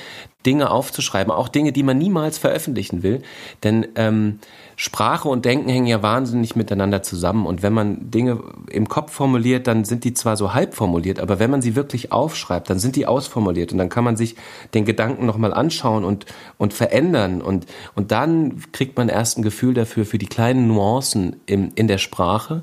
Dinge 0.47 0.71
aufzuschreiben, 0.71 1.33
auch 1.33 1.49
Dinge, 1.49 1.73
die 1.73 1.83
man 1.83 1.99
niemals 1.99 2.39
veröffentlichen 2.39 3.03
will. 3.03 3.23
Denn 3.63 3.87
ähm, 3.97 4.39
Sprache 4.77 5.29
und 5.29 5.45
Denken 5.45 5.69
hängen 5.69 5.87
ja 5.87 6.03
wahnsinnig 6.03 6.57
miteinander 6.57 7.03
zusammen. 7.03 7.45
Und 7.45 7.63
wenn 7.63 7.75
man 7.75 8.11
Dinge 8.11 8.41
im 8.71 8.89
Kopf 8.89 9.13
formuliert, 9.13 9.67
dann 9.67 9.85
sind 9.85 10.05
die 10.05 10.15
zwar 10.15 10.39
so 10.39 10.55
halb 10.55 10.75
formuliert, 10.75 11.21
aber 11.21 11.39
wenn 11.39 11.51
man 11.51 11.61
sie 11.61 11.77
wirklich 11.77 12.13
aufschreibt, 12.13 12.71
dann 12.71 12.79
sind 12.79 12.97
die 12.97 13.07
ausformuliert. 13.07 13.73
Und 13.73 13.79
dann 13.79 13.91
kann 13.91 14.05
man 14.05 14.17
sich 14.17 14.37
den 14.73 14.87
Gedanken 14.87 15.27
nochmal 15.27 15.53
anschauen 15.53 16.05
und, 16.05 16.25
und 16.57 16.73
verändern. 16.73 17.43
Und, 17.43 17.67
und 17.95 18.11
dann 18.11 18.63
kriegt 18.73 18.97
man 18.97 19.11
erst 19.11 19.37
ein 19.37 19.43
Gefühl 19.43 19.75
dafür, 19.75 20.07
für 20.07 20.19
die 20.19 20.27
kleinen 20.27 20.67
Nuancen 20.67 21.37
im, 21.45 21.73
in 21.75 21.87
der 21.87 21.99
Sprache 21.99 22.63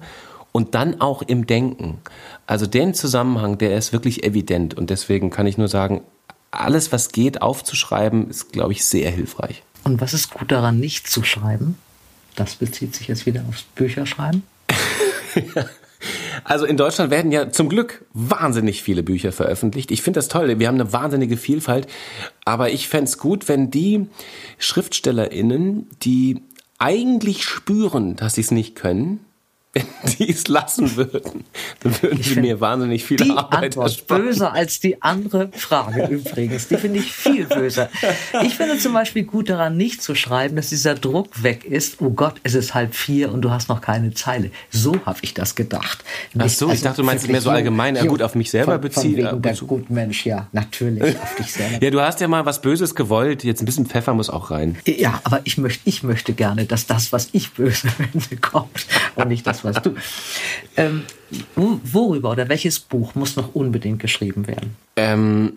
und 0.51 0.73
dann 0.73 1.01
auch 1.01 1.21
im 1.21 1.45
Denken. 1.45 1.99
Also 2.47 2.65
den 2.65 2.95
Zusammenhang, 2.95 3.59
der 3.59 3.77
ist 3.77 3.93
wirklich 3.93 4.23
evident. 4.23 4.73
Und 4.73 4.89
deswegen 4.89 5.29
kann 5.29 5.45
ich 5.45 5.59
nur 5.59 5.67
sagen, 5.67 6.01
alles, 6.51 6.91
was 6.91 7.09
geht, 7.11 7.41
aufzuschreiben, 7.41 8.29
ist, 8.29 8.51
glaube 8.51 8.73
ich, 8.73 8.85
sehr 8.85 9.11
hilfreich. 9.11 9.63
Und 9.83 10.01
was 10.01 10.13
ist 10.13 10.31
gut 10.31 10.51
daran, 10.51 10.79
nicht 10.79 11.07
zu 11.09 11.23
schreiben? 11.23 11.77
Das 12.35 12.55
bezieht 12.55 12.95
sich 12.95 13.07
jetzt 13.07 13.25
wieder 13.25 13.43
aufs 13.49 13.63
Bücherschreiben. 13.63 14.43
Also 16.43 16.65
in 16.65 16.77
Deutschland 16.77 17.11
werden 17.11 17.31
ja 17.31 17.51
zum 17.51 17.69
Glück 17.69 18.05
wahnsinnig 18.13 18.83
viele 18.83 19.03
Bücher 19.03 19.31
veröffentlicht. 19.31 19.91
Ich 19.91 20.01
finde 20.01 20.19
das 20.19 20.27
toll. 20.27 20.59
Wir 20.59 20.67
haben 20.67 20.79
eine 20.79 20.93
wahnsinnige 20.93 21.37
Vielfalt. 21.37 21.87
Aber 22.45 22.69
ich 22.69 22.87
fände 22.87 23.05
es 23.05 23.17
gut, 23.17 23.49
wenn 23.49 23.71
die 23.71 24.07
SchriftstellerInnen, 24.59 25.89
die 26.03 26.41
eigentlich 26.77 27.43
spüren, 27.43 28.15
dass 28.15 28.35
sie 28.35 28.41
es 28.41 28.51
nicht 28.51 28.75
können, 28.75 29.19
wenn 29.73 29.85
die 30.17 30.29
es 30.29 30.47
lassen 30.47 30.95
würden, 30.95 31.43
dann 31.81 32.01
würden 32.01 32.19
ich 32.19 32.29
sie 32.29 32.39
mir 32.39 32.59
wahnsinnig 32.61 33.05
viel 33.05 33.17
die 33.17 33.31
Arbeit 33.31 33.63
Antwort 33.63 33.87
ersparen. 33.87 34.23
böser 34.23 34.53
als 34.53 34.79
die 34.79 35.01
andere 35.01 35.49
Frage 35.53 36.05
übrigens. 36.09 36.67
Die 36.67 36.77
finde 36.77 36.99
ich 36.99 37.11
viel 37.11 37.45
böser. 37.45 37.89
Ich 38.43 38.55
finde 38.55 38.77
zum 38.79 38.93
Beispiel 38.93 39.23
gut 39.23 39.49
daran, 39.49 39.77
nicht 39.77 40.01
zu 40.01 40.15
schreiben, 40.15 40.55
dass 40.55 40.69
dieser 40.69 40.95
Druck 40.95 41.43
weg 41.43 41.65
ist. 41.65 42.01
Oh 42.01 42.09
Gott, 42.09 42.35
es 42.43 42.53
ist 42.53 42.73
halb 42.73 42.95
vier 42.95 43.31
und 43.31 43.41
du 43.41 43.51
hast 43.51 43.69
noch 43.69 43.81
keine 43.81 44.13
Zeile. 44.13 44.51
So 44.71 44.95
habe 45.05 45.19
ich 45.21 45.33
das 45.33 45.55
gedacht. 45.55 46.03
Nicht, 46.33 46.45
Ach 46.45 46.49
so, 46.49 46.65
also 46.65 46.75
ich 46.75 46.81
dachte, 46.81 47.01
du 47.01 47.05
meinst 47.05 47.25
es 47.25 47.29
mehr 47.29 47.41
so 47.41 47.49
allgemein. 47.49 47.95
Ja, 47.95 48.05
gut, 48.05 48.21
auf 48.21 48.35
mich 48.35 48.49
selber 48.49 48.77
beziehen. 48.77 49.15
Von 49.15 49.31
wegen 49.31 49.41
der 49.41 49.55
gut 49.55 49.89
Mensch, 49.89 50.25
ja, 50.25 50.47
natürlich 50.51 51.03
auf 51.21 51.35
dich 51.35 51.51
selber. 51.51 51.83
ja, 51.83 51.91
du 51.91 52.01
hast 52.01 52.21
ja 52.21 52.27
mal 52.27 52.45
was 52.45 52.61
Böses 52.61 52.95
gewollt. 52.95 53.43
Jetzt 53.43 53.61
ein 53.61 53.65
bisschen 53.65 53.85
Pfeffer 53.85 54.13
muss 54.13 54.29
auch 54.29 54.51
rein. 54.51 54.77
Ja, 54.85 55.19
aber 55.23 55.41
ich 55.43 55.57
möchte, 55.57 55.81
ich 55.85 56.03
möchte 56.03 56.33
gerne, 56.33 56.65
dass 56.65 56.87
das, 56.87 57.11
was 57.11 57.29
ich 57.33 57.51
böse 57.51 57.89
finde, 57.89 58.37
kommt 58.37 58.87
und 59.15 59.27
nicht 59.27 59.45
das, 59.45 59.63
was 59.63 59.66
du. 59.73 59.95
Ähm, 60.75 61.03
worüber 61.55 62.31
oder 62.31 62.49
welches 62.49 62.79
Buch 62.79 63.15
muss 63.15 63.35
noch 63.35 63.55
unbedingt 63.55 63.99
geschrieben 63.99 64.47
werden? 64.47 64.75
Ähm, 64.95 65.53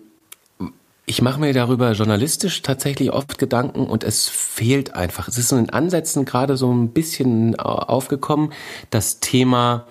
ich 1.07 1.23
mache 1.23 1.40
mir 1.40 1.53
darüber 1.53 1.90
journalistisch 1.92 2.62
tatsächlich 2.62 3.12
oft 3.12 3.38
Gedanken 3.38 3.87
und 3.87 4.05
es 4.05 4.29
fehlt 4.29 4.94
einfach. 4.94 5.27
Es 5.27 5.38
ist 5.38 5.51
in 5.51 5.70
Ansätzen 5.70 6.25
gerade 6.25 6.57
so 6.57 6.73
ein 6.73 6.90
bisschen 6.90 7.59
aufgekommen, 7.59 8.53
das 8.90 9.18
Thema 9.18 9.87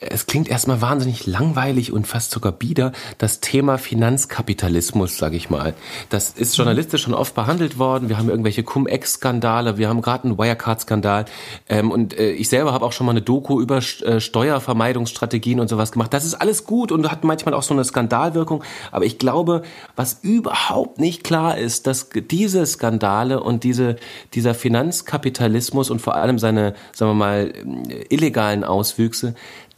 es 0.00 0.26
klingt 0.26 0.48
erstmal 0.48 0.80
wahnsinnig 0.80 1.26
langweilig 1.26 1.92
und 1.92 2.06
fast 2.06 2.30
sogar 2.30 2.52
bieder, 2.52 2.92
das 3.18 3.40
Thema 3.40 3.78
Finanzkapitalismus, 3.78 5.16
sage 5.16 5.36
ich 5.36 5.50
mal. 5.50 5.74
Das 6.10 6.30
ist 6.30 6.56
journalistisch 6.56 7.02
schon 7.02 7.14
oft 7.14 7.34
behandelt 7.34 7.78
worden. 7.78 8.08
Wir 8.08 8.18
haben 8.18 8.28
irgendwelche 8.28 8.62
Cum-Ex-Skandale, 8.62 9.78
wir 9.78 9.88
haben 9.88 10.02
gerade 10.02 10.24
einen 10.24 10.38
Wirecard-Skandal. 10.38 11.26
Ähm, 11.68 11.90
und 11.90 12.18
äh, 12.18 12.32
ich 12.32 12.48
selber 12.48 12.72
habe 12.72 12.84
auch 12.84 12.92
schon 12.92 13.06
mal 13.06 13.12
eine 13.12 13.22
Doku 13.22 13.60
über 13.60 13.78
äh, 13.78 14.20
Steuervermeidungsstrategien 14.20 15.60
und 15.60 15.68
sowas 15.68 15.92
gemacht. 15.92 16.12
Das 16.12 16.24
ist 16.24 16.34
alles 16.34 16.64
gut 16.64 16.92
und 16.92 17.10
hat 17.10 17.24
manchmal 17.24 17.54
auch 17.54 17.62
so 17.62 17.74
eine 17.74 17.84
Skandalwirkung. 17.84 18.62
Aber 18.90 19.04
ich 19.04 19.18
glaube, 19.18 19.62
was 19.96 20.18
überhaupt 20.22 20.98
nicht 20.98 21.24
klar 21.24 21.58
ist, 21.58 21.86
dass 21.86 22.08
diese 22.30 22.66
Skandale 22.66 23.40
und 23.40 23.64
diese, 23.64 23.96
dieser 24.34 24.54
Finanzkapitalismus 24.54 25.90
und 25.90 26.00
vor 26.00 26.16
allem 26.16 26.38
seine, 26.38 26.74
sagen 26.92 27.12
wir 27.12 27.14
mal, 27.14 27.52
illegalen 28.08 28.64
Auswüchse, 28.64 29.34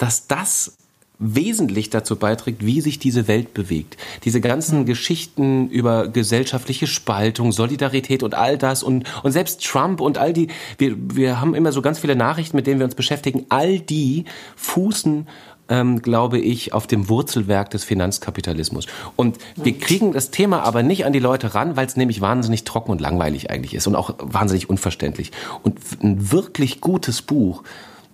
dass 0.06 0.28
das 0.28 0.76
wesentlich 1.18 1.90
dazu 1.90 2.14
beiträgt, 2.14 2.64
wie 2.64 2.80
sich 2.80 3.00
diese 3.00 3.26
Welt 3.26 3.54
bewegt. 3.54 3.96
Diese 4.22 4.40
ganzen 4.40 4.86
Geschichten 4.86 5.68
über 5.68 6.06
gesellschaftliche 6.06 6.86
Spaltung, 6.86 7.50
Solidarität 7.50 8.22
und 8.22 8.36
all 8.36 8.56
das 8.56 8.84
und, 8.84 9.02
und 9.24 9.32
selbst 9.32 9.64
Trump 9.64 10.00
und 10.00 10.16
all 10.16 10.32
die, 10.32 10.46
wir, 10.78 10.94
wir 10.96 11.40
haben 11.40 11.56
immer 11.56 11.72
so 11.72 11.82
ganz 11.82 11.98
viele 11.98 12.14
Nachrichten, 12.14 12.56
mit 12.56 12.68
denen 12.68 12.78
wir 12.78 12.84
uns 12.84 12.94
beschäftigen, 12.94 13.46
all 13.48 13.80
die 13.80 14.26
fußen 14.54 15.26
ähm, 15.68 16.00
glaube 16.00 16.38
ich, 16.38 16.72
auf 16.72 16.86
dem 16.86 17.08
Wurzelwerk 17.08 17.70
des 17.70 17.82
Finanzkapitalismus. 17.82 18.86
Und 19.16 19.38
wir 19.56 19.76
kriegen 19.76 20.12
das 20.12 20.30
Thema 20.30 20.62
aber 20.62 20.84
nicht 20.84 21.04
an 21.04 21.12
die 21.12 21.18
Leute 21.18 21.56
ran, 21.56 21.76
weil 21.76 21.86
es 21.86 21.96
nämlich 21.96 22.20
wahnsinnig 22.20 22.62
trocken 22.62 22.92
und 22.92 23.00
langweilig 23.00 23.50
eigentlich 23.50 23.74
ist 23.74 23.88
und 23.88 23.96
auch 23.96 24.14
wahnsinnig 24.18 24.70
unverständlich. 24.70 25.32
Und 25.64 25.80
ein 26.00 26.30
wirklich 26.30 26.80
gutes 26.80 27.20
Buch 27.20 27.64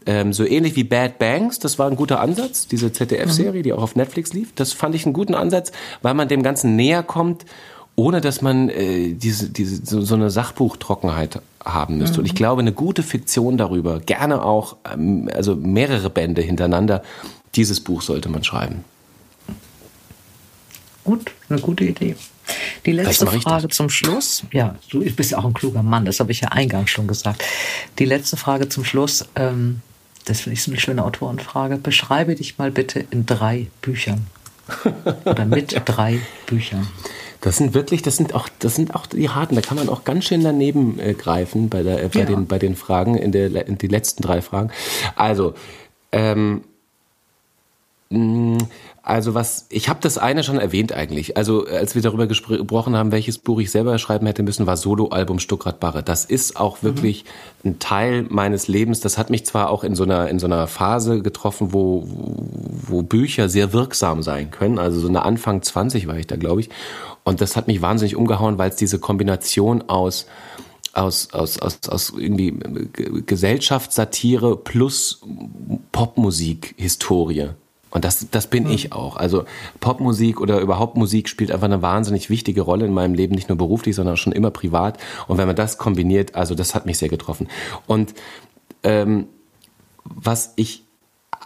ähm, 0.07 0.33
so 0.33 0.45
ähnlich 0.45 0.77
wie 0.77 0.85
Bad 0.85 1.19
Banks, 1.19 1.59
das 1.59 1.79
war 1.79 1.89
ein 1.89 1.97
guter 1.97 2.21
Ansatz, 2.21 2.67
diese 2.67 2.93
ZDF-Serie, 2.93 3.61
mhm. 3.61 3.65
die 3.65 3.73
auch 3.73 3.83
auf 3.83 3.97
Netflix 3.97 4.33
lief. 4.33 4.53
Das 4.55 4.73
fand 4.73 4.95
ich 4.95 5.05
einen 5.05 5.13
guten 5.13 5.35
Ansatz, 5.35 5.73
weil 6.03 6.15
man 6.15 6.29
dem 6.29 6.43
Ganzen 6.43 6.77
näher 6.77 7.03
kommt, 7.03 7.45
ohne 7.95 8.21
dass 8.21 8.41
man 8.43 8.69
äh, 8.69 9.13
diese, 9.13 9.51
diese, 9.51 9.85
so, 9.85 10.01
so 10.01 10.15
eine 10.15 10.31
Sachbuchtrockenheit 10.31 11.43
haben 11.65 11.99
müsste. 11.99 12.15
Mhm. 12.17 12.21
Und 12.21 12.27
ich 12.27 12.35
glaube, 12.35 12.63
eine 12.63 12.73
gute 12.73 13.03
Fiktion 13.03 13.59
darüber, 13.59 14.01
gerne 14.01 14.43
auch, 14.43 14.77
ähm, 14.93 15.29
also 15.35 15.55
mehrere 15.55 16.11
Bände 16.11 16.43
hintereinander, 16.43 17.03
dieses 17.55 17.81
Buch 17.81 18.03
sollte 18.03 18.29
man 18.29 18.45
schreiben. 18.45 18.85
Gut, 21.05 21.33
eine 21.49 21.61
gute 21.61 21.85
Idee. 21.85 22.17
Die 22.87 22.93
letzte 22.93 23.27
Frage 23.27 23.69
zum 23.69 23.91
Schluss. 23.91 24.45
Ja, 24.53 24.77
du 24.91 25.01
bist 25.01 25.33
ja 25.33 25.39
auch 25.39 25.45
ein 25.45 25.55
kluger 25.55 25.83
Mann, 25.83 26.05
das 26.05 26.21
habe 26.21 26.33
ich 26.33 26.41
ja 26.41 26.49
eingangs 26.49 26.91
schon 26.91 27.07
gesagt. 27.07 27.45
Die 27.99 28.05
letzte 28.05 28.37
Frage 28.37 28.69
zum 28.69 28.85
Schluss. 28.85 29.27
Ähm, 29.35 29.81
das 30.25 30.41
finde 30.41 30.55
ich 30.55 30.63
so 30.63 30.71
eine 30.71 30.81
schöne 30.81 31.05
Autorenfrage. 31.05 31.77
Beschreibe 31.77 32.35
dich 32.35 32.59
mal 32.59 32.71
bitte 32.71 33.05
in 33.11 33.27
drei 33.27 33.69
Büchern. 33.81 34.27
Oder 35.25 35.45
mit 35.45 35.81
drei 35.85 36.21
Büchern. 36.47 36.87
Das 37.41 37.57
sind 37.57 37.75
wirklich, 37.75 38.03
das 38.03 38.17
sind 38.17 38.35
auch, 38.35 38.49
das 38.61 38.77
sind 38.77 38.95
auch 38.95 39.07
die 39.07 39.29
harten. 39.29 39.57
Da 39.57 39.61
kann 39.61 39.77
man 39.77 39.89
auch 39.89 40.05
ganz 40.05 40.27
schön 40.27 40.45
daneben 40.45 41.01
äh, 41.01 41.15
greifen 41.15 41.69
bei, 41.69 41.83
der, 41.83 42.03
äh, 42.03 42.09
bei, 42.09 42.21
ja. 42.21 42.27
den, 42.27 42.47
bei 42.47 42.59
den 42.59 42.77
Fragen, 42.77 43.17
in, 43.17 43.33
der, 43.33 43.67
in 43.67 43.79
die 43.79 43.89
letzten 43.89 44.23
drei 44.23 44.41
Fragen. 44.43 44.71
Also, 45.17 45.55
ähm, 46.13 46.63
also 49.03 49.35
was, 49.35 49.67
ich 49.69 49.89
habe 49.89 49.99
das 50.01 50.17
eine 50.17 50.45
schon 50.45 50.59
erwähnt 50.59 50.93
eigentlich. 50.93 51.37
Also 51.37 51.67
als 51.67 51.95
wir 51.97 52.03
darüber 52.03 52.29
gesprochen 52.29 52.97
haben, 52.97 53.11
welches 53.11 53.39
Buch 53.39 53.61
ich 53.61 53.71
selber 53.71 53.99
schreiben 53.99 54.27
hätte 54.27 54.45
müssen, 54.45 54.67
war 54.67 54.77
Soloalbum 54.77 55.41
Stuckrad 55.41 55.81
Barre. 55.81 56.05
Das 56.05 56.25
ist 56.25 56.57
auch 56.57 56.83
mhm. 56.83 56.87
wirklich 56.87 57.25
mhm. 57.63 57.71
ein 57.71 57.79
Teil 57.81 58.27
meines 58.29 58.69
Lebens. 58.69 59.01
Das 59.01 59.19
hat 59.19 59.31
mich 59.31 59.45
zwar 59.45 59.71
auch 59.71 59.83
in 59.83 59.97
so 59.97 60.05
einer 60.05 60.29
in 60.29 60.39
so 60.39 60.47
einer 60.47 60.69
Phase 60.69 61.21
getroffen, 61.21 61.73
wo 61.73 62.07
wo 62.07 63.03
Bücher 63.03 63.49
sehr 63.49 63.73
wirksam 63.73 64.23
sein 64.23 64.51
können. 64.53 64.79
Also 64.79 65.01
so 65.01 65.09
eine 65.09 65.25
Anfang 65.25 65.63
20 65.63 66.07
war 66.07 66.17
ich 66.17 66.29
da, 66.29 66.37
glaube 66.37 66.61
ich. 66.61 66.71
Und 67.25 67.41
das 67.41 67.57
hat 67.57 67.67
mich 67.67 67.83
wahnsinnig 67.83 68.15
umgehauen, 68.15 68.59
weil 68.59 68.71
es 68.71 68.77
diese 68.77 68.99
Kombination 68.99 69.83
aus 69.89 70.27
aus, 70.93 71.33
aus, 71.33 71.59
aus, 71.59 71.89
aus 71.89 72.13
irgendwie 72.15 72.55
Gesellschaftssatire 73.25 74.59
plus 74.59 75.23
Popmusik, 75.91 76.75
Historie 76.77 77.49
und 77.93 78.07
das, 78.07 78.27
das 78.31 78.47
bin 78.47 78.65
mhm. 78.65 78.71
ich 78.71 78.93
auch. 78.93 79.17
Also 79.17 79.45
Popmusik 79.81 80.41
oder 80.41 80.61
überhaupt 80.61 80.97
Musik 80.97 81.29
spielt 81.29 81.53
einfach 81.53 81.67
eine 81.67 81.83
wahnsinnig 81.83 82.31
wichtige 82.31 82.63
Rolle 82.63 82.87
in 82.87 82.93
meinem 82.93 83.15
Leben, 83.15 83.35
nicht 83.35 83.51
nur 83.51 83.59
beruflich, 83.59 83.95
sondern 83.95 84.17
schon 84.17 84.33
immer 84.33 84.51
privat. 84.51 84.99
Und 85.29 85.37
wenn 85.37 85.47
man 85.47 85.57
das 85.57 85.77
kombiniert, 85.77 86.35
also 86.35 86.55
das 86.55 86.75
hat 86.75 86.87
mich 86.87 86.97
sehr 86.99 87.11
getroffen. 87.11 87.49
Und 87.87 88.15
ähm, 88.83 89.27
was 90.05 90.55
ich 90.57 90.85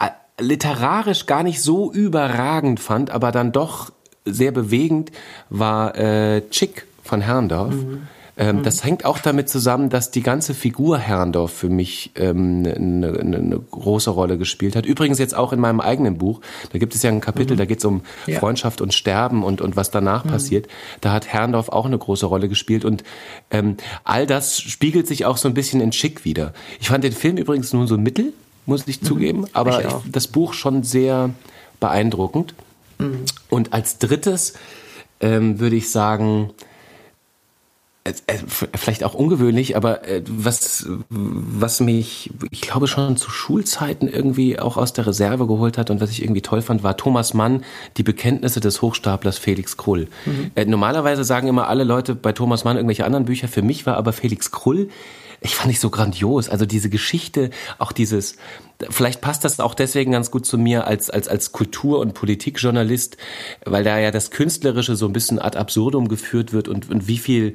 äh, 0.00 0.10
literarisch 0.40 1.26
gar 1.26 1.42
nicht 1.42 1.60
so 1.60 1.92
überragend 1.92 2.78
fand, 2.78 3.10
aber 3.10 3.32
dann 3.32 3.50
doch 3.50 3.90
sehr 4.24 4.52
bewegend, 4.52 5.10
war 5.50 5.96
äh, 5.96 6.48
Chick 6.50 6.86
von 7.02 7.20
Herrndorf. 7.20 7.74
Mhm. 7.74 8.06
Ähm, 8.38 8.58
mhm. 8.58 8.62
Das 8.64 8.84
hängt 8.84 9.04
auch 9.04 9.18
damit 9.18 9.48
zusammen, 9.48 9.88
dass 9.88 10.10
die 10.10 10.22
ganze 10.22 10.52
Figur 10.52 10.98
Herrndorf 10.98 11.52
für 11.52 11.70
mich 11.70 12.10
ähm, 12.16 12.64
eine, 12.66 13.18
eine, 13.18 13.36
eine, 13.38 13.58
große 13.58 14.10
Rolle 14.10 14.36
gespielt 14.36 14.76
hat. 14.76 14.84
Übrigens 14.84 15.18
jetzt 15.18 15.34
auch 15.34 15.54
in 15.54 15.60
meinem 15.60 15.80
eigenen 15.80 16.18
Buch. 16.18 16.40
Da 16.70 16.78
gibt 16.78 16.94
es 16.94 17.02
ja 17.02 17.10
ein 17.10 17.22
Kapitel, 17.22 17.54
mhm. 17.54 17.58
da 17.58 17.64
geht 17.64 17.78
es 17.78 17.84
um 17.86 18.02
ja. 18.26 18.38
Freundschaft 18.38 18.82
und 18.82 18.92
Sterben 18.92 19.42
und, 19.42 19.62
und 19.62 19.76
was 19.76 19.90
danach 19.90 20.24
mhm. 20.24 20.30
passiert. 20.30 20.68
Da 21.00 21.12
hat 21.12 21.26
Herrndorf 21.26 21.70
auch 21.70 21.86
eine 21.86 21.96
große 21.96 22.26
Rolle 22.26 22.48
gespielt 22.48 22.84
und 22.84 23.04
ähm, 23.50 23.78
all 24.04 24.26
das 24.26 24.60
spiegelt 24.60 25.06
sich 25.06 25.24
auch 25.24 25.38
so 25.38 25.48
ein 25.48 25.54
bisschen 25.54 25.80
in 25.80 25.92
Schick 25.92 26.24
wieder. 26.26 26.52
Ich 26.78 26.88
fand 26.88 27.04
den 27.04 27.12
Film 27.12 27.38
übrigens 27.38 27.72
nur 27.72 27.86
so 27.86 27.96
mittel, 27.96 28.34
muss 28.66 28.86
ich 28.86 29.00
mhm. 29.00 29.06
zugeben, 29.06 29.46
aber 29.54 29.82
ich 29.82 29.94
das 30.12 30.26
Buch 30.26 30.52
schon 30.52 30.82
sehr 30.82 31.30
beeindruckend. 31.80 32.54
Mhm. 32.98 33.24
Und 33.48 33.72
als 33.72 33.98
drittes 33.98 34.54
ähm, 35.20 35.58
würde 35.58 35.76
ich 35.76 35.90
sagen, 35.90 36.50
vielleicht 38.74 39.04
auch 39.04 39.14
ungewöhnlich, 39.14 39.76
aber 39.76 40.06
äh, 40.06 40.22
was, 40.28 40.86
was 41.08 41.80
mich, 41.80 42.30
ich 42.50 42.60
glaube 42.60 42.86
schon 42.86 43.16
zu 43.16 43.30
Schulzeiten 43.30 44.08
irgendwie 44.08 44.58
auch 44.58 44.76
aus 44.76 44.92
der 44.92 45.06
Reserve 45.06 45.46
geholt 45.46 45.78
hat 45.78 45.90
und 45.90 46.00
was 46.00 46.10
ich 46.10 46.22
irgendwie 46.22 46.42
toll 46.42 46.62
fand, 46.62 46.82
war 46.82 46.96
Thomas 46.96 47.34
Mann, 47.34 47.64
die 47.96 48.02
Bekenntnisse 48.02 48.60
des 48.60 48.82
Hochstaplers 48.82 49.38
Felix 49.38 49.76
Krull. 49.76 50.08
Mhm. 50.24 50.50
Äh, 50.54 50.64
normalerweise 50.66 51.24
sagen 51.24 51.48
immer 51.48 51.68
alle 51.68 51.84
Leute 51.84 52.14
bei 52.14 52.32
Thomas 52.32 52.64
Mann 52.64 52.76
irgendwelche 52.76 53.04
anderen 53.04 53.24
Bücher, 53.24 53.48
für 53.48 53.62
mich 53.62 53.86
war 53.86 53.96
aber 53.96 54.12
Felix 54.12 54.50
Krull 54.50 54.88
ich 55.40 55.54
fand 55.54 55.70
ich 55.70 55.80
so 55.80 55.90
grandios. 55.90 56.48
Also 56.48 56.66
diese 56.66 56.90
Geschichte, 56.90 57.50
auch 57.78 57.92
dieses, 57.92 58.36
vielleicht 58.90 59.20
passt 59.20 59.44
das 59.44 59.60
auch 59.60 59.74
deswegen 59.74 60.12
ganz 60.12 60.30
gut 60.30 60.46
zu 60.46 60.58
mir 60.58 60.86
als, 60.86 61.10
als, 61.10 61.28
als 61.28 61.52
Kultur- 61.52 62.00
und 62.00 62.14
Politikjournalist, 62.14 63.16
weil 63.64 63.84
da 63.84 63.98
ja 63.98 64.10
das 64.10 64.30
Künstlerische 64.30 64.96
so 64.96 65.06
ein 65.06 65.12
bisschen 65.12 65.38
ad 65.38 65.58
absurdum 65.58 66.08
geführt 66.08 66.52
wird 66.52 66.68
und, 66.68 66.90
und 66.90 67.08
wie 67.08 67.18
viel, 67.18 67.54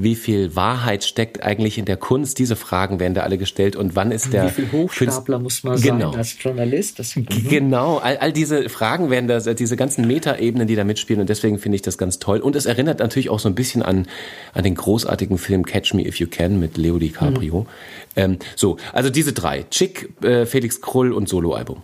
wie 0.00 0.14
viel 0.14 0.54
Wahrheit 0.54 1.02
steckt 1.02 1.42
eigentlich 1.42 1.76
in 1.76 1.84
der 1.84 1.96
Kunst? 1.96 2.38
Diese 2.38 2.54
Fragen 2.54 3.00
werden 3.00 3.14
da 3.14 3.22
alle 3.22 3.36
gestellt. 3.36 3.74
Und 3.74 3.96
wann 3.96 4.12
ist 4.12 4.32
der... 4.32 4.46
Wie 4.46 4.50
viel 4.50 4.70
Hochstapler 4.70 5.38
Künst 5.38 5.42
muss 5.42 5.62
man 5.64 5.80
genau. 5.80 6.10
sein 6.12 6.18
als 6.20 6.36
Journalist? 6.40 7.00
Das. 7.00 7.14
Genau, 7.48 7.98
all, 7.98 8.16
all 8.18 8.32
diese 8.32 8.68
Fragen 8.68 9.10
werden 9.10 9.26
da, 9.26 9.40
diese 9.40 9.76
ganzen 9.76 10.06
Metaebenen, 10.06 10.68
die 10.68 10.76
da 10.76 10.84
mitspielen. 10.84 11.20
Und 11.20 11.28
deswegen 11.28 11.58
finde 11.58 11.76
ich 11.76 11.82
das 11.82 11.98
ganz 11.98 12.20
toll. 12.20 12.38
Und 12.38 12.54
es 12.54 12.66
erinnert 12.66 13.00
natürlich 13.00 13.28
auch 13.28 13.40
so 13.40 13.48
ein 13.48 13.56
bisschen 13.56 13.82
an, 13.82 14.06
an 14.54 14.62
den 14.62 14.76
großartigen 14.76 15.36
Film 15.36 15.66
Catch 15.66 15.94
Me 15.94 16.06
If 16.06 16.20
You 16.20 16.28
Can 16.30 16.60
mit 16.60 16.76
Leo 16.76 16.98
DiCaprio. 17.00 17.62
Mhm. 17.62 17.66
Ähm, 18.14 18.38
so, 18.54 18.76
also 18.92 19.10
diese 19.10 19.32
drei. 19.32 19.64
Chick, 19.68 20.10
äh, 20.22 20.46
Felix 20.46 20.80
Krull 20.80 21.12
und 21.12 21.28
Soloalbum. 21.28 21.82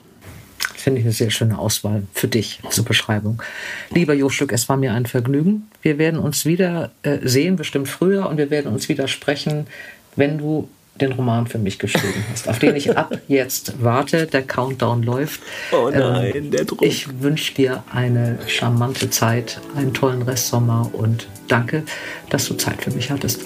Finde 0.85 1.01
ich 1.01 1.07
eine 1.07 1.14
sehr 1.14 1.30
schöne 1.30 1.59
Auswahl 1.59 2.03
für 2.12 2.28
dich 2.28 2.61
zur 2.68 2.85
Beschreibung. 2.85 3.43
Lieber 3.89 4.12
Jo 4.12 4.28
Stück, 4.28 4.53
es 4.53 4.68
war 4.68 4.76
mir 4.76 4.93
ein 4.93 5.07
Vergnügen. 5.07 5.66
Wir 5.80 5.97
werden 5.97 6.20
uns 6.20 6.45
wieder 6.45 6.91
äh, 7.03 7.20
sehen, 7.22 7.57
bestimmt 7.57 7.89
früher, 7.89 8.28
und 8.28 8.37
wir 8.37 8.51
werden 8.51 8.70
uns 8.70 8.91
wieder 8.91 9.09
sprechen, 9.09 9.66
wenn 10.14 10.37
du 10.37 10.68
den 11.01 11.12
Roman 11.12 11.47
für 11.47 11.57
mich 11.57 11.78
geschrieben 11.78 12.22
hast, 12.30 12.51
auf 12.51 12.59
den 12.59 12.76
ich 12.76 12.99
ab 12.99 13.18
jetzt 13.28 13.82
warte. 13.82 14.26
Der 14.26 14.43
Countdown 14.43 15.03
läuft. 15.03 15.41
Oh 15.72 15.89
nein, 15.89 16.32
ähm, 16.35 16.51
der 16.51 16.66
Druck. 16.66 16.82
Ich 16.82 17.22
wünsche 17.22 17.55
dir 17.55 17.82
eine 17.91 18.39
charmante 18.47 19.09
Zeit, 19.09 19.62
einen 19.74 19.95
tollen 19.95 20.20
Restsommer 20.20 20.91
und 20.93 21.28
danke, 21.49 21.85
dass 22.28 22.47
du 22.47 22.57
Zeit 22.59 22.82
für 22.82 22.91
mich 22.91 23.11
hattest. 23.11 23.41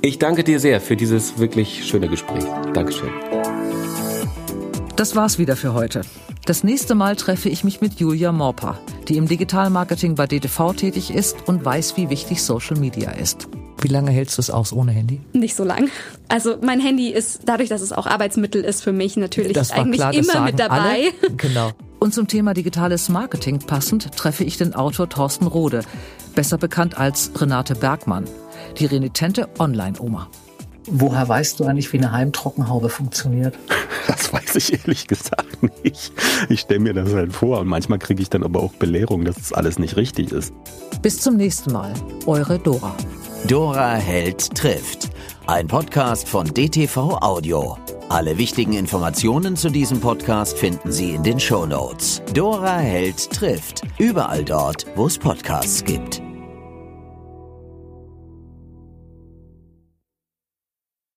Ich 0.00 0.18
danke 0.18 0.42
dir 0.42 0.58
sehr 0.58 0.80
für 0.80 0.96
dieses 0.96 1.36
wirklich 1.36 1.84
schöne 1.86 2.08
Gespräch. 2.08 2.44
Dankeschön. 2.72 3.10
Das 4.96 5.14
war's 5.14 5.38
wieder 5.38 5.54
für 5.54 5.74
heute. 5.74 6.00
Das 6.44 6.64
nächste 6.64 6.96
Mal 6.96 7.14
treffe 7.14 7.48
ich 7.48 7.62
mich 7.62 7.80
mit 7.80 8.00
Julia 8.00 8.32
Morpa, 8.32 8.76
die 9.06 9.16
im 9.16 9.28
Digitalmarketing 9.28 10.16
bei 10.16 10.26
DTV 10.26 10.72
tätig 10.72 11.14
ist 11.14 11.36
und 11.46 11.64
weiß, 11.64 11.96
wie 11.96 12.10
wichtig 12.10 12.42
Social 12.42 12.76
Media 12.76 13.12
ist. 13.12 13.46
Wie 13.80 13.86
lange 13.86 14.10
hältst 14.10 14.38
du 14.38 14.40
es 14.40 14.50
aus 14.50 14.72
ohne 14.72 14.90
Handy? 14.90 15.20
Nicht 15.32 15.54
so 15.54 15.62
lang. 15.62 15.88
Also 16.26 16.56
mein 16.60 16.80
Handy 16.80 17.10
ist, 17.10 17.42
dadurch, 17.44 17.68
dass 17.68 17.80
es 17.80 17.92
auch 17.92 18.06
Arbeitsmittel 18.06 18.64
ist 18.64 18.82
für 18.82 18.92
mich, 18.92 19.16
natürlich 19.16 19.56
eigentlich 19.72 20.00
klar, 20.00 20.14
immer 20.14 20.40
mit 20.40 20.58
dabei. 20.58 20.76
Alle. 20.78 21.12
Genau. 21.36 21.70
Und 22.00 22.12
zum 22.12 22.26
Thema 22.26 22.54
digitales 22.54 23.08
Marketing 23.08 23.60
passend 23.60 24.10
treffe 24.16 24.42
ich 24.42 24.56
den 24.56 24.74
Autor 24.74 25.08
Thorsten 25.08 25.46
Rode, 25.46 25.82
besser 26.34 26.58
bekannt 26.58 26.98
als 26.98 27.30
Renate 27.40 27.76
Bergmann, 27.76 28.24
die 28.78 28.86
renitente 28.86 29.48
Online-Oma. 29.60 30.28
Woher 30.94 31.26
weißt 31.26 31.58
du 31.58 31.64
eigentlich, 31.64 31.90
wie 31.94 31.98
eine 31.98 32.12
Heimtrockenhaube 32.12 32.88
funktioniert? 32.88 33.54
Das 34.08 34.32
weiß 34.32 34.56
ich 34.56 34.72
ehrlich 34.72 35.06
gesagt 35.06 35.62
nicht. 35.84 36.12
Ich 36.48 36.60
stelle 36.60 36.80
mir 36.80 36.92
das 36.92 37.14
halt 37.14 37.32
vor 37.32 37.60
und 37.60 37.68
manchmal 37.68 38.00
kriege 38.00 38.20
ich 38.20 38.28
dann 38.28 38.42
aber 38.42 38.60
auch 38.60 38.72
Belehrung, 38.72 39.24
dass 39.24 39.36
das 39.36 39.52
alles 39.52 39.78
nicht 39.78 39.96
richtig 39.96 40.32
ist. 40.32 40.52
Bis 41.02 41.20
zum 41.20 41.36
nächsten 41.36 41.72
Mal. 41.72 41.94
Eure 42.26 42.58
Dora. 42.58 42.96
Dora 43.46 43.94
Held 43.94 44.52
trifft. 44.56 45.10
Ein 45.46 45.68
Podcast 45.68 46.28
von 46.28 46.52
DTV 46.52 47.18
Audio. 47.20 47.78
Alle 48.08 48.38
wichtigen 48.38 48.72
Informationen 48.72 49.54
zu 49.54 49.70
diesem 49.70 50.00
Podcast 50.00 50.58
finden 50.58 50.90
Sie 50.90 51.12
in 51.12 51.22
den 51.22 51.38
Show 51.38 51.64
Notes. 51.64 52.22
Dora 52.34 52.78
Held 52.78 53.30
trifft. 53.30 53.82
Überall 53.98 54.44
dort, 54.44 54.84
wo 54.96 55.06
es 55.06 55.16
Podcasts 55.16 55.84
gibt. 55.84 56.20